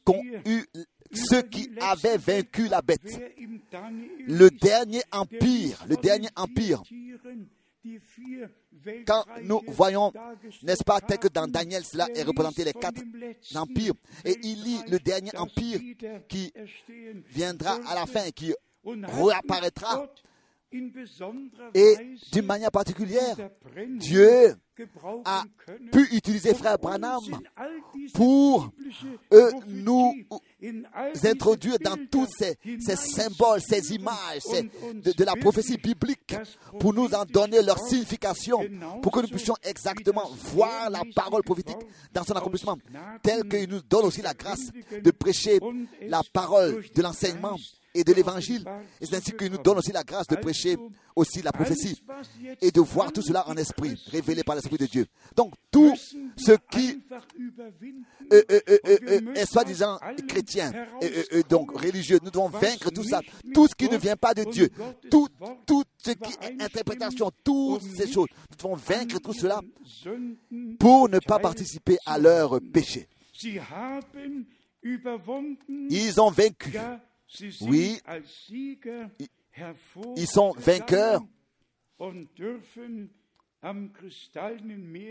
eu, 0.47 0.65
ceux 1.13 1.43
qui 1.43 1.71
avaient 1.81 2.19
vaincu 2.19 2.69
la 2.69 2.83
bête, 2.83 3.21
le 4.27 4.51
dernier 4.51 4.99
der 4.99 5.21
empire, 5.21 5.85
le 5.89 5.97
dernier 5.97 6.29
empire, 6.37 6.83
quand 9.07 9.25
nous 9.43 9.63
voyons, 9.67 10.13
n'est-ce 10.63 10.85
pas, 10.85 11.01
tel 11.01 11.19
que 11.19 11.29
dans 11.29 11.47
Daniel, 11.47 11.85
cela 11.85 12.09
est 12.15 12.23
représenté 12.23 12.65
les 12.65 12.73
quatre 12.73 13.03
empires, 13.55 13.95
et 14.25 14.37
il 14.43 14.63
lit 14.63 14.81
le 14.89 14.99
dernier 14.99 15.37
empire 15.37 15.81
qui 16.29 16.53
viendra 17.31 17.79
à 17.87 17.95
la 17.95 18.07
fin, 18.07 18.31
qui 18.31 18.55
und 18.85 19.05
hat 19.05 19.11
réapparaîtra. 19.11 20.09
Et 21.75 21.97
d'une 22.33 22.45
manière 22.47 22.71
particulière, 22.71 23.37
Dieu 23.99 24.55
a 25.25 25.43
pu 25.91 26.07
utiliser 26.15 26.55
frère 26.55 26.79
Branham 26.79 27.19
pour 28.15 28.71
euh, 29.33 29.51
nous 29.67 30.15
introduire 31.25 31.79
dans 31.81 31.97
tous 32.11 32.27
ces, 32.39 32.57
ces 32.81 32.97
symboles, 32.97 33.61
ces 33.61 33.93
images 33.95 34.41
ces- 34.41 34.63
de, 34.95 35.13
de 35.13 35.25
la 35.25 35.35
prophétie 35.37 35.79
biblique, 35.79 36.35
pour 36.79 36.93
nous 36.95 37.09
en 37.15 37.25
donner 37.25 37.61
leur 37.63 37.79
signification, 37.81 38.59
pour 39.03 39.11
que 39.13 39.21
nous 39.21 39.29
puissions 39.29 39.57
exactement 39.65 40.29
voir 40.53 40.91
la 40.91 41.03
parole 41.15 41.43
prophétique 41.43 41.79
dans 42.13 42.23
son 42.25 42.35
accomplissement, 42.35 42.77
tel 43.23 43.49
qu'il 43.49 43.69
nous 43.69 43.81
donne 43.83 44.05
aussi 44.07 44.23
la 44.23 44.35
grâce 44.35 44.71
de 45.03 45.11
prêcher 45.11 45.59
la 46.03 46.21
parole 46.33 46.85
de 46.95 47.03
l'enseignement 47.03 47.57
et 47.99 48.05
de 48.05 48.13
l'évangile, 48.13 48.65
et 49.01 49.07
c'est 49.07 49.17
ainsi 49.17 49.33
qu'il 49.33 49.51
nous 49.51 49.59
donne 49.59 49.79
aussi 49.79 49.91
la 49.91 50.05
grâce 50.05 50.29
de 50.29 50.37
prêcher 50.37 50.77
aussi 51.17 51.43
la 51.43 51.51
prophétie 51.51 52.01
et 52.63 52.71
de 52.71 52.81
voir 52.81 53.13
tout 53.13 53.23
cela 53.23 53.49
en 53.49 53.57
esprit, 53.57 54.01
révélé 54.13 54.45
par 54.45 54.55
l'Esprit 54.55 54.77
de 54.77 54.87
Dieu. 54.87 55.07
Donc 55.35 55.53
tout 55.71 55.93
ce 56.37 56.53
qui 56.71 57.03
euh, 58.33 58.43
euh, 58.51 58.61
euh, 58.69 58.79
euh, 58.87 59.35
est 59.35 59.51
soi-disant 59.51 59.99
chrétien, 60.29 60.73
donc 61.49 61.73
religieux. 61.73 62.21
Nous 62.23 62.31
devons 62.31 62.49
vaincre 62.49 62.91
tout 62.91 63.03
ça, 63.03 63.21
tout 63.53 63.67
ce 63.67 63.75
qui 63.75 63.89
ne 63.89 63.97
vient 63.97 64.17
pas 64.17 64.33
de 64.33 64.45
Dieu, 64.45 64.71
tout, 65.11 65.29
tout 65.67 65.83
ce 65.99 66.13
qui 66.13 66.33
est 66.41 66.63
interprétation, 66.63 67.33
toutes 67.43 67.83
ces 67.83 68.07
choses. 68.07 68.29
Nous 68.51 68.57
devons 68.57 68.75
vaincre 68.77 69.19
tout 69.19 69.33
cela 69.33 69.61
pour 70.79 71.09
ne 71.09 71.19
pas 71.19 71.41
participer 71.41 71.99
à 72.07 72.17
leur 72.17 72.61
péché. 72.73 73.09
Ils 75.91 76.21
ont 76.21 76.31
vaincu. 76.31 76.79
Oui. 77.63 78.01
Ils 80.17 80.27
sont 80.27 80.53
vainqueurs. 80.57 81.23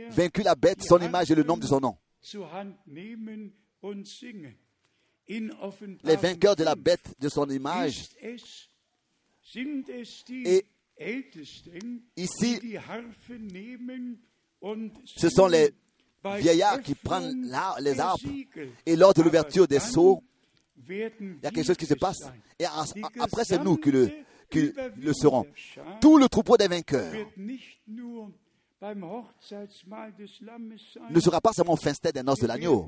Vaincu 0.10 0.44
la 0.44 0.56
bête, 0.56 0.84
son 0.84 1.00
image 1.00 1.32
et 1.32 1.36
le 1.36 1.44
nom 1.44 1.58
de 1.58 1.66
son 1.66 1.80
nom. 1.80 1.98
Les 6.04 6.16
vainqueurs 6.16 6.56
de 6.56 6.64
la 6.64 6.72
5 6.72 6.80
bête 6.80 7.14
de 7.20 7.30
son 7.30 7.50
image. 7.50 8.10
Et 10.46 10.66
ici, 12.16 12.60
Ce 15.06 15.30
sont 15.30 15.48
les 15.48 15.74
vieillards 16.40 16.82
qui 16.82 16.96
prennent 16.96 17.52
les 17.80 18.00
arbres. 18.00 18.20
Et 18.86 18.96
lors 18.96 19.14
de 19.14 19.22
l'ouverture 19.22 19.68
des 19.68 19.80
seaux, 19.80 20.24
Il 20.90 21.40
y 21.44 21.48
a 21.48 21.52
quelque 21.52 21.64
chose 21.66 21.78
qui 21.78 21.86
se 21.86 21.96
passe. 21.96 22.20
Et 22.60 22.66
après, 23.20 23.44
c'est 23.46 23.64
nous 23.64 23.78
qui 23.78 23.92
le, 23.92 24.12
qui 24.50 24.72
le 24.98 25.14
serons. 25.14 25.46
Tout 26.00 26.18
le 26.18 26.28
troupeau 26.30 26.58
des 26.58 26.68
vainqueurs 26.68 27.14
ne 31.10 31.20
sera 31.20 31.42
pas 31.42 31.54
seulement 31.54 31.74
au 31.74 31.78
festin 31.78 32.12
des 32.12 32.24
noces 32.24 32.40
de 32.40 32.48
l'agneau. 32.48 32.88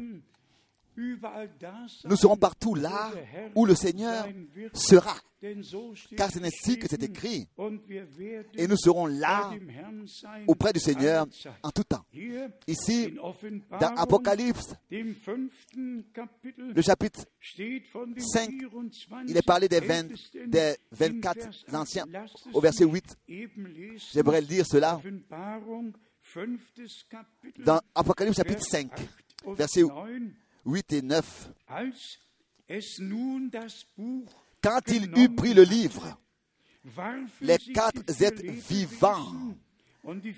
Nous 2.05 2.15
serons 2.15 2.37
partout 2.37 2.75
là 2.75 3.11
où 3.55 3.65
le 3.65 3.75
Seigneur 3.75 4.27
sera. 4.73 5.15
Car 6.17 6.29
c'est 6.29 6.43
ainsi 6.43 6.77
que 6.77 6.87
c'est 6.89 7.01
écrit. 7.01 7.47
Et 8.57 8.67
nous 8.67 8.75
serons 8.77 9.05
là 9.05 9.51
auprès 10.47 10.73
du 10.73 10.79
Seigneur 10.79 11.25
en 11.63 11.71
tout 11.71 11.83
temps. 11.83 12.03
Ici, 12.67 13.15
dans 13.79 13.95
Apocalypse, 13.95 14.75
le 14.89 16.81
chapitre 16.81 17.21
steht 17.41 17.83
von 17.93 18.07
den 18.07 18.21
5, 18.21 18.51
24 18.71 19.23
il 19.27 19.37
est 19.37 19.45
parlé 19.45 19.67
des, 19.67 19.79
20 19.79 20.09
Ältesten 20.09 20.49
des 20.49 20.71
in 20.71 20.75
24 20.91 21.37
Vers 21.37 21.53
8. 21.67 21.75
anciens 21.75 22.05
au 22.53 22.59
verset 22.59 22.85
mich 22.85 22.93
8. 22.93 23.17
eben 23.27 23.67
lesen. 23.67 24.09
J'aimerais 24.13 24.41
lire 24.41 24.65
cela 24.67 24.99
dans 27.65 27.81
Apocalypse 27.95 28.37
chapitre 28.37 28.59
Vers 28.59 28.69
5, 28.69 28.99
8 28.99 29.07
und 29.45 29.55
verset 29.55 29.83
9. 29.83 30.33
8 30.69 30.93
et 30.93 31.01
9. 31.01 31.51
Als 31.67 32.19
es 32.67 32.99
nun 32.99 33.49
das 33.49 33.85
Buch 33.97 34.29
Quand 34.61 34.81
il 34.87 35.09
eut 35.17 35.29
pris 35.29 35.53
le 35.53 35.63
livre, 35.63 36.17
les 37.41 37.57
quatre 37.73 38.03
êtres 38.21 38.43
vivants 38.43 39.55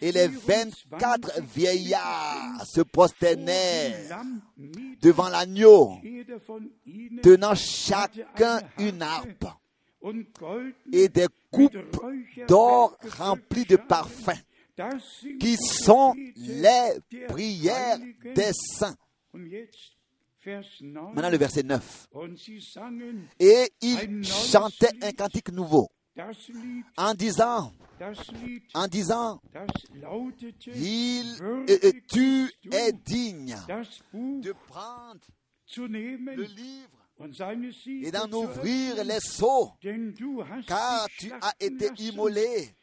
et 0.02 0.12
les 0.12 0.28
24 0.28 0.86
24 0.92 1.42
vieillards 1.54 2.66
se 2.66 2.82
prosternèrent 2.82 4.24
devant 5.02 5.30
l'agneau, 5.30 5.98
tenant 7.24 7.56
chacun 7.56 8.62
une 8.78 9.02
harpe 9.02 9.46
et 10.92 11.10
des 11.10 11.28
coupes 11.52 11.78
d'or 12.48 12.98
remplies 13.18 13.66
de 13.66 13.76
parfums, 13.76 14.44
qui 15.40 15.58
sont 15.58 16.16
les 16.36 17.00
prières 17.28 18.00
des 18.36 18.52
saints. 18.54 18.96
Und 20.42 20.48
jetzt 20.48 20.70
Vers 20.78 20.82
9. 20.82 21.14
Maintenant 21.14 21.30
le 21.30 21.38
verset 21.38 21.64
9. 21.64 22.08
Und 22.12 22.40
sie 22.40 22.60
sangen 22.60 23.30
Et 23.40 23.72
il 23.82 24.24
chantait 24.26 24.92
un 25.04 25.12
cantique 25.12 25.52
nouveau. 25.52 25.90
en 26.98 27.14
disant, 27.14 27.74
en 28.74 28.88
disant, 28.88 29.42
il, 30.76 31.38
tu 32.12 32.52
es 32.72 32.92
digne 32.92 33.56
de 34.14 34.54
prendre 34.68 35.22
le 35.78 36.44
livre 36.44 36.90
et 38.04 38.12
d'en 38.12 38.32
ouvrir 38.32 39.04
les 39.06 39.20
seaux, 39.20 39.72
car 40.68 41.08
tu 41.18 41.32
as 41.32 41.54
été 41.60 41.90
immolé 42.00 42.76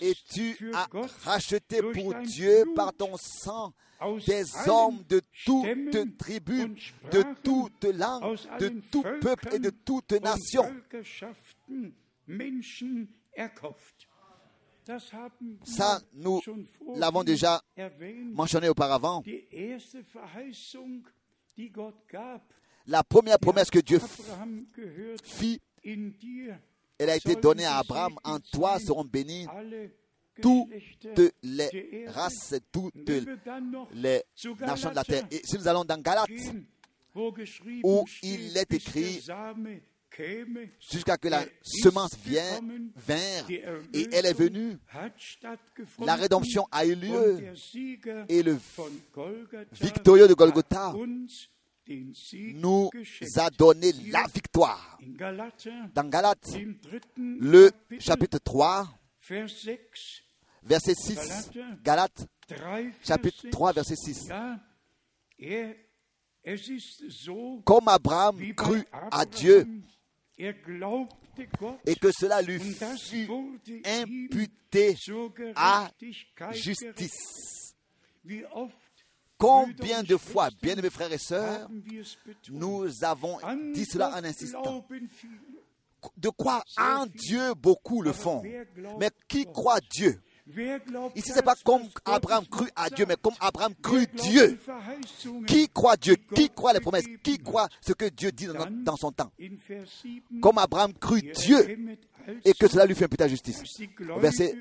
et 0.00 0.14
tu 0.32 0.72
as 0.74 0.88
racheté 1.24 1.80
pour 1.82 2.14
Dieu 2.14 2.64
par 2.74 2.92
ton 2.92 3.16
sang 3.16 3.72
des 4.26 4.44
hommes 4.68 5.02
de 5.08 5.20
toute 5.44 6.18
tribu, 6.18 6.74
de 7.10 7.22
toute 7.42 7.84
langue, 7.84 8.36
de 8.58 8.68
tout 8.90 9.02
peuple 9.20 9.48
et 9.52 9.58
de 9.58 9.70
toute 9.70 10.12
nation. 10.12 10.64
Ça, 15.64 16.00
nous 16.12 16.40
l'avons 16.96 17.24
déjà 17.24 17.62
mentionné 18.32 18.68
auparavant. 18.68 19.22
La 22.86 23.02
première 23.02 23.38
promesse 23.38 23.70
que 23.70 23.78
Dieu 23.78 23.98
fit, 25.24 25.60
elle 26.98 27.10
a 27.10 27.16
été 27.16 27.36
donnée 27.36 27.64
à 27.64 27.78
Abraham. 27.78 28.14
En 28.24 28.38
toi 28.40 28.78
seront 28.78 29.04
bénis 29.04 29.46
alle 29.50 29.90
toutes 30.40 31.20
les 31.42 32.06
races, 32.08 32.54
toutes 32.72 33.08
les 33.92 34.22
nations 34.60 34.90
de 34.90 34.94
la 34.94 35.04
terre. 35.04 35.26
Et 35.30 35.40
si 35.44 35.56
nous 35.56 35.68
allons 35.68 35.84
dans 35.84 36.00
geschrieben 36.00 37.80
où 37.84 38.04
il 38.22 38.56
est 38.56 38.72
écrit, 38.72 39.24
jusqu'à 40.80 41.16
que 41.16 41.28
la 41.28 41.44
semence 41.62 42.16
vienne, 42.24 42.90
et 43.92 44.08
elle 44.12 44.26
est 44.26 44.32
venue, 44.32 44.78
la 46.00 46.16
rédemption 46.16 46.66
a 46.70 46.84
eu 46.86 46.94
lieu, 46.94 47.44
et 48.28 48.42
le 48.42 48.58
victorieux 49.72 50.28
de 50.28 50.34
Golgotha 50.34 50.94
nous 52.54 52.90
a 53.36 53.50
donné 53.50 53.92
la 54.08 54.24
victoire. 54.32 54.98
Dans 55.94 56.08
Galates, 56.08 56.48
le 57.16 57.70
chapitre 57.98 58.38
3, 58.38 58.88
Vers 59.26 59.48
6, 59.48 60.22
verset 60.62 60.94
6. 60.94 61.50
Galates, 61.82 62.26
chapitre 63.02 63.42
Verse. 63.42 63.50
3, 63.52 63.72
verset 63.72 63.96
6. 63.96 64.28
Ja, 64.28 64.60
er, 65.38 65.76
es 66.42 66.68
ist 66.68 67.10
so, 67.10 67.62
Comme 67.64 67.88
Abraham 67.88 68.38
crut 68.54 68.86
à 68.92 69.24
Dieu 69.24 69.66
et 70.36 70.52
que 71.94 72.10
cela 72.12 72.42
lui 72.42 72.58
fut 72.58 72.84
imputé 73.84 74.96
à 75.54 75.90
justice. 76.52 77.74
Combien 79.44 80.02
de 80.02 80.16
fois, 80.16 80.48
Schwestern, 80.48 80.60
bien-aimés 80.62 80.90
frères 80.90 81.12
et 81.12 81.18
sœurs, 81.18 81.68
nous 82.50 83.04
avons 83.04 83.38
dit 83.74 83.84
cela 83.84 84.10
en 84.16 84.24
insistant. 84.24 84.86
De 86.16 86.28
quoi 86.30 86.64
en 86.78 87.06
Dieu 87.06 87.54
beaucoup 87.54 88.02
le 88.02 88.12
font. 88.12 88.42
Mais 88.98 89.10
qui 89.28 89.44
croit 89.46 89.80
Dieu? 89.90 90.20
Ici, 90.46 91.28
das, 91.30 91.34
c'est 91.36 91.42
pas 91.42 91.54
comme 91.64 91.82
Abraham 92.04 92.46
crut 92.46 92.70
à? 92.76 92.90
Dieu, 92.90 93.06
mais 93.08 93.16
comme 93.20 93.34
Abraham 93.40 93.74
crut 93.82 94.14
Dieu. 94.14 94.58
Qui 95.46 95.68
croit 95.68 95.96
Dieu? 95.96 96.16
Die 96.16 96.34
Qui 96.34 96.50
croit 96.50 96.74
les 96.74 96.80
promesses? 96.80 97.06
Qui 97.22 97.38
croit 97.38 97.68
ce 97.80 97.94
que 97.94 98.06
Dieu 98.10 98.30
dit 98.30 98.48
dans, 98.84 98.96
son 98.96 99.10
temps? 99.10 99.30
in 99.40 99.56
Vers 99.66 99.86
7, 99.88 100.40
Comme 100.42 100.58
Abraham 100.58 100.92
crut 100.92 101.24
Dieu 101.34 101.98
et 102.44 102.52
que 102.52 102.68
cela 102.68 102.86
lui 102.86 102.94
fait 102.94 103.04
imputer 103.04 103.24
à 103.24 103.28
justice. 103.28 103.58
dass 103.58 103.72
die 103.78 103.90
Au 104.10 104.18
verset, 104.18 104.54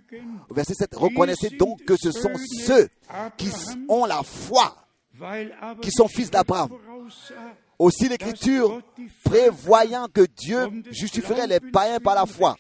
verset 0.50 0.74
7, 0.76 0.96
reconnaissez 0.96 1.50
donc 1.52 1.84
que 1.84 1.96
ce 1.98 2.12
sont 2.12 2.34
ceux 2.66 2.90
qui 3.38 3.50
ont 3.90 4.06
la 4.06 4.24
foi, 4.24 4.76
qui 5.82 5.92
sont 5.92 6.08
fils 6.08 6.32
d'Abraham. 6.32 6.70
Aussi 7.80 8.08
l'Écriture, 8.08 8.82
prévoyant 9.24 10.08
que 10.08 10.22
Dieu 10.22 10.60
um 10.60 10.84
justifierait 10.92 11.48
les 11.48 11.60
païens 11.60 12.00
par 12.00 12.16
la 12.16 12.26
foi. 12.26 12.56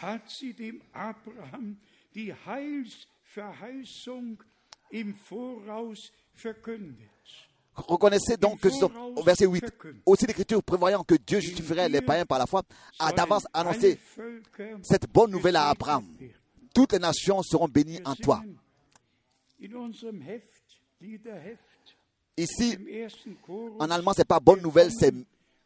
Hat 0.00 0.30
sie 0.30 0.54
dem 0.54 0.80
Abraham 0.92 1.76
die 2.14 2.34
Heilsverheißung 2.34 4.42
im 4.90 5.14
Voraus 5.14 6.12
verkündet. 6.34 7.08
Reconnaissez 7.86 8.36
donc 8.36 8.60
que 8.60 8.68
au 8.68 9.22
verset 9.22 9.46
8, 9.46 9.64
aussi 10.04 10.26
l'Écriture 10.26 10.62
prévoyant 10.62 11.04
que 11.04 11.14
Dieu 11.14 11.38
justifierait 11.38 11.88
les 11.88 12.00
païens 12.00 12.26
par 12.26 12.38
la 12.38 12.46
foi, 12.46 12.62
a 12.98 13.12
d'avance 13.12 13.46
annoncé 13.52 14.00
cette 14.82 15.06
bonne 15.12 15.30
nouvelle 15.30 15.56
à 15.56 15.68
Abraham. 15.68 16.04
Toutes 16.74 16.92
les 16.92 16.98
nations 16.98 17.42
seront 17.42 17.68
bénies 17.68 18.00
en 18.04 18.16
toi. 18.16 18.42
Ici, 22.36 22.78
en 23.78 23.90
allemand, 23.90 24.12
c'est 24.16 24.26
pas 24.26 24.40
bonne 24.40 24.60
nouvelle, 24.60 24.90
c'est 24.92 25.14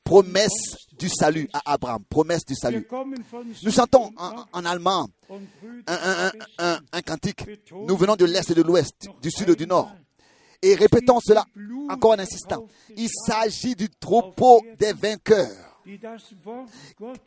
promesse 0.05 0.77
du 0.99 1.09
salut 1.09 1.49
à 1.53 1.73
Abraham. 1.73 2.05
Promesse 2.09 2.45
du 2.45 2.55
salut. 2.55 2.87
Nous 3.63 3.71
chantons 3.71 4.13
en, 4.17 4.65
allemand 4.65 5.09
un, 5.87 7.03
cantique. 7.03 7.45
Nous 7.73 7.97
venons 7.97 8.17
de 8.17 8.25
l'Est 8.25 8.51
et 8.51 8.55
de 8.55 8.63
l'Ouest, 8.63 9.09
du 9.21 9.31
Sud 9.31 9.49
et 9.51 9.57
du 9.57 9.67
Nord. 9.67 9.93
Et 10.61 10.75
répétons 10.75 11.19
cela 11.21 11.45
encore 11.89 12.13
en 12.13 12.19
insistant. 12.19 12.67
Il 12.97 13.09
s'agit 13.09 13.75
du 13.75 13.89
troupeau 13.89 14.63
des 14.79 14.93
vainqueurs 14.93 15.73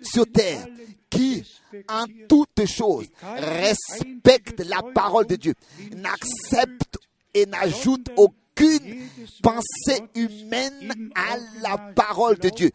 sur 0.02 0.26
terre 0.32 0.66
qui, 1.10 1.44
en 1.90 2.06
toutes 2.30 2.66
choses, 2.66 3.08
respectent 3.22 4.62
la 4.62 4.82
parole 4.94 5.28
de 5.28 5.36
Dieu, 5.36 5.54
n'acceptent 5.96 6.98
et 7.34 7.46
n'ajoutent 7.46 8.12
aucune 8.56 9.10
pensée 9.42 10.04
humaine 10.16 11.12
à 11.16 11.38
la 11.62 11.78
parole 11.94 12.38
de 12.38 12.50
Dieu, 12.50 12.72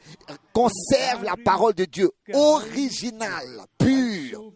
conserve 0.53 1.25
la 1.25 1.37
parole 1.37 1.75
de 1.75 1.85
Dieu 1.85 2.11
originale, 2.33 3.67
pure, 3.79 4.53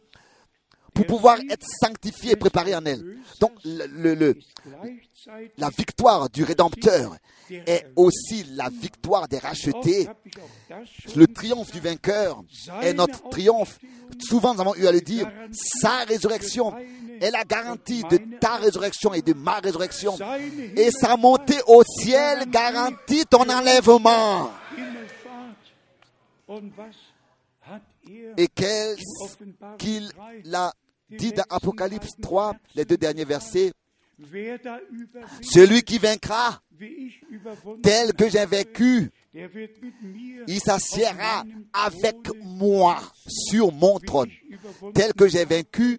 pour 0.94 1.06
pouvoir 1.06 1.38
être 1.50 1.66
sanctifié 1.80 2.32
et 2.32 2.36
préparé 2.36 2.74
en 2.74 2.84
elle. 2.84 3.18
Donc, 3.40 3.52
la 5.58 5.68
victoire 5.70 6.30
du 6.30 6.44
Rédempteur 6.44 7.16
est 7.50 7.86
aussi 7.96 8.44
la 8.54 8.68
victoire 8.70 9.28
des 9.28 9.38
rachetés. 9.38 10.08
Le 11.16 11.26
triomphe 11.26 11.72
du 11.72 11.80
vainqueur 11.80 12.42
est 12.82 12.94
notre 12.94 13.28
triomphe. 13.28 13.78
Souvent, 14.20 14.54
nous 14.54 14.60
avons 14.60 14.74
eu 14.76 14.86
à 14.86 14.92
le 14.92 15.00
dire, 15.00 15.30
sa 15.52 16.04
résurrection 16.04 16.74
est 17.20 17.30
la 17.30 17.44
garantie 17.44 18.02
de 18.04 18.18
ta 18.38 18.56
résurrection 18.56 19.14
et 19.14 19.22
de 19.22 19.32
ma 19.34 19.58
résurrection. 19.60 20.16
Et 20.76 20.90
sa 20.90 21.16
montée 21.16 21.60
au 21.66 21.82
ciel 21.82 22.48
garantit 22.50 23.24
ton 23.26 23.48
enlèvement. 23.48 24.50
Et 28.36 28.48
qu'est-ce 28.48 29.36
qu'il 29.78 30.10
3, 30.10 30.30
a 30.52 30.72
dit 31.16 31.32
dans 31.32 31.44
Apocalypse 31.50 32.12
3, 32.20 32.54
les 32.74 32.84
deux 32.84 32.96
derniers 32.96 33.24
versets 33.24 33.72
Celui 35.42 35.82
qui 35.82 35.98
vaincra, 35.98 36.62
tel 37.82 38.12
que 38.12 38.28
j'ai 38.28 38.46
vaincu, 38.46 39.10
il 40.46 40.60
s'assiera 40.60 41.44
avec 41.72 42.16
moi 42.42 43.00
sur 43.26 43.72
mon 43.72 43.98
trône, 43.98 44.30
tel 44.94 45.12
que 45.14 45.28
j'ai 45.28 45.44
vaincu 45.44 45.98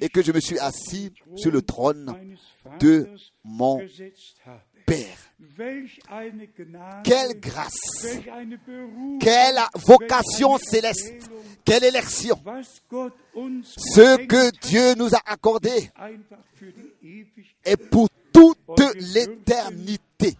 et 0.00 0.08
que 0.08 0.22
je 0.22 0.32
me 0.32 0.40
suis 0.40 0.58
assis 0.58 1.12
sur 1.36 1.50
le 1.50 1.62
trône 1.62 2.14
de 2.80 3.08
mon. 3.44 3.80
Père. 4.88 5.18
Quelle 7.04 7.38
grâce, 7.38 8.06
quelle 9.20 9.58
vocation 9.74 10.56
céleste, 10.58 11.30
quelle 11.64 11.84
élection, 11.84 12.40
ce 13.66 14.26
que 14.26 14.50
Dieu 14.66 14.94
nous 14.94 15.14
a 15.14 15.20
accordé 15.26 15.90
est 17.64 17.76
pour 17.76 18.08
toute 18.32 18.80
l'éternité. 19.14 20.36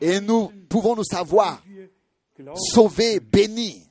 Et 0.00 0.20
nous 0.20 0.50
pouvons 0.68 0.96
nous 0.96 1.04
savoir 1.04 1.62
sauvés, 2.56 3.20
bénis, 3.20 3.86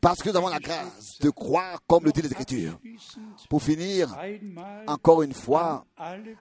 parce 0.00 0.22
que 0.22 0.30
nous 0.30 0.36
avons 0.36 0.48
la 0.48 0.60
grâce 0.60 1.18
de 1.20 1.30
croire 1.30 1.80
comme 1.86 2.04
le 2.04 2.12
dit 2.12 2.22
l'Écriture. 2.22 2.78
abschließend 2.78 3.48
Pour 3.48 3.62
finir, 3.62 4.16
encore 4.86 5.22
une 5.22 5.34
fois, 5.34 5.84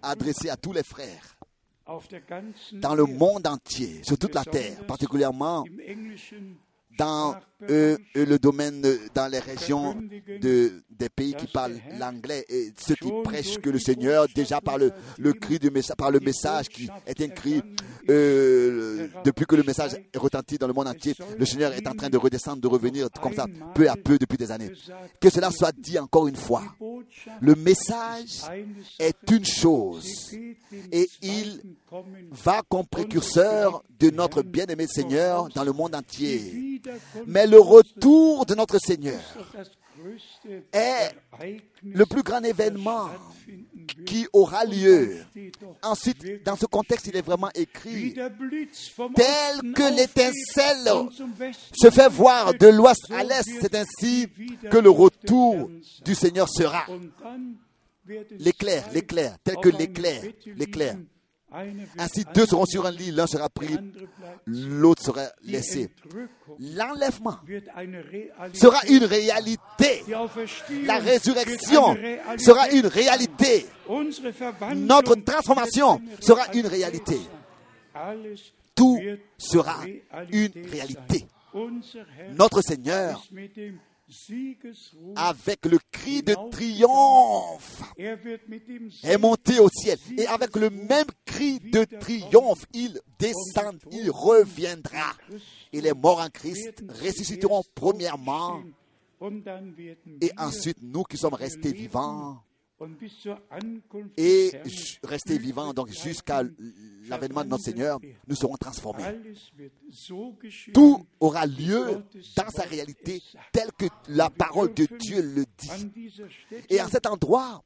adressé 0.01 0.49
à 0.49 0.55
tous 0.55 0.73
les 0.73 0.83
frères 0.83 1.36
dans 2.73 2.95
le 2.95 3.05
monde 3.05 3.47
entier, 3.47 4.03
sur 4.03 4.17
toute 4.17 4.35
la 4.35 4.43
terre, 4.43 4.85
particulièrement 4.85 5.63
dans 6.97 7.35
euh, 7.63 7.97
euh, 8.15 8.25
le 8.25 8.37
domaine, 8.37 8.85
euh, 8.85 8.97
dans 9.15 9.27
les 9.31 9.39
régions 9.39 9.95
de, 10.41 10.83
des 10.91 11.09
pays 11.09 11.33
qui 11.33 11.47
parlent 11.47 11.79
l'anglais 11.99 12.45
et 12.49 12.71
ceux 12.77 12.93
qui 12.95 13.09
prêchent 13.23 13.57
que 13.57 13.69
le 13.71 13.79
Seigneur, 13.79 14.27
déjà 14.35 14.61
par 14.61 14.77
le, 14.77 14.91
le 15.17 15.33
cri 15.33 15.57
du 15.57 15.71
message, 15.71 15.95
par 15.97 16.11
le 16.11 16.19
message 16.19 16.69
qui 16.69 16.87
est 17.07 17.19
écrit, 17.19 17.61
euh, 18.09 19.07
depuis 19.23 19.45
que 19.45 19.55
le 19.55 19.63
message 19.63 19.93
est 19.95 20.17
retenti 20.17 20.57
dans 20.59 20.67
le 20.67 20.73
monde 20.73 20.87
entier, 20.87 21.15
le 21.37 21.45
Seigneur 21.45 21.73
est 21.73 21.87
en 21.87 21.93
train 21.95 22.09
de 22.09 22.17
redescendre, 22.17 22.61
de 22.61 22.67
revenir 22.67 23.07
comme 23.21 23.33
ça, 23.33 23.47
peu 23.73 23.89
à 23.89 23.95
peu 23.95 24.19
depuis 24.19 24.37
des 24.37 24.51
années. 24.51 24.71
Que 25.19 25.29
cela 25.31 25.49
soit 25.49 25.73
dit 25.75 25.97
encore 25.97 26.27
une 26.27 26.35
fois. 26.35 26.63
Le 27.41 27.55
message 27.55 28.43
est 28.99 29.31
une 29.31 29.45
chose 29.45 30.31
et 30.91 31.09
il 31.23 31.61
va 32.31 32.61
comme 32.69 32.85
précurseur 32.85 33.83
de 33.99 34.11
notre 34.11 34.43
bien-aimé 34.43 34.85
Seigneur 34.87 35.49
dans 35.55 35.63
le 35.63 35.71
monde 35.71 35.95
entier. 35.95 36.37
Wiederkunft 37.25 37.46
Le 37.49 37.59
retour 37.59 38.45
de 38.45 38.55
notre 38.55 38.79
Seigneur 38.79 39.19
est 40.71 41.11
le 41.83 42.05
plus 42.05 42.23
grand 42.23 42.43
événement 42.43 43.09
qui 44.05 44.27
aura 44.33 44.65
lieu. 44.65 45.23
Ensuite, 45.81 46.43
dans 46.43 46.55
ce 46.55 46.65
contexte, 46.65 47.07
il 47.07 47.15
est 47.15 47.21
vraiment 47.21 47.49
écrit, 47.55 48.13
tel 49.15 49.73
que 49.73 49.95
l'étincelle 49.95 51.53
se 51.73 51.89
fait 51.89 52.09
voir 52.09 52.53
de 52.53 52.67
l'ouest 52.67 53.09
à 53.11 53.23
l'est, 53.23 53.49
c'est 53.61 53.75
ainsi 53.75 54.27
que 54.69 54.77
le 54.77 54.89
retour 54.89 55.69
du 56.03 56.15
Seigneur 56.15 56.49
sera. 56.49 56.85
L'éclair, 58.39 58.89
l'éclair, 58.93 59.37
tel 59.43 59.55
que 59.57 59.69
l'éclair, 59.69 60.21
l'éclair. 60.55 60.95
Ainsi, 61.97 62.25
deux 62.33 62.45
seront 62.45 62.65
sur 62.65 62.85
un 62.85 62.91
lit, 62.91 63.11
l'un 63.11 63.27
sera 63.27 63.49
pris, 63.49 63.77
l'autre 64.45 65.03
sera 65.03 65.23
laissé. 65.43 65.89
L'enlèvement 66.59 67.37
sera 68.53 68.79
une 68.89 69.05
réalité. 69.05 70.03
La 70.83 70.99
résurrection 70.99 71.97
sera 72.37 72.69
une 72.69 72.87
réalité. 72.87 73.65
Notre 74.75 75.15
transformation 75.15 76.01
sera 76.19 76.43
une 76.53 76.67
réalité. 76.67 77.19
Tout 78.75 78.99
sera 79.37 79.79
une 80.31 80.51
réalité. 80.69 81.25
Notre 82.33 82.61
Seigneur, 82.61 83.23
avec 85.15 85.65
le 85.65 85.79
cri 85.91 86.23
de 86.23 86.33
triomphe, 86.51 87.83
er 87.97 88.15
est 89.03 89.17
monté 89.17 89.59
au 89.59 89.69
ciel. 89.69 89.97
Et 90.17 90.25
avec 90.27 90.55
le 90.55 90.69
même 90.69 91.07
cri 91.25 91.59
de 91.59 91.83
triomphe, 91.99 92.65
il 92.73 92.99
descend, 93.19 93.79
il 93.91 94.09
reviendra. 94.09 95.13
Et 95.73 95.81
les 95.81 95.93
morts 95.93 96.21
en 96.21 96.29
Christ 96.29 96.83
ressusciteront 97.01 97.63
premièrement. 97.75 98.63
Et 100.21 100.31
ensuite, 100.37 100.77
nous 100.81 101.03
qui 101.03 101.17
sommes 101.17 101.33
restés 101.33 101.73
vivants 101.73 102.41
et 104.17 104.51
restés 105.03 105.37
vivants, 105.37 105.73
donc 105.73 105.89
jusqu'à 105.89 106.43
l'avènement 107.07 107.43
de 107.43 107.49
notre 107.49 107.63
Seigneur, 107.63 107.99
nous 108.27 108.35
serons 108.35 108.57
transformés. 108.57 109.03
Tout 110.73 111.05
aura 111.19 111.45
lieu 111.45 112.03
dans 112.35 112.49
sa 112.49 112.63
réalité, 112.63 113.21
telle 113.51 113.71
que 113.77 113.85
la 114.09 114.29
parole 114.29 114.73
de 114.73 114.87
Dieu 114.99 115.21
le 115.21 115.45
dit. 115.57 115.91
Et 116.69 116.81
en 116.81 116.87
cet 116.87 117.07
endroit, 117.07 117.63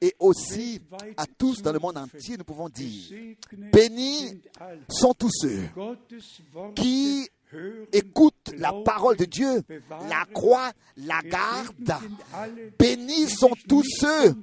et 0.00 0.14
aussi 0.18 0.80
à 1.16 1.26
tous 1.26 1.60
dans 1.60 1.72
le 1.72 1.78
monde 1.78 1.98
entier, 1.98 2.36
nous 2.36 2.44
pouvons 2.44 2.68
dire, 2.68 3.36
bénis 3.72 4.40
sont 4.88 5.12
tous 5.12 5.30
ceux 5.32 5.68
qui 6.74 7.28
écoutent 7.92 8.52
la 8.56 8.72
parole 8.84 9.16
de 9.16 9.24
Dieu, 9.24 9.62
la 10.08 10.24
croient, 10.32 10.72
la 10.96 11.20
alle, 12.32 12.72
Bénis 12.78 13.30
sont 13.30 13.52
tous 13.68 13.84
ceux 13.98 14.34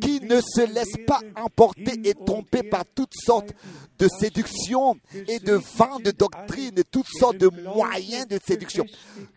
qui 0.00 0.20
ne 0.20 0.40
se 0.40 0.72
laissent 0.72 1.06
pas 1.06 1.20
emporter 1.36 2.00
et 2.04 2.14
tromper 2.14 2.62
par 2.62 2.84
toutes 2.94 3.14
sortes 3.14 3.52
de 3.98 4.08
séductions 4.08 4.96
et 5.28 5.38
de 5.38 5.60
vents 5.76 6.00
de 6.00 6.10
doctrine, 6.10 6.82
toutes 6.90 7.08
sortes 7.18 7.38
de 7.38 7.48
moyens 7.48 8.26
de 8.28 8.38
séduction. 8.44 8.84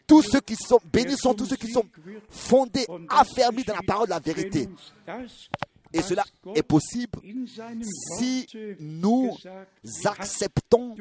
Tous 0.08 0.22
ceux 0.22 0.42
qui 0.42 0.56
sont 0.56 0.80
bénis 0.92 1.18
sont 1.18 1.34
tous 1.34 1.46
ceux 1.46 1.56
qui 1.56 1.72
sont 1.72 1.86
fondés, 2.30 2.86
affermis 3.10 3.64
dans 3.64 3.76
la 3.76 3.82
parole 3.82 4.08
de 4.08 4.12
la 4.12 4.20
vérité. 4.20 4.68
Et 5.94 6.02
cela 6.02 6.24
est 6.56 6.64
possible 6.64 7.20
si 8.18 8.48
nous 8.80 9.36
acceptons 10.06 10.96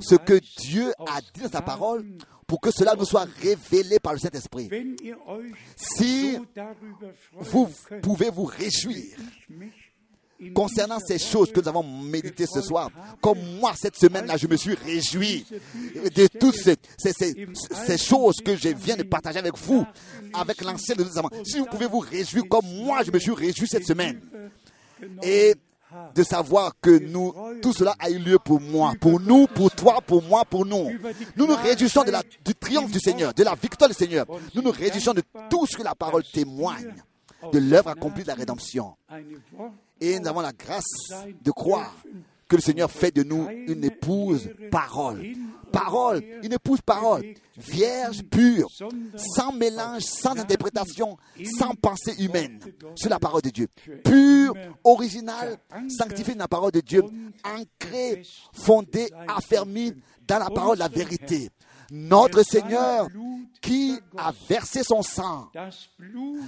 ce 0.00 0.14
que 0.14 0.40
Dieu 0.60 0.92
a 1.06 1.20
dit 1.20 1.42
dans 1.42 1.50
sa 1.50 1.62
parole 1.62 2.04
pour 2.46 2.60
que 2.60 2.70
cela 2.70 2.94
nous 2.94 3.04
soit 3.04 3.26
révélé 3.40 3.98
par 3.98 4.12
le 4.12 4.18
Saint-Esprit. 4.18 4.68
Si 5.76 6.36
Vous 7.32 7.68
pouvez 8.02 8.30
vous 8.30 8.44
réjouir 8.44 9.16
concernant 10.54 10.98
ces 10.98 11.18
choses 11.18 11.52
que 11.52 11.60
nous 11.60 11.68
avons 11.68 11.82
méditées 11.82 12.46
ce 12.46 12.60
soir. 12.60 12.90
Comme 13.20 13.38
moi, 13.60 13.72
cette 13.76 13.96
semaine-là, 13.96 14.36
je 14.36 14.46
me 14.46 14.56
suis 14.56 14.74
réjoui 14.74 15.46
de 16.14 16.26
toutes 16.38 16.56
ces, 16.56 17.98
choses 17.98 18.36
que 18.44 18.56
je 18.56 18.68
viens 18.70 18.96
de 18.96 19.04
partager 19.04 19.38
avec 19.38 19.56
vous, 19.56 19.84
avec 20.34 20.62
l'Ancien 20.62 20.94
de 20.94 21.04
Testament. 21.04 21.30
Si 21.44 21.58
vous 21.58 21.66
pouvez 21.66 21.86
vous 21.86 22.00
réjouir 22.00 22.44
comme 22.48 22.66
moi, 22.66 23.02
je 23.04 23.10
me 23.10 23.18
suis 23.18 23.32
réjoui 23.32 23.68
cette 23.68 23.86
semaine. 23.86 24.20
Et 25.22 25.54
de 26.14 26.22
savoir 26.22 26.72
que 26.80 26.98
nous, 26.98 27.34
tout 27.60 27.72
cela 27.72 27.94
a 27.98 28.10
eu 28.10 28.18
lieu 28.18 28.38
pour 28.38 28.60
moi, 28.60 28.94
pour 29.00 29.20
nous, 29.20 29.46
pour 29.46 29.70
toi, 29.70 30.00
pour 30.00 30.22
moi, 30.22 30.44
pour 30.44 30.64
nous. 30.64 30.90
Nous 31.36 31.46
nous 31.46 31.56
réjouissons 31.56 32.04
du 32.44 32.54
triomphe 32.54 32.90
du 32.90 33.00
Seigneur, 33.00 33.34
de 33.34 33.42
la 33.42 33.54
victoire 33.54 33.88
du 33.88 33.94
Seigneur. 33.94 34.26
Nous 34.54 34.62
nous 34.62 34.70
réjouissons 34.70 35.14
de 35.14 35.22
tout 35.50 35.66
ce 35.66 35.76
que 35.76 35.82
la 35.82 35.94
parole 35.94 36.22
témoigne, 36.24 36.94
de 37.52 37.58
l'œuvre 37.58 37.90
accomplie 37.90 38.22
de 38.22 38.28
la 38.28 38.34
rédemption. 38.34 38.94
Et 40.02 40.18
nous 40.18 40.26
avons 40.26 40.40
la 40.40 40.52
grâce 40.52 40.82
de 41.44 41.50
croire 41.52 41.94
que 42.48 42.56
le 42.56 42.60
Seigneur 42.62 42.90
fait 42.90 43.14
de 43.14 43.22
nous 43.22 43.48
une 43.48 43.84
épouse 43.84 44.50
parole. 44.68 45.24
Parole, 45.70 46.22
une 46.42 46.52
épouse 46.52 46.80
parole, 46.82 47.22
vierge, 47.56 48.24
pure, 48.24 48.66
sans 49.16 49.52
mélange, 49.52 50.02
sans 50.02 50.36
interprétation, 50.36 51.16
sans 51.56 51.74
pensée 51.76 52.14
humaine, 52.18 52.58
sur 52.96 53.10
la 53.10 53.20
parole 53.20 53.42
de 53.42 53.50
Dieu. 53.50 53.68
Pure, 54.02 54.54
originale, 54.82 55.56
sanctifiée 55.88 56.34
dans 56.34 56.40
la 56.40 56.48
parole 56.48 56.72
de 56.72 56.80
Dieu, 56.80 57.02
ancrée, 57.44 58.22
fondée, 58.52 59.08
affermie 59.28 59.94
dans 60.26 60.40
la 60.40 60.50
parole 60.50 60.74
de 60.74 60.80
la 60.80 60.88
vérité. 60.88 61.48
Notre 61.94 62.42
Seigneur 62.42 63.06
qui 63.60 63.98
a 64.16 64.32
versé 64.48 64.82
son 64.82 65.02
sang, 65.02 65.50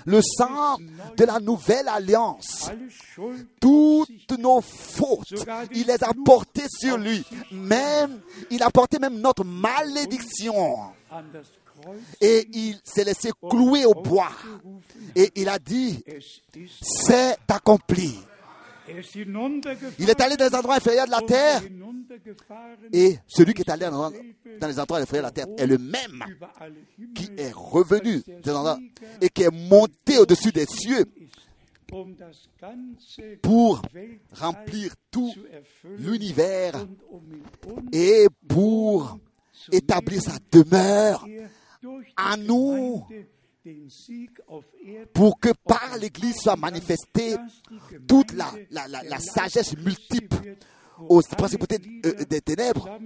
le 0.06 0.20
sang 0.22 0.78
de 1.18 1.24
la 1.24 1.38
nouvelle 1.38 1.86
alliance, 1.86 2.70
Schuld 2.88 3.46
toutes 3.60 4.38
nos 4.38 4.62
fautes, 4.62 5.34
il 5.72 5.86
les 5.86 6.02
a 6.02 6.12
portées 6.24 6.66
sur 6.68 6.96
lui. 6.96 7.22
Même, 7.52 8.20
il 8.50 8.62
a 8.62 8.70
porté 8.70 8.98
même 8.98 9.20
notre 9.20 9.44
malédiction. 9.44 10.78
Et 12.22 12.48
il 12.52 12.80
s'est 12.82 13.04
laissé 13.04 13.30
clouer 13.50 13.84
au 13.84 13.92
bois. 13.92 14.32
Et 15.14 15.30
il 15.36 15.50
a 15.50 15.58
dit, 15.58 16.02
c'est 16.80 17.36
accompli. 17.48 18.18
Il 19.98 20.10
est 20.10 20.20
allé 20.20 20.36
dans 20.36 20.46
les 20.46 20.54
endroits 20.54 20.76
inférieurs 20.76 21.06
de 21.06 21.10
la 21.10 21.18
und 21.18 21.26
terre. 21.26 21.62
Et 22.92 23.18
celui 23.26 23.54
qui 23.54 23.62
est 23.62 23.70
allé 23.70 23.88
dans 23.88 24.66
les 24.66 24.78
endroits 24.78 24.98
inférieurs 24.98 25.30
de 25.30 25.40
la 25.40 25.44
terre 25.44 25.54
est 25.56 25.66
le 25.66 25.78
même 25.78 26.24
qui 27.14 27.30
est 27.36 27.52
revenu 27.54 28.22
des 28.42 28.50
endroits 28.50 28.78
et 29.20 29.28
qui 29.28 29.42
est 29.42 29.50
monté 29.50 30.18
au-dessus 30.18 30.52
des 30.52 30.66
cieux 30.66 31.04
pour 33.42 33.82
remplir 34.32 34.94
tout 35.10 35.32
l'univers 35.98 36.86
et 37.92 38.26
pour 38.48 39.18
établir 39.70 40.22
sa 40.22 40.38
demeure 40.50 41.26
à 42.16 42.36
nous, 42.36 43.04
Pour 45.12 45.38
que 45.40 45.50
par 45.66 45.96
l'Église 45.98 46.36
soit 46.36 46.56
manifestée 46.56 47.36
toute 48.06 48.32
la, 48.32 48.52
la, 48.70 48.86
la, 48.86 49.18
sagesse 49.18 49.76
multiple 49.78 50.56
aux 51.08 51.22
principautés 51.22 51.78
euh, 52.04 52.24
des 52.24 52.40
ténèbres 52.40 52.98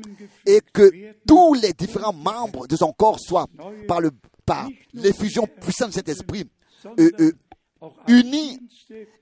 et 0.45 0.61
que 0.73 1.15
tous 1.27 1.55
les 1.55 1.73
différents 1.73 2.13
membres 2.13 2.67
de 2.67 2.77
son 2.77 2.93
corps 2.93 3.21
soient 3.21 3.47
par 3.87 4.01
par 4.45 4.69
l'effusion 4.95 5.47
puissante 5.47 5.91
du 5.91 5.95
Saint-Esprit 5.95 6.45
euh, 6.99 7.11
euh, 7.21 7.33
unis 8.07 8.61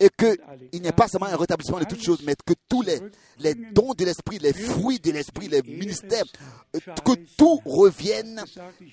et 0.00 0.09
qu'il 0.16 0.80
n'y 0.80 0.88
ait 0.88 0.92
pas 0.92 1.09
seulement 1.09 1.26
un 1.26 1.36
rétablissement 1.36 1.78
de 1.78 1.84
toutes 1.84 2.02
choses, 2.02 2.22
mais 2.24 2.34
que 2.44 2.54
tous 2.68 2.82
les, 2.82 3.00
les 3.38 3.54
dons 3.54 3.92
de 3.94 4.04
l'Esprit, 4.04 4.38
les 4.38 4.52
fruits 4.52 4.98
de 4.98 5.12
l'Esprit, 5.12 5.48
les 5.48 5.62
ministères, 5.62 6.24
que 6.72 7.12
tout 7.36 7.61
revienne 7.64 8.42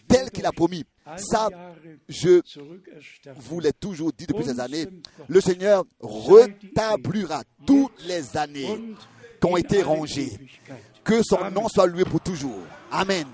tel 0.08 0.32
qu'il 0.32 0.46
a 0.46 0.52
promis. 0.52 0.84
Ça, 1.18 1.50
je 2.08 2.42
vous 3.38 3.60
l'ai 3.60 3.74
toujours 3.74 4.12
dit 4.18 4.26
depuis 4.26 4.46
ces 4.46 4.60
années, 4.60 4.88
le 5.28 5.42
Seigneur 5.42 5.84
rétablira 6.02 7.44
toutes 7.66 8.04
les 8.06 8.38
années 8.38 8.96
qui 9.40 9.48
ont 9.48 9.58
été 9.58 9.82
rongées. 9.84 10.32
Que 11.04 11.22
son 11.22 11.52
nom 11.52 11.68
soit 11.68 11.86
loué 11.88 12.06
pour 12.06 12.22
toujours. 12.22 12.62
Amen. 12.90 13.28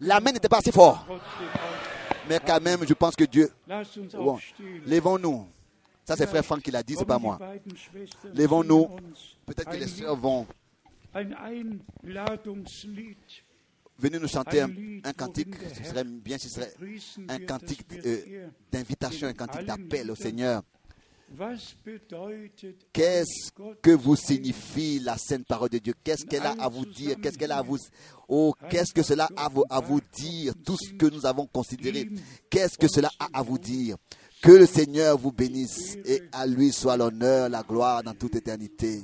L'amen 0.00 0.34
n'était 0.34 0.48
pas 0.48 0.58
assez 0.58 0.72
fort, 0.72 1.06
mais 2.28 2.38
quand 2.44 2.60
même, 2.60 2.86
je 2.86 2.94
pense 2.94 3.14
que 3.16 3.24
Dieu. 3.24 3.50
Bon, 4.14 4.38
levons-nous. 4.86 5.46
Ça, 6.04 6.16
c'est 6.16 6.26
frère 6.26 6.44
Franck 6.44 6.62
qui 6.62 6.70
l'a 6.70 6.82
dit, 6.82 6.94
c'est 6.98 7.04
pas 7.04 7.18
moi. 7.18 7.38
Levons-nous. 8.34 8.88
Peut-être 9.44 9.70
que 9.70 9.76
les 9.76 9.86
sœurs 9.88 10.16
vont 10.16 10.46
venir 13.98 14.20
nous 14.20 14.28
chanter 14.28 14.60
un, 14.62 14.70
un 15.04 15.12
cantique. 15.12 15.54
Ce 15.74 15.84
serait 15.84 16.04
bien 16.04 16.38
ce 16.38 16.48
serait 16.48 16.72
un 17.28 17.38
cantique 17.40 17.84
euh, 18.06 18.48
d'invitation, 18.70 19.26
un 19.28 19.32
cantique 19.34 19.66
d'appel 19.66 20.10
au 20.10 20.14
Seigneur. 20.14 20.62
Qu'est-ce 22.92 23.50
que 23.82 23.90
vous 23.90 24.16
signifie 24.16 24.98
la 24.98 25.16
sainte 25.18 25.46
parole 25.46 25.68
de 25.68 25.78
Dieu? 25.78 25.94
Qu'est-ce 26.02 26.24
qu'elle 26.24 26.46
a 26.46 26.54
à 26.58 26.68
vous 26.68 26.86
dire? 26.86 27.16
Qu'est-ce 27.22 27.36
qu'elle 27.38 27.52
a 27.52 27.58
à 27.58 27.62
vous 27.62 27.78
Oh, 28.28 28.54
qu'est-ce 28.70 28.92
que 28.92 29.02
cela 29.02 29.28
a 29.36 29.44
à 29.46 29.48
vous, 29.48 29.64
à 29.68 29.80
vous 29.80 30.00
dire? 30.16 30.54
Tout 30.64 30.76
ce 30.76 30.92
que 30.94 31.06
nous 31.06 31.26
avons 31.26 31.46
considéré, 31.46 32.08
qu'est-ce 32.50 32.78
que 32.78 32.88
cela 32.88 33.10
a 33.18 33.28
à 33.38 33.42
vous 33.42 33.58
dire? 33.58 33.96
Que 34.42 34.52
le 34.52 34.66
Seigneur 34.66 35.18
vous 35.18 35.32
bénisse 35.32 35.96
et 36.04 36.22
à 36.32 36.46
lui 36.46 36.72
soit 36.72 36.96
l'honneur, 36.96 37.48
la 37.48 37.62
gloire 37.62 38.02
dans 38.02 38.14
toute 38.14 38.34
éternité. 38.36 39.02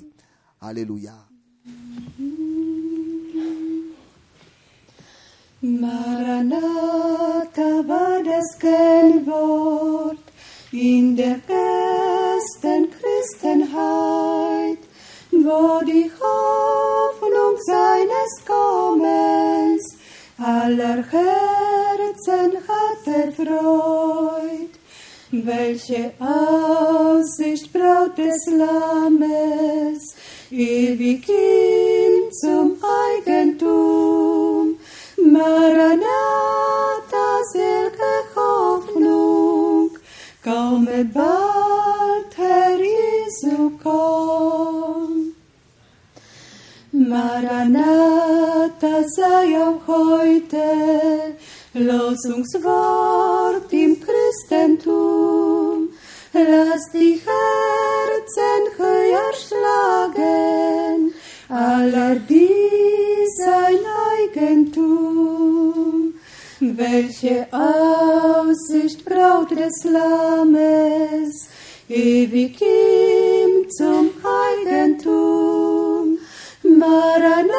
Alléluia. 0.60 1.14
Maranatha 6.44 7.82
war 7.88 8.22
das 8.22 8.54
Kennwort 8.58 10.23
in 10.74 11.14
der 11.14 11.38
ersten 11.46 12.88
Christenheit, 12.90 14.78
wo 15.30 15.84
die 15.86 16.10
Hoffnung 16.20 17.56
seines 17.64 18.44
Kommens 18.44 19.96
aller 20.36 21.04
Herzen 21.12 22.58
hat 22.66 23.06
erfreut. 23.06 24.74
Welche 25.30 26.12
Aussicht 26.18 27.72
Braut 27.72 28.18
des 28.18 28.46
Lammes, 28.46 30.14
ewig 30.50 31.28
ihm 31.28 32.32
zum 32.32 32.76
Eigentum. 32.82 34.76
Maranatha, 35.16 36.04
Hoffnung, 37.52 38.23
komme 40.44 41.04
bald, 41.14 42.36
Herr 42.36 42.78
Jesu, 42.78 43.70
komm. 43.82 45.32
Maranatha 46.92 48.94
sei 49.16 49.56
auch 49.64 49.80
heute 49.86 50.66
Losungswort 51.72 53.72
im 53.72 53.96
Christentum. 54.04 55.88
Lass 56.32 56.90
die 56.92 57.20
Herzen 57.28 58.62
höher 58.76 59.32
schlagen, 59.44 61.14
aller 61.48 62.16
die 62.16 63.26
sein 63.38 63.80
Eigentum. 64.12 65.43
Welche 66.76 67.46
Aussicht 67.52 69.04
Braut 69.04 69.52
des 69.52 69.84
Lammes, 69.84 71.48
ewig 71.88 72.60
ihm 72.60 73.70
zum 73.70 74.10
Eigentum. 74.24 76.18
Maranatha, 76.64 77.54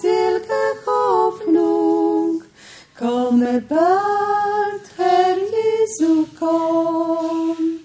selge 0.00 0.78
Hoffnung, 0.86 2.42
komme 2.98 3.62
bald, 3.68 4.84
Herr 4.96 5.36
Jesu, 5.36 6.24
komm. 6.38 7.80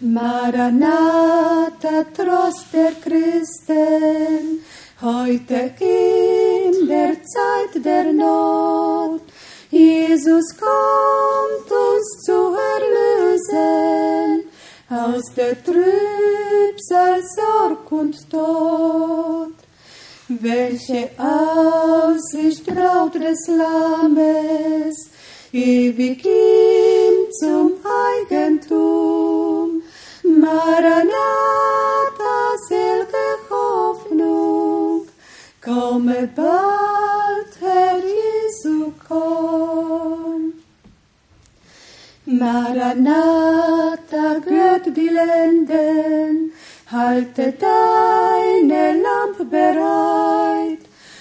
Maranatha, 0.00 2.04
Trost 2.14 2.66
der 2.74 2.92
Christen, 3.00 4.62
heute 5.02 5.72
in 5.80 6.86
der 6.86 7.14
Zeit 7.24 7.84
der 7.84 8.12
Not. 8.12 9.22
Jesus 9.70 10.44
kommt 10.56 11.70
uns 11.70 12.22
zu 12.24 12.54
erlösen 12.76 14.44
aus 14.88 15.22
der 15.36 15.62
Trübsal, 15.64 17.20
Sorg 17.34 17.90
und 17.90 18.30
Tod. 18.30 19.54
Welche 20.28 21.10
Aussicht 21.18 22.64
Braut 22.66 23.14
des 23.14 23.48
Lammes, 23.48 25.10
ewig 25.52 26.24
ihm 26.24 27.30
zum 27.40 27.72
Eigentum. 27.84 29.82
Maranatha, 30.22 31.91
komme 35.62 36.28
bald, 36.34 37.52
Herr 37.60 37.98
Jesu, 37.98 38.92
komm. 39.08 40.52
Maranatha, 42.26 42.78
gehört 44.44 44.86
die 44.96 45.08
Lenden, 45.08 46.52
halte 46.90 47.52
deine 47.52 49.00
Lampe 49.02 49.44
bereit, 49.44 50.78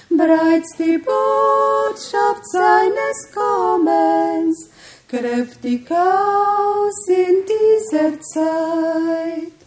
bereits 0.10 0.76
die 0.78 0.98
Botschaft 0.98 2.46
seines 2.52 3.32
Kommens, 3.34 4.70
kräftig 5.08 5.92
aus 5.92 7.08
in 7.08 7.46
dieser 7.52 8.20
Zeit. 8.22 9.61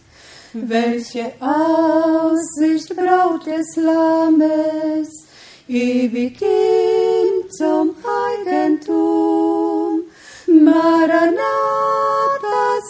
Welche 0.57 1.33
Aussicht 1.41 2.95
Braut 2.95 3.45
des 3.45 3.75
Lammes, 3.75 5.09
ewig 5.67 6.41
ihm 6.41 7.49
zum 7.49 7.93
Eigentum. 8.01 10.03
Maranatha, 10.47 11.35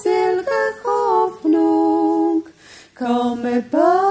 selge 0.03 0.45
Hoffnung, 0.83 2.43
komme 2.95 3.63
bald, 3.71 4.04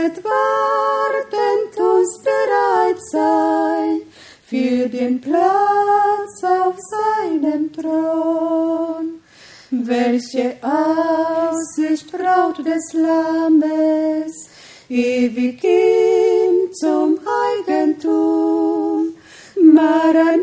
Lasset 0.00 0.24
wartend 0.24 1.78
uns 1.78 2.22
bereit 2.22 3.00
sein 3.10 4.02
für 4.46 4.88
den 4.88 5.20
Platz 5.20 6.42
auf 6.42 6.76
seinem 6.78 7.72
Thron. 7.72 9.20
Welche 9.70 10.56
Aussicht 10.62 12.10
Braut 12.10 12.58
des 12.58 12.92
Lammes, 12.94 14.48
ewig 14.88 15.62
ihm 15.64 16.72
zum 16.72 17.18
Eigentum. 17.44 19.14
Maranatha, 19.56 20.40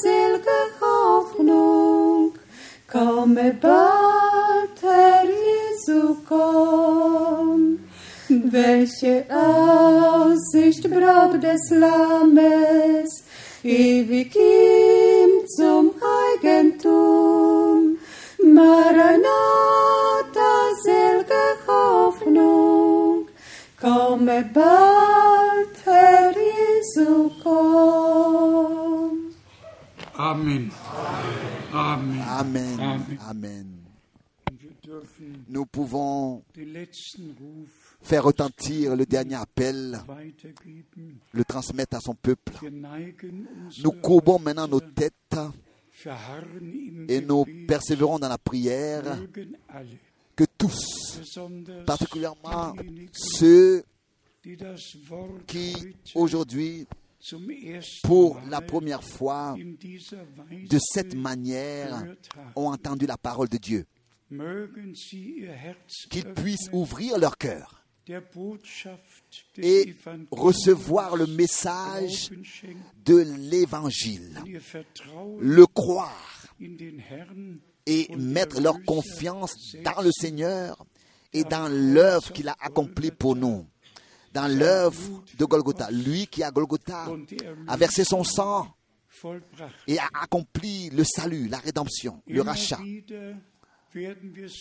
selge 0.00 0.58
Hoffnung, 0.80 2.32
komme 2.90 3.56
bald, 3.60 4.80
Herr 4.80 5.24
Jesu, 5.24 6.16
komm. 6.28 6.85
Welche 8.48 9.26
Aussicht 9.28 10.88
Braut 10.88 11.42
des 11.42 11.68
Lammes, 11.70 13.24
ewig 13.64 14.36
ihm 14.36 15.48
zum 15.48 15.90
Eigentum. 16.30 17.98
Maranatha, 18.44 19.24
selge 20.84 21.42
Hoffnung, 21.66 23.26
komme 23.80 24.48
bald, 24.54 25.74
Herr 25.84 26.30
Jesu, 26.30 27.30
komm. 27.42 29.34
Amen. 30.14 30.70
Amen. 31.72 32.22
Amen. 32.22 32.80
Amen. 32.80 33.18
Amen. 33.28 33.86
Wir 34.56 34.70
dürfen 34.84 35.44
Nous 35.48 35.66
pouvons 35.66 36.42
den 36.54 36.72
letzten 36.72 37.36
Ruf 37.40 37.85
faire 38.06 38.22
retentir 38.22 38.94
le 38.94 39.04
dernier 39.04 39.34
appel, 39.34 39.98
le 41.32 41.44
transmettre 41.44 41.96
à 41.96 42.00
son 42.00 42.14
peuple. 42.14 42.52
Nous 43.82 43.90
courbons 43.90 44.38
maintenant 44.38 44.68
nos 44.68 44.80
têtes 44.80 45.12
et 47.08 47.20
nous 47.20 47.44
persévérons 47.66 48.18
dans 48.18 48.28
la 48.28 48.38
prière 48.38 49.18
que 50.36 50.44
tous, 50.56 51.20
particulièrement 51.84 52.74
ceux 53.12 53.82
qui 55.48 55.74
aujourd'hui, 56.14 56.86
pour 58.04 58.40
la 58.48 58.60
première 58.60 59.02
fois, 59.02 59.56
de 59.58 60.78
cette 60.78 61.16
manière, 61.16 62.04
ont 62.54 62.68
entendu 62.68 63.06
la 63.06 63.16
parole 63.16 63.48
de 63.48 63.56
Dieu. 63.56 63.84
Qu'ils 66.10 66.32
puissent 66.34 66.68
ouvrir 66.72 67.18
leur 67.18 67.36
cœur 67.36 67.85
et 69.58 69.94
recevoir 70.30 71.16
le 71.16 71.26
message 71.26 72.30
de 73.04 73.16
l'évangile, 73.16 74.40
le 75.40 75.66
croire 75.66 76.46
et 77.86 78.14
mettre 78.16 78.60
leur 78.60 78.82
confiance 78.84 79.76
dans 79.84 80.02
le 80.02 80.10
Seigneur 80.12 80.84
et 81.32 81.44
dans 81.44 81.68
l'œuvre 81.68 82.32
qu'il 82.32 82.48
a 82.48 82.56
accomplie 82.60 83.10
pour 83.10 83.36
nous, 83.36 83.66
dans 84.32 84.48
l'œuvre 84.48 85.22
de 85.38 85.44
Golgotha. 85.44 85.90
Lui 85.90 86.26
qui 86.26 86.42
à 86.42 86.50
Golgotha 86.50 87.06
a 87.66 87.76
versé 87.76 88.04
son 88.04 88.24
sang 88.24 88.68
et 89.86 89.98
a 89.98 90.08
accompli 90.22 90.90
le 90.90 91.04
salut, 91.04 91.48
la 91.48 91.58
rédemption, 91.58 92.22
le 92.26 92.42
rachat. 92.42 92.80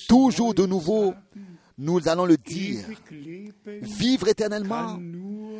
Toujours 0.08 0.54
de 0.54 0.66
nouveau, 0.66 1.14
nous 1.78 2.08
allons 2.08 2.26
le 2.26 2.38
dire. 2.38 2.86
Vivre 3.66 4.28
éternellement 4.28 5.00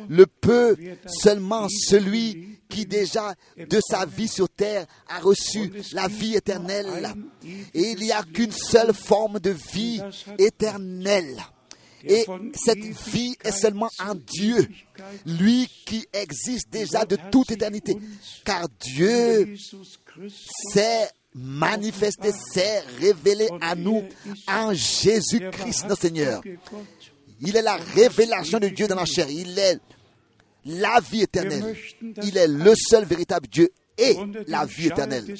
le 0.08 0.26
peut 0.26 0.76
seulement 1.06 1.68
celui 1.68 2.58
qui 2.68 2.86
déjà 2.86 3.34
de 3.56 3.80
sa 3.86 4.06
vie 4.06 4.28
sur 4.28 4.48
terre 4.48 4.86
a 5.08 5.20
reçu 5.20 5.72
la 5.92 6.08
vie 6.08 6.34
éternelle. 6.34 7.12
Et 7.74 7.92
il 7.92 7.98
n'y 7.98 8.12
a 8.12 8.22
qu'une 8.22 8.52
seule 8.52 8.94
forme 8.94 9.38
de 9.38 9.50
vie 9.50 10.00
éternelle. 10.38 11.36
Et 12.08 12.24
cette 12.54 12.78
vie 12.78 13.34
est 13.42 13.52
seulement 13.52 13.88
en 13.98 14.14
Dieu, 14.14 14.68
lui 15.26 15.68
qui 15.86 16.06
existe 16.12 16.70
déjà 16.70 17.04
de 17.04 17.16
toute 17.32 17.50
éternité. 17.50 17.96
Car 18.44 18.68
Dieu 18.80 19.56
s'est 20.72 21.10
manifesté, 21.36 22.32
s'est 22.32 22.80
révélé 22.98 23.48
à 23.60 23.74
nous 23.74 24.02
en 24.48 24.72
Jésus-Christ, 24.72 25.86
notre 25.88 26.02
Seigneur. 26.02 26.40
Il 27.40 27.54
est 27.56 27.62
la 27.62 27.76
révélation 27.76 28.58
de 28.58 28.68
Dieu 28.68 28.88
dans 28.88 28.96
la 28.96 29.04
chair. 29.04 29.28
Il 29.28 29.58
est 29.58 29.78
la 30.64 31.00
vie 31.00 31.22
éternelle. 31.22 31.76
Il 32.22 32.36
est 32.36 32.48
le 32.48 32.74
seul 32.74 33.04
véritable 33.04 33.46
Dieu 33.48 33.70
et 33.98 34.16
la 34.46 34.64
vie 34.64 34.86
éternelle. 34.86 35.34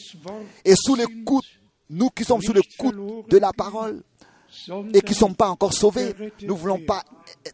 Et 0.64 0.74
sous 0.76 0.94
l'écoute, 0.94 1.44
nous 1.88 2.10
qui 2.10 2.24
sommes 2.24 2.42
sous 2.42 2.52
l'écoute 2.52 3.28
de 3.28 3.38
la 3.38 3.52
parole 3.52 4.02
et 4.92 5.00
qui 5.00 5.12
ne 5.12 5.18
sommes 5.18 5.34
pas 5.34 5.48
encore 5.48 5.72
sauvés, 5.72 6.14
nous 6.42 6.54
ne 6.54 6.58
voulons 6.58 6.80
pas 6.80 7.02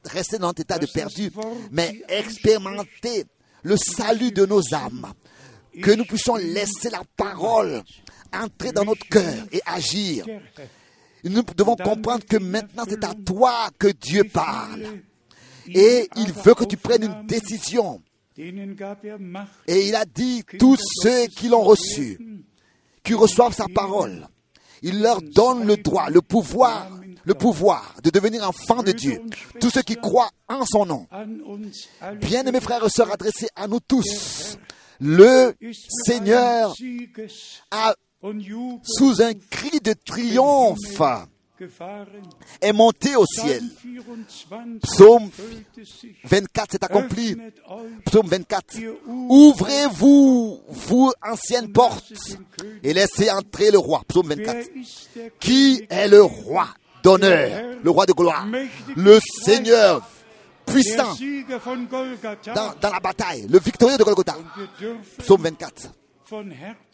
rester 0.05 0.38
dans 0.38 0.49
notre 0.49 0.62
état 0.62 0.78
de 0.78 0.86
perdu, 0.86 1.30
mais 1.70 2.03
expérimenter 2.09 3.24
le 3.62 3.76
salut 3.76 4.32
de 4.32 4.47
nos 4.47 4.62
âmes. 4.74 5.12
Que 5.80 5.93
nous 5.93 6.05
puissions 6.05 6.36
laisser 6.36 6.90
la 6.90 7.03
parole 7.16 7.82
entrer 8.35 8.72
dans 8.72 8.85
notre 8.85 9.07
cœur 9.09 9.47
et 9.53 9.61
agir. 9.66 10.26
Nous 11.24 11.43
devons 11.57 11.76
comprendre 11.76 12.24
que 12.24 12.37
maintenant 12.37 12.85
c'est 12.89 13.05
à 13.05 13.14
toi 13.14 13.70
que 13.78 13.89
Dieu 13.89 14.24
parle. 14.24 14.87
Et 15.68 16.09
il 16.16 16.33
veut 16.33 16.55
que 16.55 16.64
tu 16.64 16.76
prennes 16.76 17.05
une 17.05 17.26
décision. 17.26 18.03
Et 18.37 19.89
il 19.89 19.95
a 19.95 20.05
dit, 20.05 20.43
tous 20.59 20.78
ceux 21.03 21.26
qui 21.26 21.49
l'ont 21.49 21.62
reçu, 21.62 22.18
qui 23.05 23.14
reçoivent 23.14 23.55
sa 23.55 23.66
parole, 23.68 24.28
il 24.83 25.01
leur 25.01 25.22
donne 25.22 25.64
le 25.64 25.76
droit, 25.76 26.11
le 26.11 26.22
pouvoir, 26.22 26.91
le 27.24 27.35
pouvoir 27.35 27.95
de 28.03 28.11
devenir 28.11 28.49
enfants 28.49 28.83
de 28.83 28.93
Dieu. 28.93 29.22
Tous 29.61 29.70
ceux 29.70 29.83
qui 29.83 29.97
croient 29.97 30.30
en 30.49 30.64
son 30.64 30.87
nom. 30.87 31.07
Bien-aimés 32.20 32.61
frères 32.61 32.85
et 32.85 32.91
sœurs, 32.91 33.12
adressés 33.12 33.49
à 33.55 33.68
nous 33.68 33.80
tous, 33.80 34.59
le 34.99 35.55
Seigneur 36.05 36.74
a, 37.70 37.95
sous 38.84 39.22
un 39.22 39.34
cri 39.50 39.80
de 39.80 39.94
triomphe, 40.04 41.00
est 42.60 42.72
monté 42.72 43.16
au 43.16 43.24
ciel. 43.26 43.62
Psalm 43.62 44.00
24 44.50 44.80
Psaume 44.82 45.22
erfüllte 45.24 45.86
sich. 45.86 46.16
24 46.24 46.72
s'est 46.72 46.84
accompli. 46.84 47.36
Psaume 48.06 48.26
24. 48.28 48.78
ihr 48.78 48.92
Ouvrez-vous, 49.06 50.60
vous 50.68 51.12
anciennes 51.22 51.72
portes, 51.72 52.12
et 52.82 52.92
laissez 52.92 53.30
entrer 53.30 53.70
le 53.70 53.78
roi. 53.78 54.02
Psaume 54.08 54.28
24. 54.28 54.54
Wer 54.54 54.82
ist 54.82 55.10
der 55.14 55.30
Qui 55.38 55.86
est 55.88 56.08
le 56.08 56.22
roi 56.22 56.66
d'honneur, 57.02 57.76
le 57.82 57.90
roi 57.90 58.06
de 58.06 58.12
gloire, 58.12 58.46
le 58.96 59.18
Seigneur 59.44 60.08
puissant 60.64 61.14
dans, 62.54 62.74
dans 62.80 62.90
la 62.90 63.00
bataille, 63.00 63.46
le 63.48 63.58
victorieux 63.58 63.98
de 63.98 64.04
Golgotha. 64.04 64.36
Psaume 65.18 65.42
24. 65.42 65.90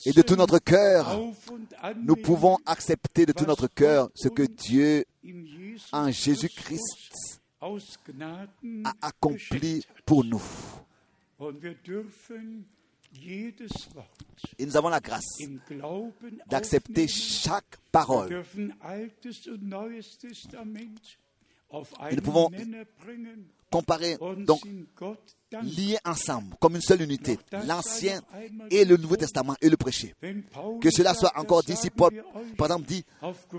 Et 0.05 0.13
de 0.13 0.23
tout 0.23 0.37
notre 0.37 0.59
cœur, 0.59 1.17
nous 1.97 2.17
pouvons 2.17 2.59
accepter 2.67 3.25
de 3.27 3.33
tout 3.33 3.45
notre 3.45 3.69
cœur 3.69 4.11
ce 4.15 4.29
que 4.29 4.43
Dieu, 4.43 5.05
en 5.93 6.11
Jésus-Christ, 6.11 7.41
a 7.61 8.93
accompli 9.03 9.85
pour 10.05 10.25
nous. 10.25 10.43
Et 14.59 14.67
nous 14.67 14.77
avons 14.77 14.89
la 14.89 15.01
grâce 15.01 15.39
d'accepter 16.47 17.07
chaque 17.07 17.77
parole. 17.93 18.45
auf 21.71 21.93
nous 22.13 22.23
pouvons 22.23 22.51
Comparer, 23.71 24.17
donc. 24.39 24.63
Liés 25.63 25.99
ensemble, 26.05 26.55
comme 26.61 26.77
une 26.77 26.83
seule 26.83 27.03
unité, 27.03 27.39
l'Ancien 27.67 28.21
et 28.71 28.85
le 28.85 28.97
Nouveau 28.97 29.17
Testament 29.17 29.55
et 29.61 29.69
le 29.69 29.77
Paulus 29.77 30.15
Que 30.81 30.91
cela 30.91 31.15
soit 31.15 31.33
encore 31.37 31.63
dit, 31.63 31.77
si 31.77 31.91
Paul, 31.91 32.13
par 32.57 32.67
exemple, 32.67 32.87
dit 32.87 33.05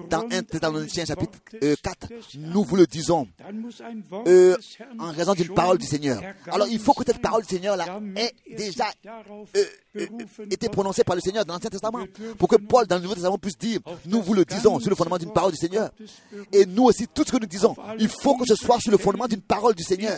dans 0.10 0.26
1 0.32 0.44
Thessaloniciens 0.44 1.06
chapitre 1.06 1.30
Wortes 1.30 1.64
euh, 1.64 1.76
4, 1.82 2.08
des 2.08 2.40
nous 2.40 2.64
vous 2.64 2.76
le 2.76 2.86
disons, 2.86 3.28
euh, 4.28 4.56
en 4.98 5.12
raison 5.12 5.34
d'une 5.34 5.54
parole 5.54 5.78
du 5.78 5.86
Seigneur. 5.86 6.22
Alors 6.48 6.68
il 6.68 6.80
faut 6.80 6.94
que 6.94 7.04
cette 7.06 7.22
parole 7.22 7.44
du 7.44 7.56
Seigneur-là 7.56 8.00
ait 8.16 8.34
déjà 8.56 8.86
euh, 9.56 9.64
euh, 9.96 10.08
été 10.50 10.70
prononcée 10.70 11.04
par 11.04 11.16
le 11.16 11.22
Seigneur 11.22 11.46
dans 11.46 11.54
l'Ancien 11.54 11.70
Testament, 11.70 12.06
pour 12.38 12.48
que 12.48 12.56
Paul 12.58 12.88
dans 12.88 12.96
le 12.98 13.02
Nouveau 13.02 13.16
Testament 13.16 13.38
puisse 13.38 13.58
dire, 13.58 13.80
nous 14.06 14.22
vous 14.22 14.34
le 14.34 14.46
disons 14.46 14.80
sur 14.80 14.90
le 14.90 14.96
fondement 14.96 15.18
d'une 15.18 15.32
parole 15.34 15.52
du 15.52 15.58
Seigneur. 15.58 15.92
Et 16.52 16.66
nous 16.66 16.84
aussi, 16.84 17.08
tout 17.08 17.24
ce 17.26 17.32
que 17.32 17.38
nous 17.38 17.48
disons, 17.48 17.76
il 17.98 18.10
faut 18.10 18.36
que 18.36 18.46
ce 18.46 18.56
soit 18.56 18.80
sur 18.80 18.92
le 18.92 18.98
fondement 18.98 19.28
d'une 19.28 19.42
parole 19.42 19.76
du 19.76 19.84
Seigneur. 19.84 20.18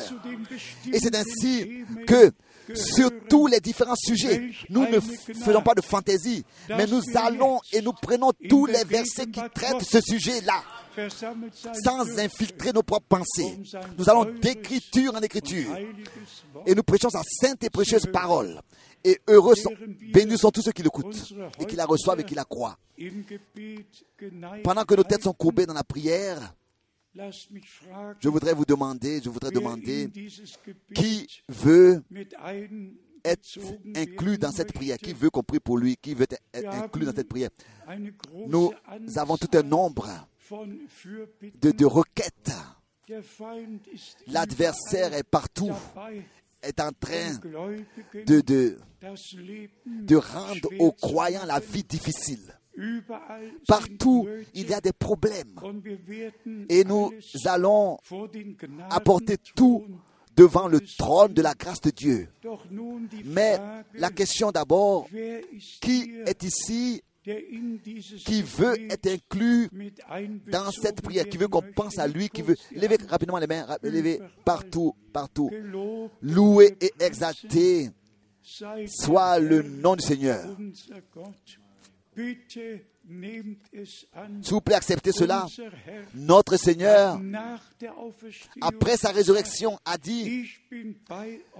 Et 0.91 0.99
c'est 0.99 1.15
ainsi 1.15 1.60
Que 2.07 2.31
sur 2.75 3.09
tous 3.29 3.47
les 3.47 3.59
différents 3.59 3.95
sujets, 3.95 4.51
nous 4.69 4.87
ne 4.87 4.99
faisons 4.99 5.61
pas 5.61 5.73
de 5.73 5.81
fantaisie, 5.81 6.43
mais 6.69 6.85
nous 6.85 7.01
allons 7.15 7.59
et 7.73 7.81
nous 7.81 7.93
prenons 7.93 8.31
tous 8.49 8.65
les 8.65 8.83
versets 8.83 9.27
qui 9.27 9.41
traitent 9.53 9.83
ce 9.83 9.99
sujet-là, 10.01 10.63
sans 11.83 12.19
infiltrer 12.19 12.71
nos 12.73 12.83
propres 12.83 13.07
pensées. 13.07 13.57
Nous 13.97 14.09
allons 14.09 14.25
d'écriture 14.25 15.15
en 15.15 15.21
écriture 15.21 15.75
et 16.65 16.75
nous 16.75 16.83
prêchons 16.83 17.09
sa 17.09 17.21
sainte 17.23 17.63
et 17.63 17.69
précieuse 17.69 18.07
parole. 18.11 18.61
Et 19.03 19.19
heureux 19.27 19.55
sont, 19.55 19.71
bénis 20.13 20.37
sont 20.37 20.51
tous 20.51 20.61
ceux 20.61 20.71
qui 20.71 20.83
l'écoutent 20.83 21.33
et 21.59 21.65
qui 21.65 21.75
la 21.75 21.85
reçoivent 21.85 22.19
et 22.19 22.23
qui 22.23 22.35
la 22.35 22.45
croient. 22.45 22.77
Pendant 24.63 24.83
que 24.83 24.93
nos 24.93 25.03
têtes 25.03 25.23
sont 25.23 25.33
courbées 25.33 25.65
dans 25.65 25.73
la 25.73 25.83
prière, 25.83 26.53
je 27.13 28.29
voudrais 28.29 28.53
vous 28.53 28.65
demander, 28.65 29.21
je 29.21 29.29
voudrais 29.29 29.51
demander 29.51 30.09
qui 30.93 31.41
veut 31.49 32.03
être 33.23 33.59
inclus 33.95 34.37
dans 34.37 34.51
cette 34.51 34.73
prière, 34.73 34.97
qui 34.97 35.13
veut 35.13 35.29
qu'on 35.29 35.43
prie 35.43 35.59
pour 35.59 35.77
lui, 35.77 35.97
qui 35.97 36.13
veut 36.13 36.25
être 36.53 36.73
inclus 36.73 37.05
dans 37.05 37.13
cette 37.13 37.29
prière? 37.29 37.49
Nous 38.47 38.71
avons 39.15 39.37
tout 39.37 39.49
un 39.57 39.63
nombre 39.63 40.09
de, 41.61 41.71
de 41.71 41.85
requêtes. 41.85 42.51
L'adversaire 44.27 45.13
est 45.13 45.23
partout, 45.23 45.71
est 46.61 46.79
en 46.79 46.91
train 46.91 47.33
de, 48.25 48.77
rendre 50.15 50.69
aux 50.79 50.91
croyants 50.93 51.45
la 51.45 51.59
vie 51.59 51.83
difficile. 51.83 52.57
Partout, 53.67 54.27
il 54.53 54.69
y 54.69 54.73
a 54.73 54.81
des 54.81 54.93
problèmes. 54.93 55.59
Et 56.69 56.83
nous 56.83 57.11
allons 57.45 57.97
apporter 58.89 59.37
tout 59.55 59.85
devant 60.35 60.67
le 60.67 60.79
trône 60.97 61.33
de 61.33 61.41
la 61.41 61.53
grâce 61.53 61.81
de 61.81 61.89
Dieu. 61.89 62.29
Mais 63.25 63.57
la 63.93 64.09
question 64.09 64.51
d'abord, 64.51 65.07
qui 65.81 66.13
est 66.25 66.43
ici 66.43 67.01
qui 67.23 68.41
veut 68.41 68.75
être 68.91 69.07
inclus 69.07 69.69
dans 70.47 70.71
cette 70.71 71.01
prière, 71.01 71.29
qui 71.29 71.37
veut 71.37 71.47
qu'on 71.47 71.61
pense 71.61 71.99
à 71.99 72.07
lui, 72.07 72.29
qui 72.29 72.41
veut 72.41 72.55
lever 72.71 72.97
rapidement 73.07 73.37
les 73.37 73.45
mains, 73.45 73.67
lever 73.83 74.19
partout, 74.43 74.95
partout. 75.13 75.51
und 75.53 76.61
et 76.81 76.91
sei 78.43 78.87
soit 78.87 79.39
le 79.39 79.61
nom 79.61 79.95
du 79.95 80.03
Seigneur. 80.03 80.43
S'il 82.17 82.81
vous 84.49 84.61
plaît, 84.61 84.75
acceptez 84.75 85.11
cela. 85.11 85.45
Notre 86.13 86.57
Seigneur, 86.57 87.19
après 88.59 88.97
sa 88.97 89.11
résurrection, 89.11 89.79
a 89.85 89.97
dit, 89.97 90.45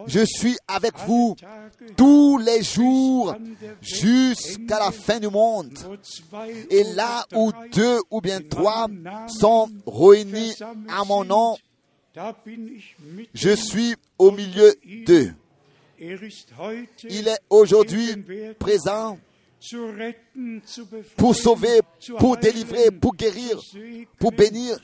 je 0.08 0.26
suis 0.26 0.58
avec 0.68 0.94
vous 1.08 1.36
tous 1.98 2.38
les 2.38 2.64
jours 2.64 3.36
jusqu'à 3.82 4.80
la 4.80 4.92
fin 4.92 5.20
du 5.20 5.30
monde. 5.30 5.78
Et 6.70 6.84
là 6.96 7.26
où 7.34 7.52
deux 7.74 8.00
ou 8.10 8.22
bien 8.22 8.42
trois 8.42 8.88
sont 9.28 9.70
réunis 9.88 10.56
à 10.90 11.04
mon 11.06 11.24
nom, 11.24 11.58
je 13.34 13.56
suis 13.56 13.96
au 14.18 14.32
milieu 14.32 14.74
d'eux. 15.06 15.34
Er 16.00 16.18
Il 17.10 17.28
est 17.28 17.40
aujourd'hui 17.50 18.16
présent 18.60 19.18
pour 21.16 21.36
sauver, 21.36 21.80
pour 22.18 22.38
délivrer, 22.38 22.92
pour 22.92 23.16
guérir, 23.16 23.60
pour 24.18 24.32
bénir. 24.32 24.80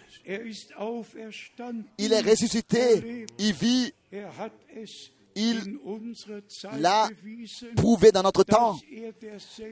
Il 1.98 2.14
est 2.14 2.22
ressuscité, 2.22 3.26
il 3.40 3.54
vit, 3.54 3.92
Er 4.12 4.26
Il 5.36 5.80
l'a 6.80 7.10
prouvé 7.76 8.12
dans 8.12 8.24
notre 8.24 8.44
temps 8.44 8.78
er 8.92 9.14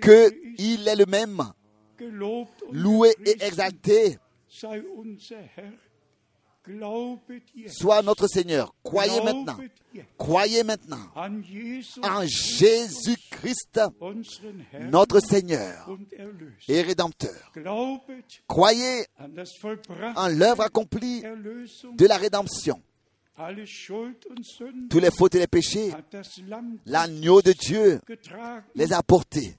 qu'il 0.01 0.87
est 0.87 0.95
le 0.95 1.05
même, 1.05 1.41
loué 2.71 3.13
et 3.25 3.43
exalté, 3.43 4.17
soit 7.69 8.01
notre 8.01 8.27
Seigneur. 8.27 8.73
Croyez 8.83 9.21
maintenant, 9.21 9.57
croyez 10.17 10.63
maintenant 10.63 10.99
en 11.15 12.25
Jésus-Christ, 12.25 13.81
notre 14.89 15.19
Seigneur 15.19 15.89
et 16.67 16.81
Rédempteur. 16.81 17.51
Croyez 18.47 19.05
en 20.15 20.27
l'œuvre 20.27 20.61
accomplie 20.61 21.21
de 21.21 22.05
la 22.05 22.17
rédemption. 22.17 22.81
Tous 24.89 24.99
les 24.99 25.11
fautes 25.11 25.35
et 25.35 25.39
les 25.39 25.47
péchés, 25.47 25.91
l'agneau 26.85 27.41
de 27.41 27.51
Dieu 27.51 27.99
les 28.75 28.93
a 28.93 29.03
portés. 29.03 29.57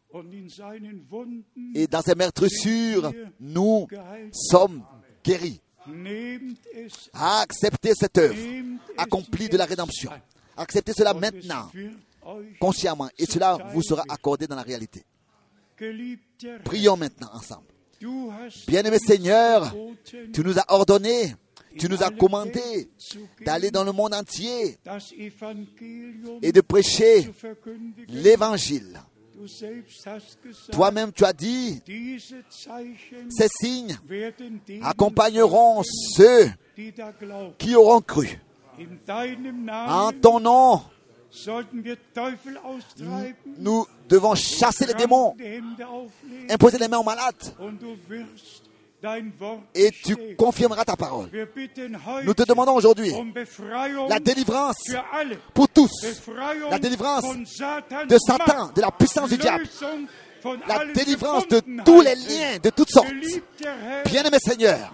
Et 1.74 1.86
dans 1.86 2.00
ses 2.00 2.14
meurtrissures, 2.14 3.12
nous 3.38 3.86
sommes 4.32 4.82
guéris. 5.22 5.60
Acceptez 7.12 7.92
cette 7.94 8.18
œuvre 8.18 8.36
accomplie 8.96 9.48
de 9.48 9.56
la 9.56 9.64
rédemption. 9.64 10.10
Acceptez 10.56 10.92
cela 10.92 11.14
maintenant, 11.14 11.70
consciemment, 12.58 13.08
et 13.18 13.26
cela 13.26 13.58
vous 13.72 13.82
sera 13.82 14.04
accordé 14.08 14.46
dans 14.46 14.56
la 14.56 14.62
réalité. 14.62 15.04
Prions 16.64 16.96
maintenant 16.96 17.30
ensemble. 17.32 17.66
Bien-aimé 18.66 18.98
Seigneur, 18.98 19.74
tu 20.32 20.42
nous 20.42 20.58
as 20.58 20.64
ordonné, 20.68 21.34
tu 21.78 21.88
nous 21.88 22.02
as 22.02 22.10
commandé 22.10 22.90
d'aller 23.44 23.70
dans 23.70 23.84
le 23.84 23.92
monde 23.92 24.14
entier 24.14 24.78
et 26.42 26.52
de 26.52 26.60
prêcher 26.60 27.30
l'évangile. 28.08 29.00
Toi-même, 30.72 31.12
tu 31.12 31.24
as 31.24 31.32
dit, 31.32 31.80
ces 33.30 33.48
signes 33.60 33.96
accompagneront 34.82 35.82
ceux 35.84 36.50
qui 37.58 37.74
auront 37.74 38.00
cru. 38.00 38.40
En 39.88 40.12
ton 40.12 40.40
nom, 40.40 40.82
nous 43.58 43.86
devons 44.08 44.34
chasser 44.34 44.86
les 44.86 44.94
démons, 44.94 45.36
imposer 46.50 46.78
les 46.78 46.88
mains 46.88 46.98
aux 46.98 47.04
malades, 47.04 47.34
et 49.74 49.90
tu 49.90 50.16
confirmeras 50.36 50.84
ta 50.84 50.96
parole. 50.96 51.28
Nous 52.24 52.34
te 52.34 52.42
demandons 52.44 52.74
aujourd'hui 52.74 53.12
um 53.12 53.32
la 54.08 54.18
délivrance 54.18 54.90
pour 55.54 55.68
tous, 55.68 55.90
la 56.70 56.78
délivrance 56.78 57.24
de 58.08 58.16
Satan, 58.18 58.70
de 58.74 58.80
la 58.80 58.90
puissance 58.90 59.30
du 59.30 59.36
diable, 59.36 59.64
la 60.68 60.86
délivrance 60.92 61.46
de 61.48 61.60
tous 61.84 62.00
les 62.00 62.14
liens 62.14 62.58
de 62.62 62.70
toutes 62.70 62.90
sortes. 62.90 63.12
Bien-aimé 64.06 64.38
Seigneur, 64.40 64.92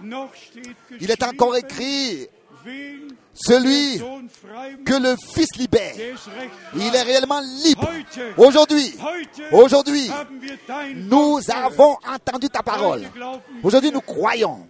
il 0.99 1.09
est 1.09 1.23
encore 1.23 1.55
écrit, 1.55 2.27
celui 3.33 3.99
que 4.85 4.93
le 5.01 5.15
Fils 5.33 5.55
libère, 5.57 5.93
il 6.75 6.95
est 6.95 7.01
réellement 7.01 7.41
libre. 7.63 7.89
Aujourd'hui, 8.37 10.09
nous 10.95 11.39
avons 11.51 11.97
entendu 12.07 12.49
ta 12.49 12.61
parole. 12.61 13.03
Aujourd'hui, 13.63 13.91
nous 13.91 14.01
croyons 14.01 14.67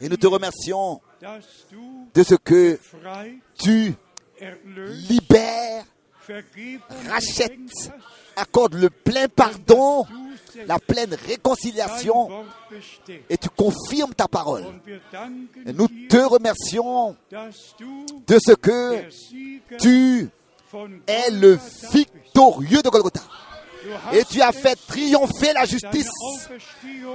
et 0.00 0.08
nous 0.08 0.16
te 0.16 0.26
remercions 0.26 1.00
de 2.14 2.22
ce 2.22 2.34
que 2.34 2.78
tu 3.58 3.94
libères, 5.08 5.84
rachètes, 7.08 7.92
accordes 8.36 8.74
le 8.74 8.88
plein 8.90 9.28
pardon, 9.28 10.06
la 10.66 10.78
pleine 10.78 11.14
réconciliation 11.14 12.44
et 13.28 13.36
tu 13.36 13.48
confirmes 13.50 14.14
ta 14.14 14.28
parole. 14.28 14.64
Et 15.66 15.72
nous 15.72 15.88
te 16.08 16.16
remercions 16.16 17.16
de 17.30 18.38
ce 18.38 18.52
que 18.52 19.04
tu 19.78 20.28
es 21.06 21.30
le 21.30 21.58
victorieux 21.92 22.82
de 22.82 22.88
Golgotha. 22.88 23.22
Et 24.12 24.24
tu 24.24 24.42
as 24.42 24.52
fait 24.52 24.78
triompher 24.86 25.52
la 25.54 25.64
justice. 25.64 26.10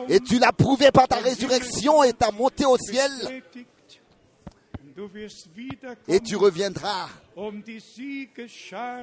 Et 0.10 0.20
tu 0.20 0.40
l'as 0.40 0.52
prouvé 0.52 0.92
par 0.92 1.08
ta 1.08 1.18
résurrection 1.18 2.04
et 2.04 2.14
ta 2.14 2.32
montée 2.32 2.66
au 2.66 2.78
ciel. 2.78 3.12
Et 6.08 6.20
tu 6.20 6.36
reviendras 6.36 7.10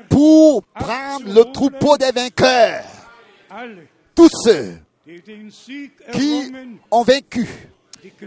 pour 0.09 0.63
prendre 0.65 1.33
le 1.33 1.53
troupeau 1.53 1.97
des 1.99 2.11
vainqueurs. 2.11 2.85
Tous 4.15 4.29
ceux 4.45 4.79
qui 6.13 6.53
ont 6.91 7.03
vaincu, 7.03 7.49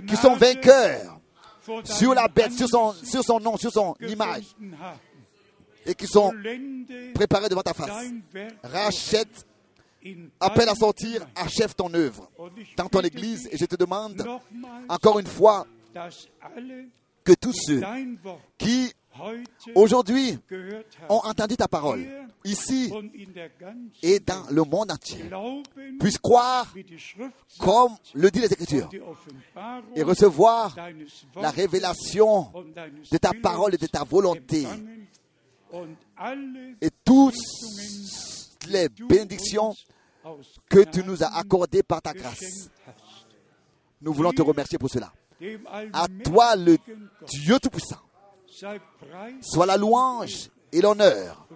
qui 0.08 0.16
sont 0.16 0.36
vainqueurs 0.36 1.20
sur 1.84 2.14
la 2.14 2.28
bête, 2.28 2.54
sur 2.54 2.68
son, 2.68 2.94
sur 2.94 3.24
son 3.24 3.40
nom, 3.40 3.58
sur 3.58 3.72
son 3.72 3.96
image, 4.02 4.46
et 5.86 5.94
qui 5.96 6.08
sont 6.08 6.34
préparés 7.14 7.50
devant 7.50 7.62
ta 7.62 7.74
face. 7.74 7.90
Rachète, 8.64 9.46
appelle 10.40 10.70
à 10.70 10.76
sortir, 10.76 11.26
achève 11.36 11.74
ton 11.74 11.94
œuvre 11.94 12.30
dans 12.78 12.88
ton 12.88 13.02
église. 13.02 13.48
Et 13.52 13.58
je 13.58 13.66
te 13.66 13.76
demande 13.76 14.26
encore 14.90 15.20
une 15.20 15.28
fois 15.28 15.66
que 17.24 17.34
tous 17.34 17.54
ceux 17.54 17.82
qui 18.58 18.94
aujourd'hui 19.76 20.38
ont 21.10 21.22
entendu 21.24 21.56
ta 21.56 21.68
parole, 21.68 22.06
ici 22.44 22.92
et 24.02 24.20
dans 24.20 24.46
le 24.52 24.64
monde 24.64 24.92
entier, 24.92 25.26
puissent 26.00 26.18
croire 26.18 26.74
comme 27.60 27.96
le 28.14 28.30
dit 28.32 28.40
les 28.40 28.52
Écritures 28.52 28.90
et 29.96 30.04
recevoir 30.04 30.76
la 31.36 31.50
révélation 31.52 32.52
de 33.12 33.18
ta 33.18 33.32
parole 33.42 33.76
et 33.76 33.78
de 33.78 33.88
ta 33.88 34.04
volonté. 34.04 34.66
Et 36.82 36.90
toutes 37.04 37.36
les 38.70 38.88
bénédictions 38.90 39.74
que 40.70 40.84
tu 40.84 41.04
nous 41.04 41.24
as 41.24 41.36
accordées 41.36 41.84
par 41.84 42.02
ta 42.02 42.14
grâce. 42.14 42.70
Nous 44.02 44.14
voulons 44.14 44.32
te 44.32 44.42
remercier 44.42 44.78
pour 44.78 44.90
cela. 44.90 45.12
À 45.94 46.08
toi, 46.24 46.56
le 46.56 46.78
Dieu 47.28 47.60
Tout-Puissant, 47.60 48.00
soit 49.42 49.66
la 49.66 49.78
louange 49.78 50.50
et 50.72 50.82
l'honneur, 50.82 51.48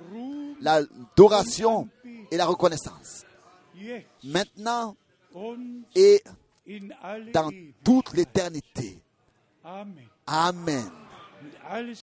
l'adoration 0.61 1.87
et 2.31 2.37
la 2.37 2.45
reconnaissance. 2.45 3.25
Maintenant 4.23 4.95
et 5.95 6.23
dans 7.33 7.49
toute 7.83 8.13
l'éternité. 8.13 9.01
Amen. 10.27 10.91